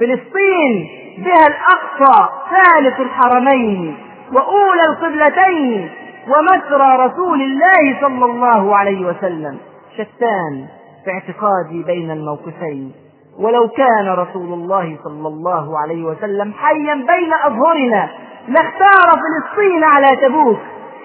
فلسطين 0.00 0.72
بها 1.18 1.46
الأقصى 1.52 2.28
ثالث 2.50 3.00
الحرمين 3.00 3.96
وأولى 4.32 4.82
القبلتين 4.88 5.90
ومسرى 6.28 7.06
رسول 7.06 7.42
الله 7.42 8.00
صلى 8.00 8.24
الله 8.24 8.76
عليه 8.76 9.06
وسلم. 9.06 9.58
شتان 9.96 10.66
في 11.04 11.10
اعتقادي 11.10 11.82
بين 11.86 12.10
الموقفين. 12.10 12.92
ولو 13.38 13.68
كان 13.68 14.08
رسول 14.08 14.52
الله 14.52 14.96
صلى 15.04 15.28
الله 15.28 15.78
عليه 15.78 16.04
وسلم 16.04 16.52
حيا 16.52 16.94
بين 16.94 17.32
أظهرنا 17.44 18.08
لاختار 18.48 19.08
فلسطين 19.22 19.84
على 19.84 20.16
تبوك. 20.16 20.58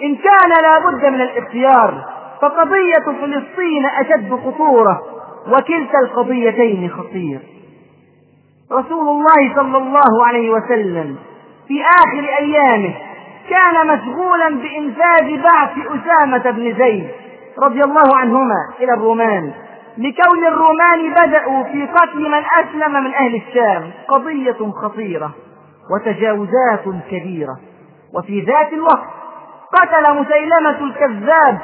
إن 0.03 0.15
كان 0.15 0.51
لا 0.63 0.79
بد 0.79 1.05
من 1.05 1.21
الاختيار 1.21 1.93
فقضية 2.41 3.05
فلسطين 3.21 3.85
أشد 3.85 4.29
خطورة. 4.45 5.01
وكلتا 5.47 5.99
القضيتين 6.03 6.89
خطير. 6.89 7.39
رسول 8.71 9.07
الله 9.09 9.55
صلى 9.55 9.77
الله 9.77 10.25
عليه 10.25 10.49
وسلم 10.49 11.15
في 11.67 11.81
آخر 11.83 12.27
أيامه 12.39 12.93
كان 13.49 13.87
مشغولا 13.87 14.49
بإنفاذ 14.49 15.41
بعث 15.43 15.71
أسامة 15.87 16.51
بن 16.51 16.73
زيد 16.77 17.07
رضي 17.59 17.83
الله 17.83 18.15
عنهما 18.15 18.55
إلى 18.79 18.93
الرومان 18.93 19.51
لكون 19.97 20.47
الرومان 20.47 21.13
بدأوا 21.13 21.63
في 21.63 21.85
قتل 21.85 22.19
من 22.29 22.43
أسلم 22.59 23.03
من 23.03 23.13
أهل 23.13 23.35
الشام. 23.35 23.91
قضية 24.07 24.71
خطيرة 24.81 25.31
وتجاوزات 25.91 26.83
كبيرة. 27.11 27.57
وفي 28.15 28.41
ذات 28.41 28.73
الوقت 28.73 29.09
قتل 29.73 30.19
مسيلمة 30.21 30.79
الكذاب 30.85 31.57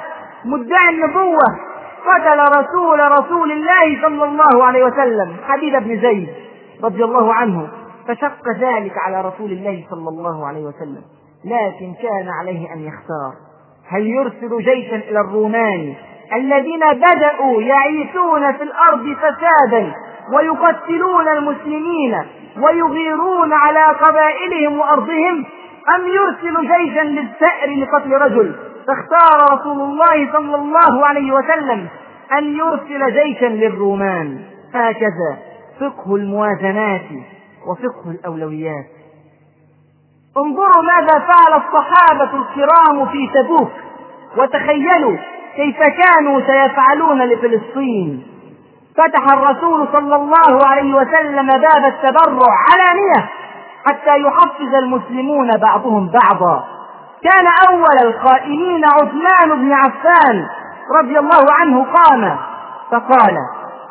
مدعي 0.45 0.89
النبوة 0.89 1.66
قتل 2.09 2.59
رسول 2.59 3.11
رسول 3.11 3.51
الله 3.51 4.01
صلى 4.01 4.23
الله 4.23 4.65
عليه 4.65 4.83
وسلم 4.83 5.35
حبيب 5.47 5.73
بن 5.83 6.01
زيد 6.01 6.29
رضي 6.83 7.03
الله 7.03 7.33
عنه 7.33 7.67
فشق 8.07 8.49
ذلك 8.59 8.97
على 8.97 9.21
رسول 9.21 9.51
الله 9.51 9.85
صلى 9.89 10.09
الله 10.09 10.47
عليه 10.47 10.61
وسلم 10.65 11.01
لكن 11.45 11.93
كان 12.01 12.29
عليه 12.41 12.73
أن 12.73 12.79
يختار. 12.79 13.33
هل 13.89 14.07
يرسل 14.07 14.57
جيشا 14.57 14.95
إلى 14.95 15.19
الرومان 15.19 15.93
الذين 16.35 16.79
بدأوا 16.93 17.61
يعيثون 17.61 18.51
في 18.53 18.63
الأرض 18.63 19.15
فسادا 19.15 19.93
ويقتلون 20.35 21.27
المسلمين 21.27 22.17
ويغيرون 22.57 23.53
على 23.53 23.85
قبائلهم 24.01 24.79
وأرضهم 24.79 25.45
أم 25.95 26.07
يرسل 26.07 26.61
جيشا 26.61 27.01
للثأر 27.01 27.69
لقتل 27.81 28.11
رجل؟ 28.11 28.55
فاختار 28.87 29.59
رسول 29.59 29.81
الله 29.81 30.31
صلى 30.33 30.55
الله 30.55 31.05
عليه 31.05 31.31
وسلم 31.31 31.87
أن 32.37 32.57
يرسل 32.57 33.13
جيشا 33.13 33.45
للرومان. 33.45 34.39
هكذا 34.73 35.37
فقه 35.79 36.15
الموازنات 36.15 37.05
وفقه 37.67 38.11
الأولويات. 38.11 38.85
انظروا 40.37 40.83
ماذا 40.83 41.19
فعل 41.19 41.61
الصحابة 41.61 42.23
الكرام 42.23 43.07
في 43.07 43.29
تبوك 43.33 43.71
وتخيلوا 44.37 45.17
كيف 45.55 45.77
كانوا 45.77 46.39
سيفعلون 46.39 47.21
لفلسطين. 47.21 48.27
فتح 48.97 49.33
الرسول 49.33 49.87
صلى 49.91 50.15
الله 50.15 50.67
عليه 50.67 50.93
وسلم 50.93 51.47
باب 51.47 51.85
التبرع 51.85 52.53
علانية 52.71 53.29
حتى 53.85 54.21
يحفز 54.21 54.73
المسلمون 54.73 55.51
بعضهم 55.57 56.09
بعضا. 56.09 56.76
كان 57.23 57.47
أول 57.69 57.97
القائمين 58.03 58.85
عثمان 58.85 59.61
بن 59.61 59.73
عفان 59.73 60.47
رضي 60.99 61.19
الله 61.19 61.45
عنه 61.59 61.85
قام 61.93 62.37
فقال 62.91 63.37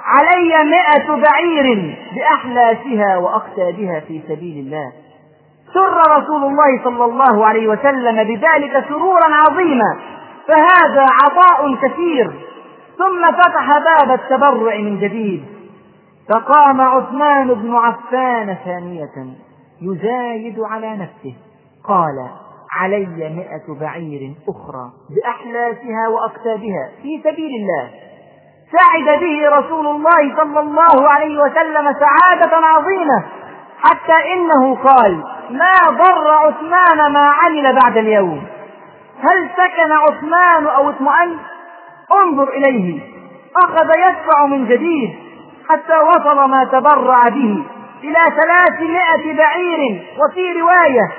علي 0.04 0.64
مئة 0.64 1.16
بعير 1.16 1.96
بأحلاسها 2.14 3.16
وأقتابها 3.16 4.00
في 4.00 4.22
سبيل 4.28 4.66
الله. 4.66 4.92
سر 5.74 6.18
رسول 6.18 6.44
الله 6.44 6.84
صلى 6.84 7.04
الله 7.04 7.46
عليه 7.46 7.68
وسلم 7.68 8.24
بذلك 8.24 8.84
سرورا 8.88 9.28
عظيما 9.28 9.98
فهذا 10.48 11.06
عطاء 11.22 11.74
كثير. 11.74 12.32
ثم 12.98 13.32
فتح 13.32 13.78
باب 13.78 14.20
التبرع 14.20 14.76
من 14.76 14.98
جديد. 15.00 15.44
فقام 16.32 16.80
عثمان 16.80 17.54
بن 17.54 17.76
عفان 17.76 18.56
ثانية 18.64 19.34
يزايد 19.82 20.60
على 20.60 20.96
نفسه. 20.96 21.34
قال 21.88 22.28
علي 22.80 23.34
مئة 23.36 23.80
بعير 23.80 24.34
أخرى 24.48 24.90
بأحلاسها 25.10 26.08
وأكتابها 26.08 26.90
في 27.02 27.20
سبيل 27.24 27.50
الله. 27.60 27.90
سعد 28.72 29.20
به 29.20 29.48
رسول 29.58 29.86
الله 29.86 30.36
صلى 30.36 30.60
الله 30.60 31.10
عليه 31.10 31.38
وسلم 31.38 31.94
سعادة 32.00 32.56
عظيمة 32.56 33.24
حتى 33.78 34.34
إنه 34.34 34.74
قال 34.74 35.24
ما 35.50 35.90
ضر 35.90 36.30
عثمان 36.30 37.12
ما 37.12 37.30
عمل 37.30 37.78
بعد 37.82 37.96
اليوم. 37.96 38.42
هل 39.20 39.48
سكن 39.56 39.92
عثمان 39.92 40.66
أو 40.66 40.90
اطمأن 40.90 41.36
انظر 42.22 42.48
إليه. 42.48 43.00
أخذ 43.56 43.90
يدفع 43.98 44.46
من 44.46 44.66
جديد 44.68 45.14
حتى 45.68 45.98
وصل 45.98 46.50
ما 46.50 46.64
تبرع 46.64 47.28
به 47.28 47.64
إلى 48.04 48.18
ثلاثمائة 48.42 49.36
بعير 49.36 50.02
وفي 50.18 50.60
رواية 50.60 51.12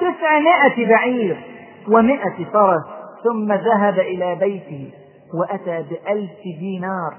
تسعمائة 0.00 0.88
بعير 0.88 1.44
ومائة 1.88 2.44
فرس 2.52 2.84
ثم 3.24 3.52
ذهب 3.52 3.98
إلى 3.98 4.34
بيته 4.34 4.92
وأتى 5.34 5.84
بألف 5.90 6.40
دينار. 6.60 7.14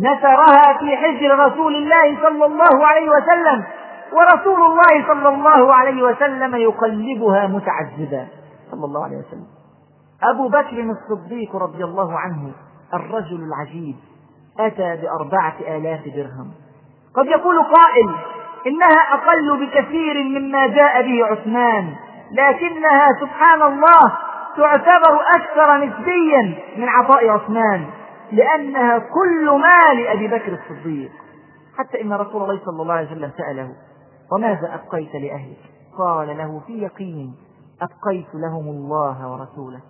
نثرها 0.00 0.78
في 0.78 0.96
حجر 0.96 1.38
رسول 1.38 1.76
الله 1.76 2.22
صلى 2.22 2.44
الله 2.46 2.86
عليه 2.86 3.10
وسلم 3.10 3.64
ورسول 4.12 4.60
الله 4.62 5.08
صلى 5.08 5.28
الله 5.28 5.74
عليه 5.74 6.02
وسلم 6.02 6.56
يقلبها 6.56 7.46
متعذبا 7.46 8.26
صلى 8.70 8.84
الله 8.84 9.04
عليه 9.04 9.16
وسلم. 9.16 9.46
أبو 10.22 10.48
بكر 10.48 10.90
الصديق 10.90 11.56
رضي 11.56 11.84
الله 11.84 12.18
عنه 12.18 12.52
الرجل 12.94 13.40
العجيب 13.42 13.96
أتى 14.60 14.96
بأربعة 15.02 15.76
آلاف 15.76 16.00
درهم. 16.16 16.50
قد 17.14 17.26
يقول 17.26 17.62
قائل 17.62 18.14
إنها 18.66 19.14
أقل 19.14 19.66
بكثير 19.66 20.24
مما 20.24 20.66
جاء 20.66 21.02
به 21.02 21.24
عثمان. 21.26 21.94
لكنها 22.32 23.08
سبحان 23.20 23.62
الله 23.62 24.12
تعتبر 24.56 25.20
أكثر 25.36 25.76
نسبيا 25.76 26.58
من 26.76 26.88
عطاء 26.88 27.28
عثمان 27.28 27.86
لأنها 28.32 28.98
كل 28.98 29.50
مال 29.50 30.06
أبي 30.06 30.28
بكر 30.28 30.52
الصديق. 30.52 31.10
حتى 31.78 32.02
إن 32.02 32.12
رسول 32.12 32.42
الله 32.42 32.60
صلى 32.64 32.82
الله 32.82 32.94
عليه 32.94 33.06
وسلم 33.06 33.30
سأله 33.38 33.68
وماذا 34.32 34.74
أبقيت 34.74 35.14
لأهلك؟ 35.14 35.58
قال 35.98 36.38
له 36.38 36.60
في 36.66 36.82
يقين 36.82 37.34
أبقيت 37.82 38.34
لهم 38.34 38.68
الله 38.68 39.32
ورسوله. 39.32 39.80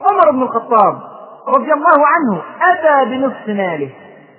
عمر 0.00 0.30
بن 0.30 0.42
الخطاب 0.42 1.00
رضي 1.48 1.72
الله 1.72 2.06
عنه 2.06 2.42
أتى 2.62 3.10
بنصف 3.10 3.48
ماله 3.48 3.90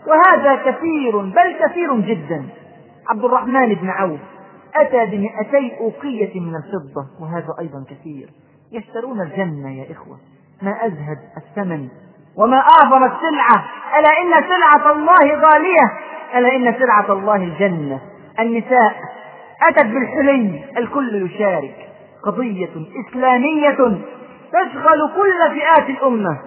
وهذا 0.07 0.55
كثير 0.55 1.17
بل 1.17 1.57
كثير 1.59 1.95
جدا. 1.99 2.49
عبد 3.09 3.23
الرحمن 3.23 3.73
بن 3.75 3.89
عوف 3.89 4.19
أتى 4.75 5.05
بمئتي 5.05 5.77
أوقية 5.79 6.39
من 6.39 6.55
الفضة 6.55 7.05
وهذا 7.21 7.55
أيضا 7.59 7.85
كثير. 7.89 8.29
يشترون 8.71 9.21
الجنة 9.21 9.77
يا 9.77 9.91
إخوة. 9.91 10.17
ما 10.61 10.85
أزهد 10.85 11.17
الثمن. 11.37 11.87
وما 12.37 12.57
أعظم 12.57 13.03
السلعة. 13.03 13.65
ألا 13.99 14.09
إن 14.21 14.43
سلعة 14.43 14.91
الله 14.91 15.41
غالية. 15.41 15.93
ألا 16.35 16.55
إن 16.55 16.73
سلعة 16.79 17.13
الله 17.13 17.35
الجنة. 17.35 18.01
النساء 18.39 18.95
أتت 19.69 19.85
بالحلي. 19.85 20.65
الكل 20.77 21.25
يشارك. 21.25 21.89
قضية 22.25 22.69
إسلامية 23.07 23.97
تشغل 24.51 25.11
كل 25.15 25.59
فئات 25.59 25.89
الأمة. 25.89 26.37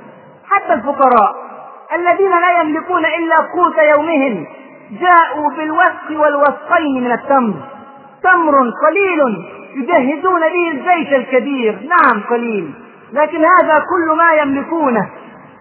حتى 0.44 0.72
الفقراء 0.72 1.50
الذين 1.94 2.30
لا 2.30 2.60
يملكون 2.60 3.06
إلا 3.06 3.36
قوت 3.36 3.76
يومهم 3.96 4.46
جاءوا 4.90 5.50
بالوسق 5.50 6.20
والوسقين 6.20 7.04
من 7.04 7.12
التمر. 7.12 7.79
تمر 8.22 8.70
قليل 8.86 9.46
يجهزون 9.74 10.40
به 10.40 10.70
الجيش 10.70 11.12
الكبير. 11.12 11.72
نعم 11.72 12.22
قليل. 12.30 12.70
لكن 13.12 13.38
هذا 13.38 13.74
كل 13.74 14.16
ما 14.16 14.32
يملكونه. 14.42 15.10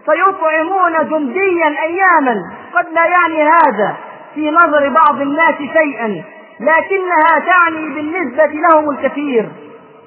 فيطعمون 0.05 1.10
جنديا 1.10 1.68
اياما. 1.68 2.36
قد 2.76 2.86
لا 2.93 3.05
يعني 3.05 3.43
هذا 3.43 3.97
في 4.36 4.51
نظر 4.51 4.89
بعض 4.89 5.22
الناس 5.22 5.55
شيئا. 5.55 6.24
لكنها 6.60 7.39
تعني 7.45 7.89
بالنسبة 7.95 8.45
لهم 8.45 8.89
الكثير. 8.89 9.49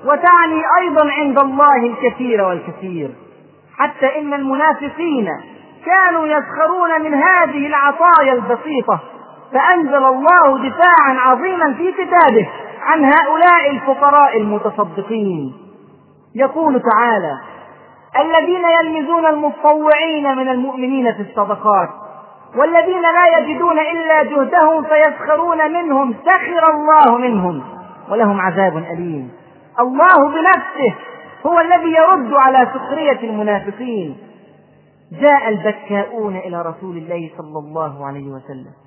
وتعني 0.04 0.62
أيضا 0.80 1.10
عند 1.10 1.38
الله 1.38 1.76
الكثير 1.76 2.42
والكثير. 2.42 3.10
حتى 3.78 4.18
إن 4.18 4.34
المنافقين 4.34 5.28
كانوا 5.86 6.26
يسخرون 6.26 7.02
من 7.02 7.14
هذه 7.14 7.66
العطايا 7.66 8.32
البسيطة. 8.32 9.00
فأنزل 9.54 10.04
الله 10.04 10.68
دفاعا 10.68 11.16
عظيما 11.18 11.74
في 11.74 11.92
كتابه 11.92 12.48
عن 12.82 13.04
هؤلاء 13.04 13.70
الفقراء 13.70 14.36
المتصدقين. 14.36 15.54
يقول 16.34 16.82
تعالى 16.92 17.38
الذين 18.20 18.62
يلمزون 18.80 19.26
المتطوعين 19.26 20.36
من 20.36 20.48
المؤمنين 20.48 21.12
في 21.14 21.22
الصدقات 21.22 21.88
والذين 22.56 23.02
لا 23.02 23.38
يجدون 23.38 23.78
إلا 23.78 24.22
جهدهم 24.22 24.84
فيسخرون 24.84 25.72
منهم 25.72 26.14
سخر 26.24 26.74
الله 26.74 27.18
منهم 27.18 27.62
ولهم 28.10 28.40
عذاب 28.40 28.76
أليم. 28.76 29.30
الله 29.80 30.28
بنفسه 30.28 30.94
هو 31.46 31.60
الذي 31.60 31.92
يرد 31.92 32.32
على 32.32 32.68
سخرية 32.74 33.30
المنافقين. 33.30 34.16
جاء 35.20 35.48
البكاؤون 35.48 36.36
إلى 36.36 36.62
رسول 36.62 36.96
الله 36.96 37.30
صلى 37.38 37.58
الله 37.58 38.06
عليه 38.06 38.26
وسلم. 38.26 38.81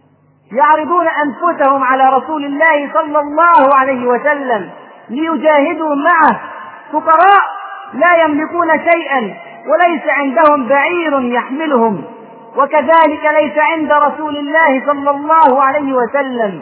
يعرضون 0.52 1.08
أنفسهم 1.08 1.84
على 1.84 2.10
رسول 2.10 2.46
الله 2.46 2.94
صلى 2.94 3.20
الله 3.20 3.76
عليه 3.76 4.08
وسلم 4.08 4.70
ليجاهدوا 5.10 5.96
معه. 5.96 6.42
فقراء 6.92 7.42
لا 7.94 8.24
يملكون 8.24 8.68
شيئا 8.68 9.20
وليس 9.68 10.04
عندهم 10.08 10.68
بعير 10.68 11.22
يحملهم. 11.22 12.04
وكذلك 12.58 13.24
ليس 13.42 13.58
عند 13.58 13.92
رسول 13.92 14.38
الله 14.38 14.86
صلى 14.86 15.10
الله 15.10 15.64
عليه 15.64 15.94
وسلم. 15.94 16.62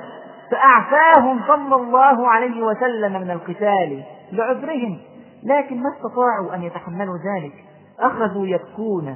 فأعفاهم 0.52 1.40
صلى 1.48 1.76
الله 1.76 2.30
عليه 2.30 2.64
وسلم 2.64 3.22
من 3.22 3.32
القتال 3.32 4.04
لعذرهم. 4.32 4.98
لكن 5.44 5.84
ما 5.84 5.90
استطاعوا 5.90 6.56
أن 6.56 6.64
يتحملوا 6.64 7.18
ذلك؟ 7.18 7.54
أخذوا 8.00 8.48
يبكون 8.48 9.16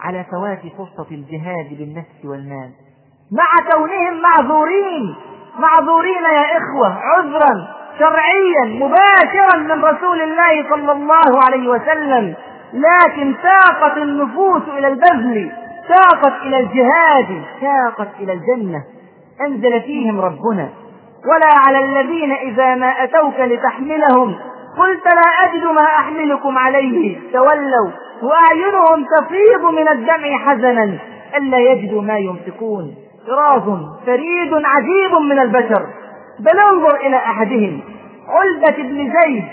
على 0.00 0.24
فوات 0.24 0.60
فرصة 0.78 1.10
الجهاد 1.10 1.78
بالنفس 1.78 2.24
والمال. 2.24 2.70
مع 3.32 3.72
كونهم 3.72 4.20
معذورين. 4.22 5.14
معذورين 5.58 6.22
يا 6.22 6.58
إخوة 6.58 6.98
عذرا 7.02 7.68
شرعيا 7.98 8.64
مباشرا 8.64 9.56
من 9.56 9.84
رسول 9.84 10.22
الله 10.22 10.70
صلى 10.70 10.92
الله 10.92 11.40
عليه 11.46 11.68
وسلم. 11.68 12.34
لكن 12.72 13.34
ساقت 13.42 13.96
النفوس 13.96 14.62
إلى 14.78 14.88
البذل 14.88 15.52
ساقت 15.88 16.32
إلى 16.42 16.60
الجهاد 16.60 17.42
ساقت 17.60 18.08
إلى 18.20 18.32
الجنة. 18.32 18.84
أنزل 19.40 19.80
فيهم 19.80 20.20
ربنا. 20.20 20.68
ولا 21.24 21.50
على 21.66 21.78
الذين 21.78 22.32
إذا 22.32 22.74
ما 22.74 23.04
أتوك 23.04 23.40
لتحملهم. 23.40 24.34
قلت 24.78 25.06
لا 25.06 25.44
أجد 25.44 25.64
ما 25.64 25.84
أحملكم 25.84 26.58
عليه. 26.58 27.18
تولوا 27.32 27.90
وأعينهم 28.22 29.06
تفيض 29.18 29.64
من 29.64 29.88
الدمع 29.88 30.38
حزنا. 30.38 30.98
ألا 31.36 31.58
يجدوا 31.58 32.02
ما 32.02 32.18
ينفقون. 32.18 32.94
طراز 33.26 33.62
فريد 34.06 34.52
عجيب 34.64 35.12
من 35.30 35.38
البشر. 35.38 35.86
بل 36.40 36.60
انظر 36.60 36.96
إلى 36.96 37.16
أحدهم 37.16 37.80
علبة 38.28 38.82
بن 38.82 39.12
زيد 39.20 39.44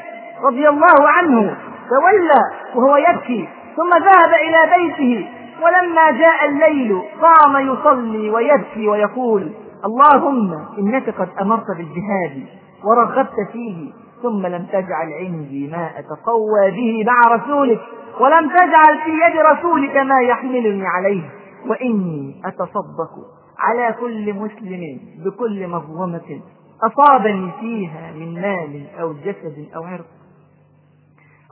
رضي 0.43 0.69
الله 0.69 1.09
عنه 1.09 1.57
تولى 1.89 2.41
وهو 2.75 2.97
يبكي 2.97 3.47
ثم 3.75 3.89
ذهب 4.03 4.33
إلى 4.33 4.71
بيته 4.77 5.29
ولما 5.63 6.11
جاء 6.11 6.49
الليل 6.49 7.01
قام 7.21 7.67
يصلي 7.73 8.29
ويبكي 8.29 8.87
ويقول 8.87 9.51
اللهم 9.85 10.53
إنك 10.79 11.09
قد 11.09 11.29
أمرت 11.41 11.67
بالجهاد 11.77 12.45
ورغبت 12.83 13.35
فيه 13.51 13.91
ثم 14.23 14.47
لم 14.47 14.65
تجعل 14.65 15.13
عندي 15.19 15.67
ما 15.71 15.89
أتقوى 15.99 16.71
به 16.71 17.03
مع 17.07 17.35
رسولك 17.35 17.79
ولم 18.19 18.49
تجعل 18.49 18.99
في 19.05 19.11
يد 19.11 19.39
رسولك 19.39 19.97
ما 19.97 20.21
يحملني 20.21 20.87
عليه 20.87 21.23
وإني 21.67 22.41
أتصدق 22.45 23.11
على 23.59 23.95
كل 23.99 24.33
مسلم 24.33 24.99
بكل 25.25 25.67
مظلمة 25.67 26.41
أصابني 26.83 27.51
فيها 27.59 28.11
من 28.11 28.41
مال 28.41 28.87
أو 28.99 29.13
جسد 29.13 29.69
أو 29.75 29.83
عرض. 29.83 30.05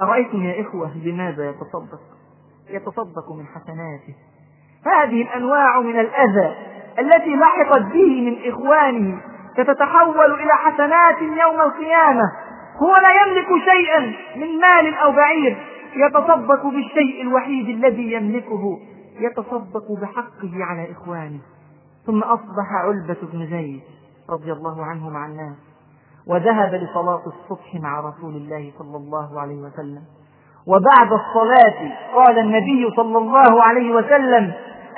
أرأيتم 0.01 0.43
يا 0.43 0.61
إخوة 0.61 0.91
بماذا 0.95 1.49
يتصدق؟ 1.49 2.01
يتصدق 2.69 3.31
من 3.31 3.45
حسناته. 3.45 4.15
هذه 4.85 5.21
الأنواع 5.21 5.81
من 5.81 5.99
الأذى 5.99 6.55
التي 6.99 7.35
لحقت 7.35 7.81
به 7.81 8.21
من 8.21 8.51
إخوانه 8.51 9.21
ستتحول 9.53 10.31
إلى 10.33 10.51
حسنات 10.53 11.21
يوم 11.21 11.61
القيامة. 11.61 12.31
هو 12.77 12.95
لا 12.95 13.21
يملك 13.21 13.47
شيئا 13.47 13.99
من 14.35 14.59
مال 14.59 14.93
أو 14.93 15.11
بعير. 15.11 15.57
يتصدق 15.95 16.67
بالشيء 16.67 17.21
الوحيد 17.21 17.69
الذي 17.69 18.13
يملكه. 18.13 18.79
يتصدق 19.19 19.91
بحقه 20.01 20.51
على 20.63 20.91
إخوانه. 20.91 21.39
ثم 22.05 22.23
أصبح 22.23 22.73
علبة 22.85 23.17
بن 23.33 23.45
زيد 23.45 23.81
رضي 24.29 24.51
الله 24.51 24.85
عنه 24.85 25.09
مع 25.09 25.25
الناس 25.25 25.55
وذهب 26.27 26.73
لصلاة 26.73 27.21
الصبح 27.27 27.75
مع 27.75 27.99
رسول 27.99 28.35
الله 28.35 28.71
صلى 28.79 28.97
الله 28.97 29.41
عليه 29.41 29.55
وسلم. 29.55 30.01
وبعد 30.67 31.13
الصلاة 31.13 31.91
قال 32.15 32.39
النبي 32.39 32.95
صلى 32.95 33.17
الله 33.17 33.63
عليه 33.63 33.91
وسلم 33.91 34.53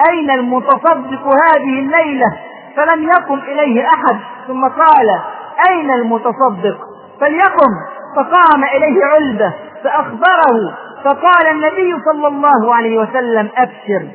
أين 0.09 0.31
المتصدق 0.31 1.27
هذه 1.27 1.79
الليلة؟ 1.79 2.39
فلم 2.75 3.03
يقم 3.03 3.39
إليه 3.39 3.85
أحد. 3.85 4.19
ثم 4.47 4.67
قال 4.67 5.21
أين 5.69 5.91
المتصدق؟ 5.91 6.77
فليقم. 7.19 7.73
فقام 8.15 8.63
إليه 8.63 9.05
علبة 9.05 9.53
فأخبره. 9.83 10.77
فقال 11.03 11.47
النبي 11.51 12.03
صلى 12.05 12.27
الله 12.27 12.75
عليه 12.75 12.97
وسلم 12.97 13.49
أبشر. 13.57 14.07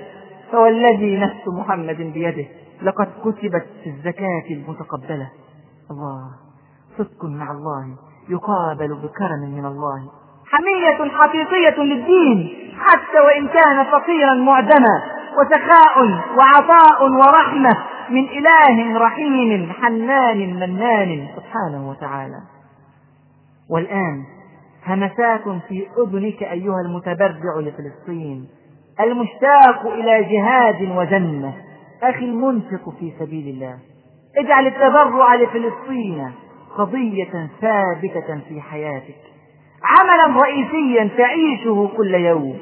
فوالذي 0.53 1.19
نفس 1.19 1.49
محمد 1.49 1.97
بيده. 1.97 2.47
لقد 2.83 3.07
كتبت 3.25 3.67
في 3.85 3.91
الزكاة 3.91 4.45
المتقبلة. 4.51 5.31
الله 5.91 6.31
صدق 6.99 7.25
مع 7.25 7.51
الله 7.51 7.97
يقابل 8.29 8.95
بكرم 8.95 9.51
من 9.57 9.65
الله. 9.65 10.11
حمية 10.47 11.11
حقيقية 11.11 11.83
للدين 11.83 12.71
حتى 12.79 13.21
وإن 13.27 13.49
كان 13.49 13.85
فقيرا 13.85 14.35
معدما 14.35 15.03
وسخاء 15.39 16.23
وعطاء 16.39 17.11
ورحمة 17.11 17.77
من 18.11 18.25
إله 18.25 18.99
رحيم 18.99 19.73
حنان 19.73 20.55
منان. 20.55 21.29
سبحانه 21.37 21.91
وتعالى. 21.91 22.41
والآن 23.71 24.25
همسات 24.87 25.49
في 25.69 25.87
أذنك 25.99 26.43
أيها 26.43 26.81
المتبرع 26.81 27.59
لفلسطين 27.61 28.49
المشتاق 29.01 29.87
إلى 29.87 30.25
جهاد 30.25 30.97
وجنة. 30.97 31.68
أخي 32.03 32.25
المنفق 32.25 32.91
في 33.01 33.13
سبيل 33.19 33.49
الله 33.55 33.79
اجعل 34.39 34.67
التبرع 34.67 35.35
لفلسطين 35.35 36.33
قضية 36.79 37.49
ثابتة 37.61 38.41
في 38.49 38.61
حياتك 38.61 39.19
عملا 39.83 40.41
رئيسيا 40.41 41.11
تعيشه 41.17 41.91
كل 41.97 42.15
يوم 42.15 42.59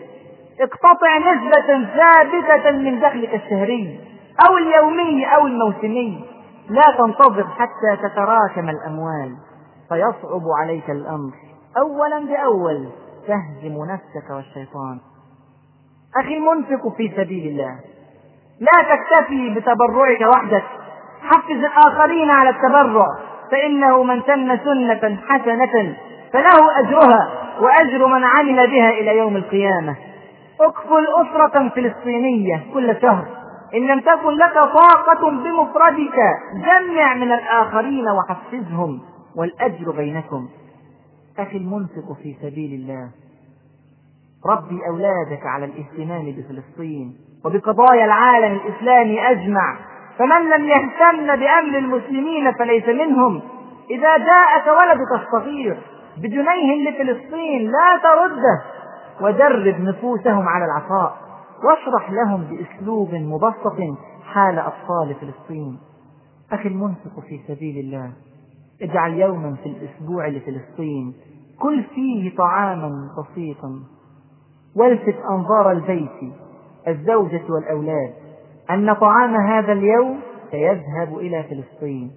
اقتطع 0.61 1.19
نسبة 1.19 1.87
ثابتة 1.97 2.71
من 2.71 3.01
دخلك 3.01 3.35
الشهري 3.35 4.01
أو 4.49 4.59
اليومي 4.59 5.27
أو 5.27 5.47
الموسمي 5.47 6.25
لا 6.69 6.83
تنتظر 6.99 7.45
حتى 7.45 8.09
تتراكم 8.09 8.69
الأموال 8.69 9.37
فيصعب 9.89 10.43
عليك 10.63 10.91
الأمر. 10.91 11.33
أولا 11.79 12.19
بأول 12.27 12.89
تهزم 13.27 13.85
نفسك 13.85 14.31
والشيطان. 14.31 15.01
أخي 16.17 16.37
المنفق 16.37 16.97
في 16.97 17.13
سبيل 17.17 17.49
الله 17.53 17.81
لا 18.61 18.95
تكتفي 18.95 19.55
بتبرعك 19.55 20.21
وحدك. 20.35 20.65
حفز 21.23 21.51
الآخرين 21.51 22.31
على 22.31 22.51
التبرع 22.51 23.07
فإنه 23.53 24.03
من 24.03 24.23
سن 24.23 24.59
سنة 24.65 25.17
حسنة 25.29 25.97
فله 26.33 26.79
أجرها 26.81 27.29
وأجر 27.61 28.07
من 28.07 28.25
عمل 28.25 28.71
بها 28.71 28.91
إلى 28.91 29.19
يوم 29.19 29.37
القيامة. 29.37 29.97
اكفل 30.61 31.07
أسرة 31.17 31.69
فلسطينية 31.69 32.67
كل 32.75 32.97
شهر 33.03 33.27
إن 33.75 33.87
لم 33.87 34.01
تكن 34.01 34.31
لك 34.31 34.55
طاقة 34.55 35.31
بمفردك 35.31 36.19
جمع 36.55 37.15
من 37.15 37.33
الآخرين 37.33 38.05
وحفزهم 38.09 39.01
والأجر 39.37 39.91
بينكم. 39.97 40.49
أخي 41.39 41.57
المنفق 41.57 42.13
في 42.23 42.37
سبيل 42.43 42.81
الله 42.81 43.11
ربي 44.51 44.79
أولادك 44.89 45.47
على 45.47 45.65
الاهتمام 45.65 46.25
بفلسطين. 46.33 47.17
وبقضايا 47.47 48.05
العالم 48.05 48.61
الإسلامي 48.61 49.31
أجمع. 49.31 49.77
فمن 50.19 50.51
لم 50.51 50.69
يهتم 50.69 51.27
بأمر 51.27 51.79
المسلمين 51.79 52.53
فليس 52.53 52.89
منهم. 52.89 53.43
إذا 53.91 54.17
جاءك 54.19 54.67
ولدك 54.67 55.23
الصغير 55.23 55.79
بجنيه 56.17 56.91
لفلسطين 56.91 57.71
لا 57.71 58.01
ترده. 58.03 58.63
ودرب 59.21 59.81
نفوسهم 59.81 60.49
على 60.49 60.65
العطاء. 60.65 61.17
واشرح 61.65 62.11
لهم 62.11 62.45
بأسلوب 62.45 63.15
مبسط 63.15 63.97
حال 64.33 64.59
أطفال 64.59 65.15
فلسطين. 65.21 65.79
أخي 66.53 66.69
المنفق 66.69 67.21
في 67.29 67.41
سبيل 67.49 67.79
الله 67.79 68.13
اجعل 68.83 69.15
يوما 69.15 69.57
في 69.63 69.69
الأسبوع 69.69 70.29
لفلسطين 70.29 71.15
كل 71.61 71.85
فيه 71.95 72.37
طعاما 72.37 73.09
بسيطا. 73.19 73.81
والفت 74.77 75.17
أنظار 75.31 75.71
البيت 75.71 76.46
الزوجة 76.89 77.43
والأولاد. 77.49 78.13
أن 78.71 78.95
طعام 78.95 79.35
هذا 79.35 79.73
اليوم 79.73 80.21
سيذهب 80.51 81.19
إلى 81.19 81.43
فلسطين. 81.43 82.11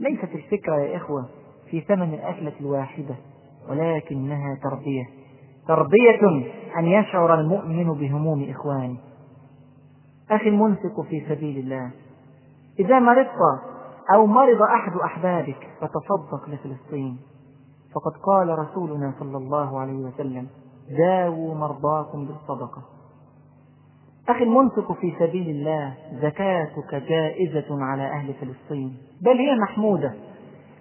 ليست 0.00 0.34
الفكرة 0.34 0.76
يا 0.76 0.96
إخوة 0.96 1.28
في 1.70 1.80
ثمن 1.80 2.14
الأكلة 2.14 2.52
الواحدة 2.60 3.14
ولكنها 3.70 4.58
تربية. 4.62 5.04
تربية 5.68 6.46
أن 6.78 6.84
يشعر 6.84 7.40
المؤمن 7.40 7.92
بهموم 7.92 8.50
إخوانه. 8.50 8.96
أخي 10.30 10.48
المنفق 10.48 11.00
في 11.00 11.26
سبيل 11.28 11.58
الله 11.58 11.90
إذا 12.78 12.98
مرضت 12.98 13.28
أو 14.14 14.26
مرض 14.26 14.62
أحد 14.62 14.92
أحبابك 14.96 15.68
فتصدق 15.80 16.48
لفلسطين. 16.48 17.18
فقد 17.94 18.12
قال 18.22 18.58
رسولنا 18.58 19.14
صلى 19.20 19.36
الله 19.36 19.80
عليه 19.80 19.98
وسلم 19.98 20.46
داووا 20.98 21.54
مرضاكم 21.54 22.26
بالصدقة. 22.26 22.97
أخي 24.28 24.44
المنفق 24.44 24.92
في 24.92 25.14
سبيل 25.18 25.48
الله 25.50 25.94
زكاتك 26.22 26.94
جائزة 27.08 27.84
على 27.84 28.02
أهل 28.02 28.34
فلسطين. 28.34 28.96
بل 29.22 29.38
هي 29.38 29.54
محمودة. 29.54 30.14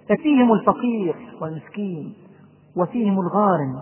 ففيهم 0.09 0.53
الفقير 0.53 1.15
والمسكين 1.41 2.13
وفيهم 2.77 3.19
الغارم 3.19 3.81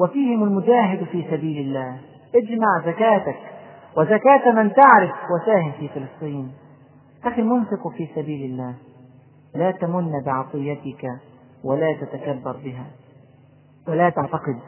وفيهم 0.00 0.44
المجاهد 0.44 1.04
في 1.04 1.24
سبيل 1.30 1.66
الله. 1.66 1.98
اجمع 2.34 2.80
زكاتك 2.86 3.38
وزكاة 3.96 4.52
من 4.52 4.72
تعرف 4.72 5.12
وساهم 5.30 5.72
في 5.72 5.88
فلسطين. 5.88 6.52
أخي 7.24 7.40
المنفق 7.40 7.88
في 7.96 8.08
سبيل 8.14 8.50
الله 8.50 8.74
لا 9.54 9.70
تمن 9.70 10.22
بعطيتك 10.26 11.10
ولا 11.64 11.92
تتكبر 11.92 12.56
بها. 12.64 12.86
ولا 13.88 14.10
تعتقد 14.10 14.58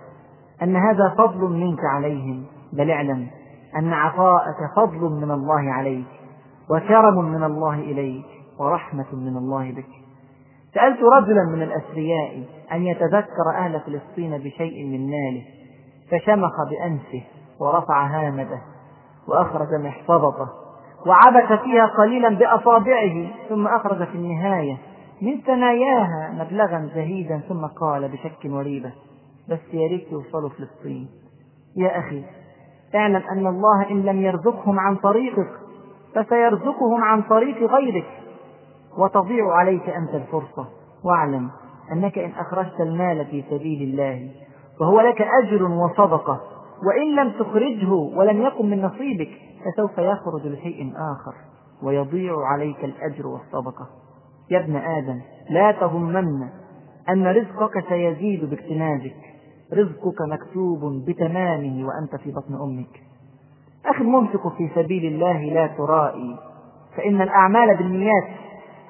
أن 0.62 0.76
هذا 0.76 1.14
فضل 1.18 1.40
منك 1.50 1.84
عليهم 1.94 2.44
بل 2.72 2.90
اعلم 2.90 3.28
أن 3.76 3.92
عطاءك 3.92 4.56
فضل 4.76 5.00
من 5.00 5.30
الله 5.30 5.72
عليك 5.72 6.06
وكرم 6.70 7.24
من 7.24 7.44
الله 7.44 7.74
إليك 7.74 8.26
ورحمة 8.58 9.14
من 9.14 9.36
الله 9.36 9.72
بك. 9.72 9.88
سألت 10.74 10.98
رجلا 11.02 11.44
من 11.44 11.62
الأثرياء 11.62 12.44
أن 12.72 12.82
يتذكر 12.82 13.50
أهل 13.58 13.80
فلسطين 13.80 14.38
بشيء 14.38 14.84
من 14.86 15.10
ماله 15.10 15.44
فشمخ 16.10 16.52
بأنفه 16.70 17.22
ورفع 17.60 18.06
هامده 18.06 18.60
وأخرج 19.28 19.74
محفظته 19.74 20.48
وعبث 21.06 21.60
فيها 21.62 21.86
قليلا 21.86 22.28
بأصابعه 22.28 23.30
ثم 23.48 23.66
أخرج 23.66 24.06
في 24.06 24.14
النهاية 24.14 24.78
من 25.22 25.40
ثناياها 25.40 26.32
مبلغا 26.32 26.90
زهيدا 26.94 27.38
ثم 27.48 27.66
قال 27.66 28.08
بشك 28.08 28.38
وريبة 28.44 28.92
بس 29.48 29.60
يا 29.72 29.88
ريت 29.88 30.12
يوصلوا 30.12 30.48
فلسطين. 30.48 31.08
يا 31.76 31.98
أخي 31.98 32.24
اعلم 32.94 33.22
أن 33.32 33.46
الله 33.46 33.90
إن 33.90 34.02
لم 34.02 34.22
يرزقهم 34.22 34.80
عن 34.80 34.96
طريقك 34.96 35.50
فسيرزقهم 36.14 37.04
عن 37.04 37.22
طريق 37.22 37.70
غيرك. 37.70 38.06
وتضيع 38.98 39.52
عليك 39.52 39.88
أنت 39.88 40.14
الفرصة. 40.14 40.68
واعلم 41.04 41.50
أنك 41.92 42.18
إن 42.18 42.30
أخرجت 42.30 42.80
المال 42.80 43.26
في 43.26 43.44
سبيل 43.50 43.82
الله 43.82 44.30
فهو 44.80 45.00
لك 45.00 45.22
أجر 45.42 45.62
وصدقة. 45.62 46.40
وإن 46.86 47.16
لم 47.16 47.30
تخرجه 47.30 47.92
ولم 47.92 48.42
يكن 48.42 48.70
من 48.70 48.82
نصيبك 48.82 49.30
فسوف 49.64 49.98
يخرج 49.98 50.46
لشيء 50.46 50.92
آخر. 50.96 51.34
ويضيع 51.82 52.46
عليك 52.46 52.84
الأجر 52.84 53.26
والصدقة. 53.26 53.86
يا 54.50 54.60
ابن 54.60 54.76
آدم 54.76 55.20
لا 55.50 55.72
تظنن 55.72 56.48
أن 57.08 57.26
رزقك 57.26 57.84
سيزيد 57.88 58.50
باكتنازك 58.50 59.33
رزقك 59.72 60.20
مكتوب 60.32 61.04
بتمامه 61.06 61.86
وأنت 61.86 62.22
في 62.22 62.30
بطن 62.30 62.54
أمك. 62.54 63.00
أخي 63.86 64.02
المنفق 64.02 64.56
في 64.56 64.70
سبيل 64.74 65.04
الله 65.14 65.42
لا 65.42 65.66
ترائي 65.66 66.36
فإن 66.96 67.22
الأعمال 67.22 67.76
بالنيات 67.76 68.24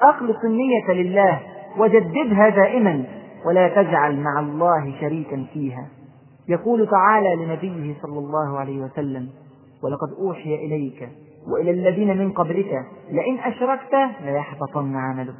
أخلص 0.02 0.36
النية 0.44 1.02
لله 1.02 1.40
وجددها 1.78 2.48
دائما 2.48 3.04
ولا 3.46 3.68
تجعل 3.68 4.20
مع 4.20 4.40
الله 4.40 5.00
شريكا 5.00 5.46
فيها. 5.52 5.86
يقول 6.48 6.88
تعالى 6.90 7.36
لنبيه 7.44 7.94
صلى 8.02 8.18
الله 8.18 8.58
عليه 8.58 8.80
وسلم 8.80 9.28
ولقد 9.82 10.08
أوحي 10.18 10.54
إليك 10.54 11.08
وإلى 11.52 11.70
الذين 11.70 12.18
من 12.18 12.32
قبلك 12.32 12.86
لئن 13.10 13.38
أشركت 13.38 13.94
ليحبطن 14.24 14.96
عملك 14.96 15.36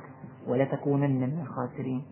ولتكونن 0.48 1.20
من 1.20 1.40
الخاسرين. 1.42 2.02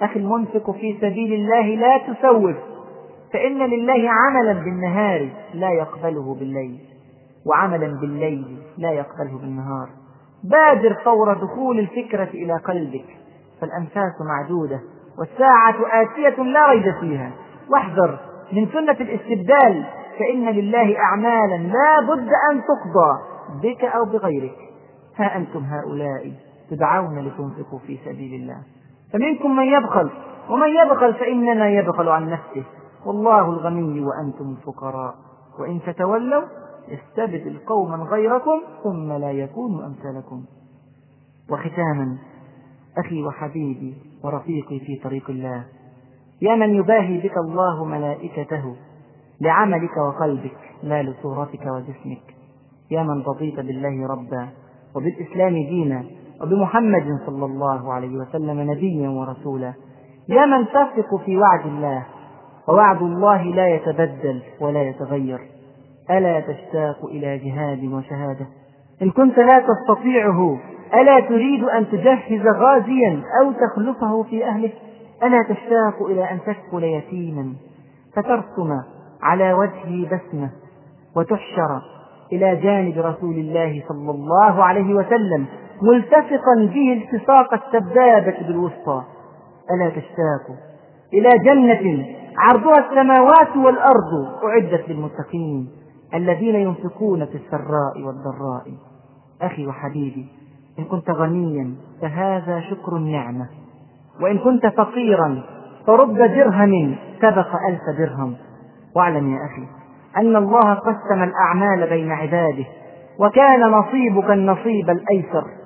أخي 0.00 0.20
المنفق 0.20 0.70
في 0.70 0.96
سبيل 1.00 1.32
الله 1.32 1.66
لا 1.66 1.98
تسوف 1.98 2.56
فإن 3.32 3.58
لله 3.58 4.10
عملا 4.10 4.52
بالنهار 4.52 5.28
لا 5.54 5.70
يقبله 5.70 6.34
بالليل 6.34 6.78
وعملا 7.46 8.00
بالليل 8.00 8.58
لا 8.78 8.90
يقبله 8.90 9.38
بالنهار. 9.38 9.88
بادر 10.44 10.94
فور 11.04 11.34
دخول 11.34 11.78
الفكرة 11.78 12.28
إلى 12.34 12.56
قلبك 12.56 13.04
فالأنفاس 13.60 14.12
معدودة 14.20 14.80
والساعة 15.18 16.02
آتية 16.02 16.42
لا 16.42 16.66
ريب 16.70 16.94
فيها. 17.00 17.32
واحذر 17.70 18.18
من 18.52 18.66
سنة 18.72 18.96
الاستبدال 19.00 19.84
فإن 20.18 20.48
لله 20.48 20.98
أعمالا 20.98 21.56
لا 21.56 22.00
بد 22.00 22.28
أن 22.50 22.60
تقضى 22.62 23.18
بك 23.62 23.84
أو 23.84 24.04
بغيرك. 24.04 24.56
ها 25.16 25.36
أنتم 25.36 25.64
هؤلاء 25.64 26.32
تدعون 26.70 27.18
لتنفقوا 27.18 27.78
في 27.86 27.98
سبيل 28.04 28.40
الله. 28.40 28.62
فمنكم 29.12 29.56
من 29.56 29.64
يبخل 29.64 30.10
ومن 30.50 30.68
يبخل 30.68 31.14
فإنما 31.14 31.68
يبخل 31.70 32.08
عن 32.08 32.30
نفسه. 32.30 32.64
والله 33.06 33.50
الغني 33.50 34.00
وأنتم 34.00 34.56
الفقراء 34.58 35.14
وإن 35.58 35.80
تتولوا 35.86 36.42
يستبدل 36.88 37.58
قوما 37.66 37.96
غيركم 37.96 38.60
ثم 38.84 39.12
لا 39.12 39.30
يكونوا 39.30 39.86
أمثالكم. 39.86 40.44
وختاما 41.50 42.18
أخي 42.98 43.22
وحبيبي 43.22 43.94
ورفيقي 44.24 44.80
في 44.80 45.00
طريق 45.04 45.30
الله 45.30 45.64
يا 46.42 46.54
من 46.54 46.74
يباهي 46.74 47.18
بك 47.18 47.36
الله 47.36 47.84
ملائكته 47.84 48.76
لعملك 49.40 49.96
وقلبك 49.96 50.58
لا 50.82 51.02
لصورتك 51.02 51.66
وجسمك. 51.66 52.34
يا 52.90 53.02
من 53.02 53.22
رضيت 53.22 53.60
بالله 53.60 54.06
ربا 54.06 54.48
وبالإسلام 54.94 55.52
دينا 55.54 56.04
وبمحمد 56.42 57.18
صلى 57.26 57.44
الله 57.44 57.92
عليه 57.92 58.16
وسلم 58.16 58.70
نبيا 58.70 59.08
ورسولا. 59.08 59.72
يا 60.28 60.46
من 60.46 60.66
تثق 60.66 61.16
في 61.24 61.36
وعد 61.36 61.66
الله 61.66 62.04
ووعد 62.68 63.02
الله 63.02 63.42
لا 63.42 63.68
يتبدل 63.68 64.42
ولا 64.60 64.82
يتغير. 64.82 65.38
ألا 66.10 66.40
تشتاق 66.40 67.04
إلى 67.04 67.38
جهاد 67.38 67.84
وشهادة؟ 67.84 68.46
إن 69.02 69.10
كنت 69.10 69.38
لا 69.38 69.66
تستطيعه 69.66 70.58
ألا 70.94 71.20
تريد 71.20 71.64
أن 71.64 71.88
تجهز 71.88 72.46
غازيا 72.46 73.22
أو 73.40 73.52
تخلفه 73.52 74.22
في 74.22 74.44
أهله؟ 74.44 74.72
ألا 75.22 75.42
تشتاق 75.42 76.02
إلى 76.06 76.30
أن 76.30 76.38
تكفل 76.46 76.84
يتيما. 76.84 77.52
فترسم 78.16 78.70
على 79.22 79.52
وجهه 79.52 80.06
بسمة 80.06 80.50
وتحشر 81.16 81.82
إلى 82.32 82.56
جانب 82.56 82.98
رسول 82.98 83.34
الله 83.34 83.82
صلى 83.88 84.10
الله 84.10 84.64
عليه 84.64 84.94
وسلم. 84.94 85.46
ملتصقا 85.82 86.54
به 86.74 87.02
التصاق 87.02 87.54
السبابة 87.54 88.46
بالوسطى. 88.46 89.02
ألا 89.70 89.88
تشتاق 89.88 90.56
إلى 91.14 91.28
جنة 91.44 92.06
عرضها 92.38 92.78
السماوات 92.78 93.56
والأرض 93.56 94.44
أعدت 94.44 94.88
للمتقين 94.88 95.68
الذين 96.14 96.54
ينفقون 96.54 97.26
في 97.26 97.34
السراء 97.34 98.06
والضراء. 98.06 98.64
أخي 99.42 99.66
وحبيبي 99.66 100.26
إن 100.78 100.84
كنت 100.84 101.10
غنيا 101.10 101.74
فهذا 102.02 102.60
شكر 102.60 102.96
النعمة. 102.96 103.46
وإن 104.20 104.38
كنت 104.38 104.66
فقيرا 104.66 105.42
فرب 105.86 106.14
درهم 106.14 106.96
سبق 107.22 107.48
ألف 107.68 107.98
درهم. 107.98 108.36
واعلم 108.96 109.34
يا 109.34 109.38
أخي 109.44 109.66
أن 110.16 110.36
الله 110.36 110.74
قسم 110.74 111.22
الأعمال 111.22 111.88
بين 111.88 112.12
عباده 112.12 112.64
وكان 113.18 113.60
نصيبك 113.60 114.30
النصيب 114.30 114.90
الأيسر. 114.90 115.59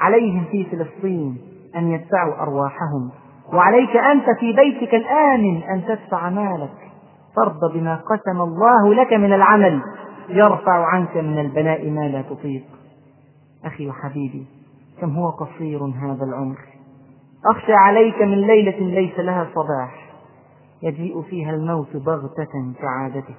عليهم 0.00 0.44
في 0.50 0.64
فلسطين 0.64 1.38
أن 1.76 1.90
يدفعوا 1.92 2.42
أرواحهم. 2.42 3.10
وعليك 3.52 3.96
أنت 3.96 4.24
في 4.40 4.52
بيتك 4.52 4.94
الآمن 4.94 5.62
أن 5.62 5.84
تدفع 5.84 6.30
مالك. 6.30 6.72
ترضى 7.36 7.78
بما 7.78 7.94
قسم 7.94 8.40
الله 8.40 8.94
لك 8.94 9.12
من 9.12 9.32
العمل. 9.32 9.82
يرفع 10.28 10.86
عنك 10.86 11.16
من 11.16 11.38
البلاء 11.38 11.90
ما 11.90 12.08
لا 12.08 12.22
تطيق. 12.22 12.64
أخي 13.64 13.88
وحبيبي 13.88 14.46
كم 15.00 15.16
هو 15.16 15.30
قصير 15.30 15.84
هذا 15.84 16.24
العمر. 16.24 16.58
أخشى 17.46 17.72
عليك 17.72 18.22
من 18.22 18.40
ليلة 18.40 18.78
ليس 18.78 19.18
لها 19.18 19.46
صباح. 19.54 20.10
يجيء 20.82 21.22
فيها 21.22 21.50
الموت 21.50 21.96
بغتة 21.96 22.74
كعادته. 22.80 23.34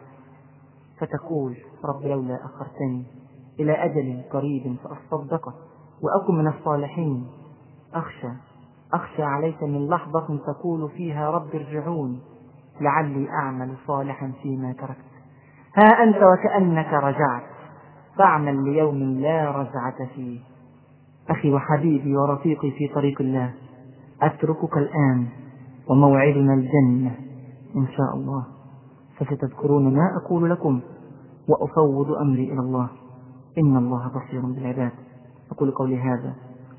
فتقول 0.99 1.55
رب 1.85 2.05
لولا 2.05 2.35
أخرتني 2.45 3.05
إلى 3.59 3.71
أجل 3.71 4.21
قريب 4.31 4.75
فأصدقه. 4.83 5.70
وأكن 6.03 6.35
من 6.35 6.47
الصالحين. 6.47 7.27
أخشى 7.93 8.29
أخشى 8.93 9.23
عليك 9.23 9.63
من 9.63 9.87
لحظة 9.87 10.39
تقول 10.47 10.89
فيها 10.89 11.31
رب 11.31 11.55
ارجعون. 11.55 12.19
لعلي 12.81 13.29
أعمل 13.29 13.75
صالحا 13.87 14.31
فيما 14.43 14.73
تركت. 14.73 15.11
ها 15.77 16.03
أنت 16.03 16.17
وكأنك 16.17 16.93
رجعت. 16.93 17.43
فاعمل 18.17 18.63
ليوم 18.63 18.97
لا 18.97 19.51
رجعة 19.51 20.05
فيه. 20.15 20.39
أخي 21.29 21.53
وحبيبي 21.53 22.17
ورفيقي 22.17 22.71
في 22.71 22.87
طريق 22.87 23.21
الله. 23.21 23.53
أتركك 24.21 24.77
الآن 24.77 25.27
وموعدنا 25.89 26.53
الجنة 26.53 27.15
إن 27.75 27.87
شاء 27.87 28.15
الله. 28.15 28.45
فستذكرون 29.17 29.95
ما 29.95 30.21
أقول 30.25 30.49
لكم 30.49 30.81
وأفوض 31.49 32.11
أمري 32.11 32.53
إلى 32.53 32.59
الله. 32.59 32.89
إن 33.57 33.77
الله 33.77 34.07
بصير 34.07 34.41
بالعباد. 34.41 34.91
أقول 35.51 35.71
قولي 35.71 35.99
هذا 35.99 36.33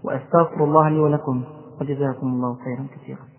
وأستغفر 0.04 0.64
الله 0.64 0.88
لي 0.88 0.98
ولكم 0.98 1.44
وجزاكم 1.80 2.26
الله 2.26 2.56
خيرا 2.64 2.86
كثيرا. 2.94 3.31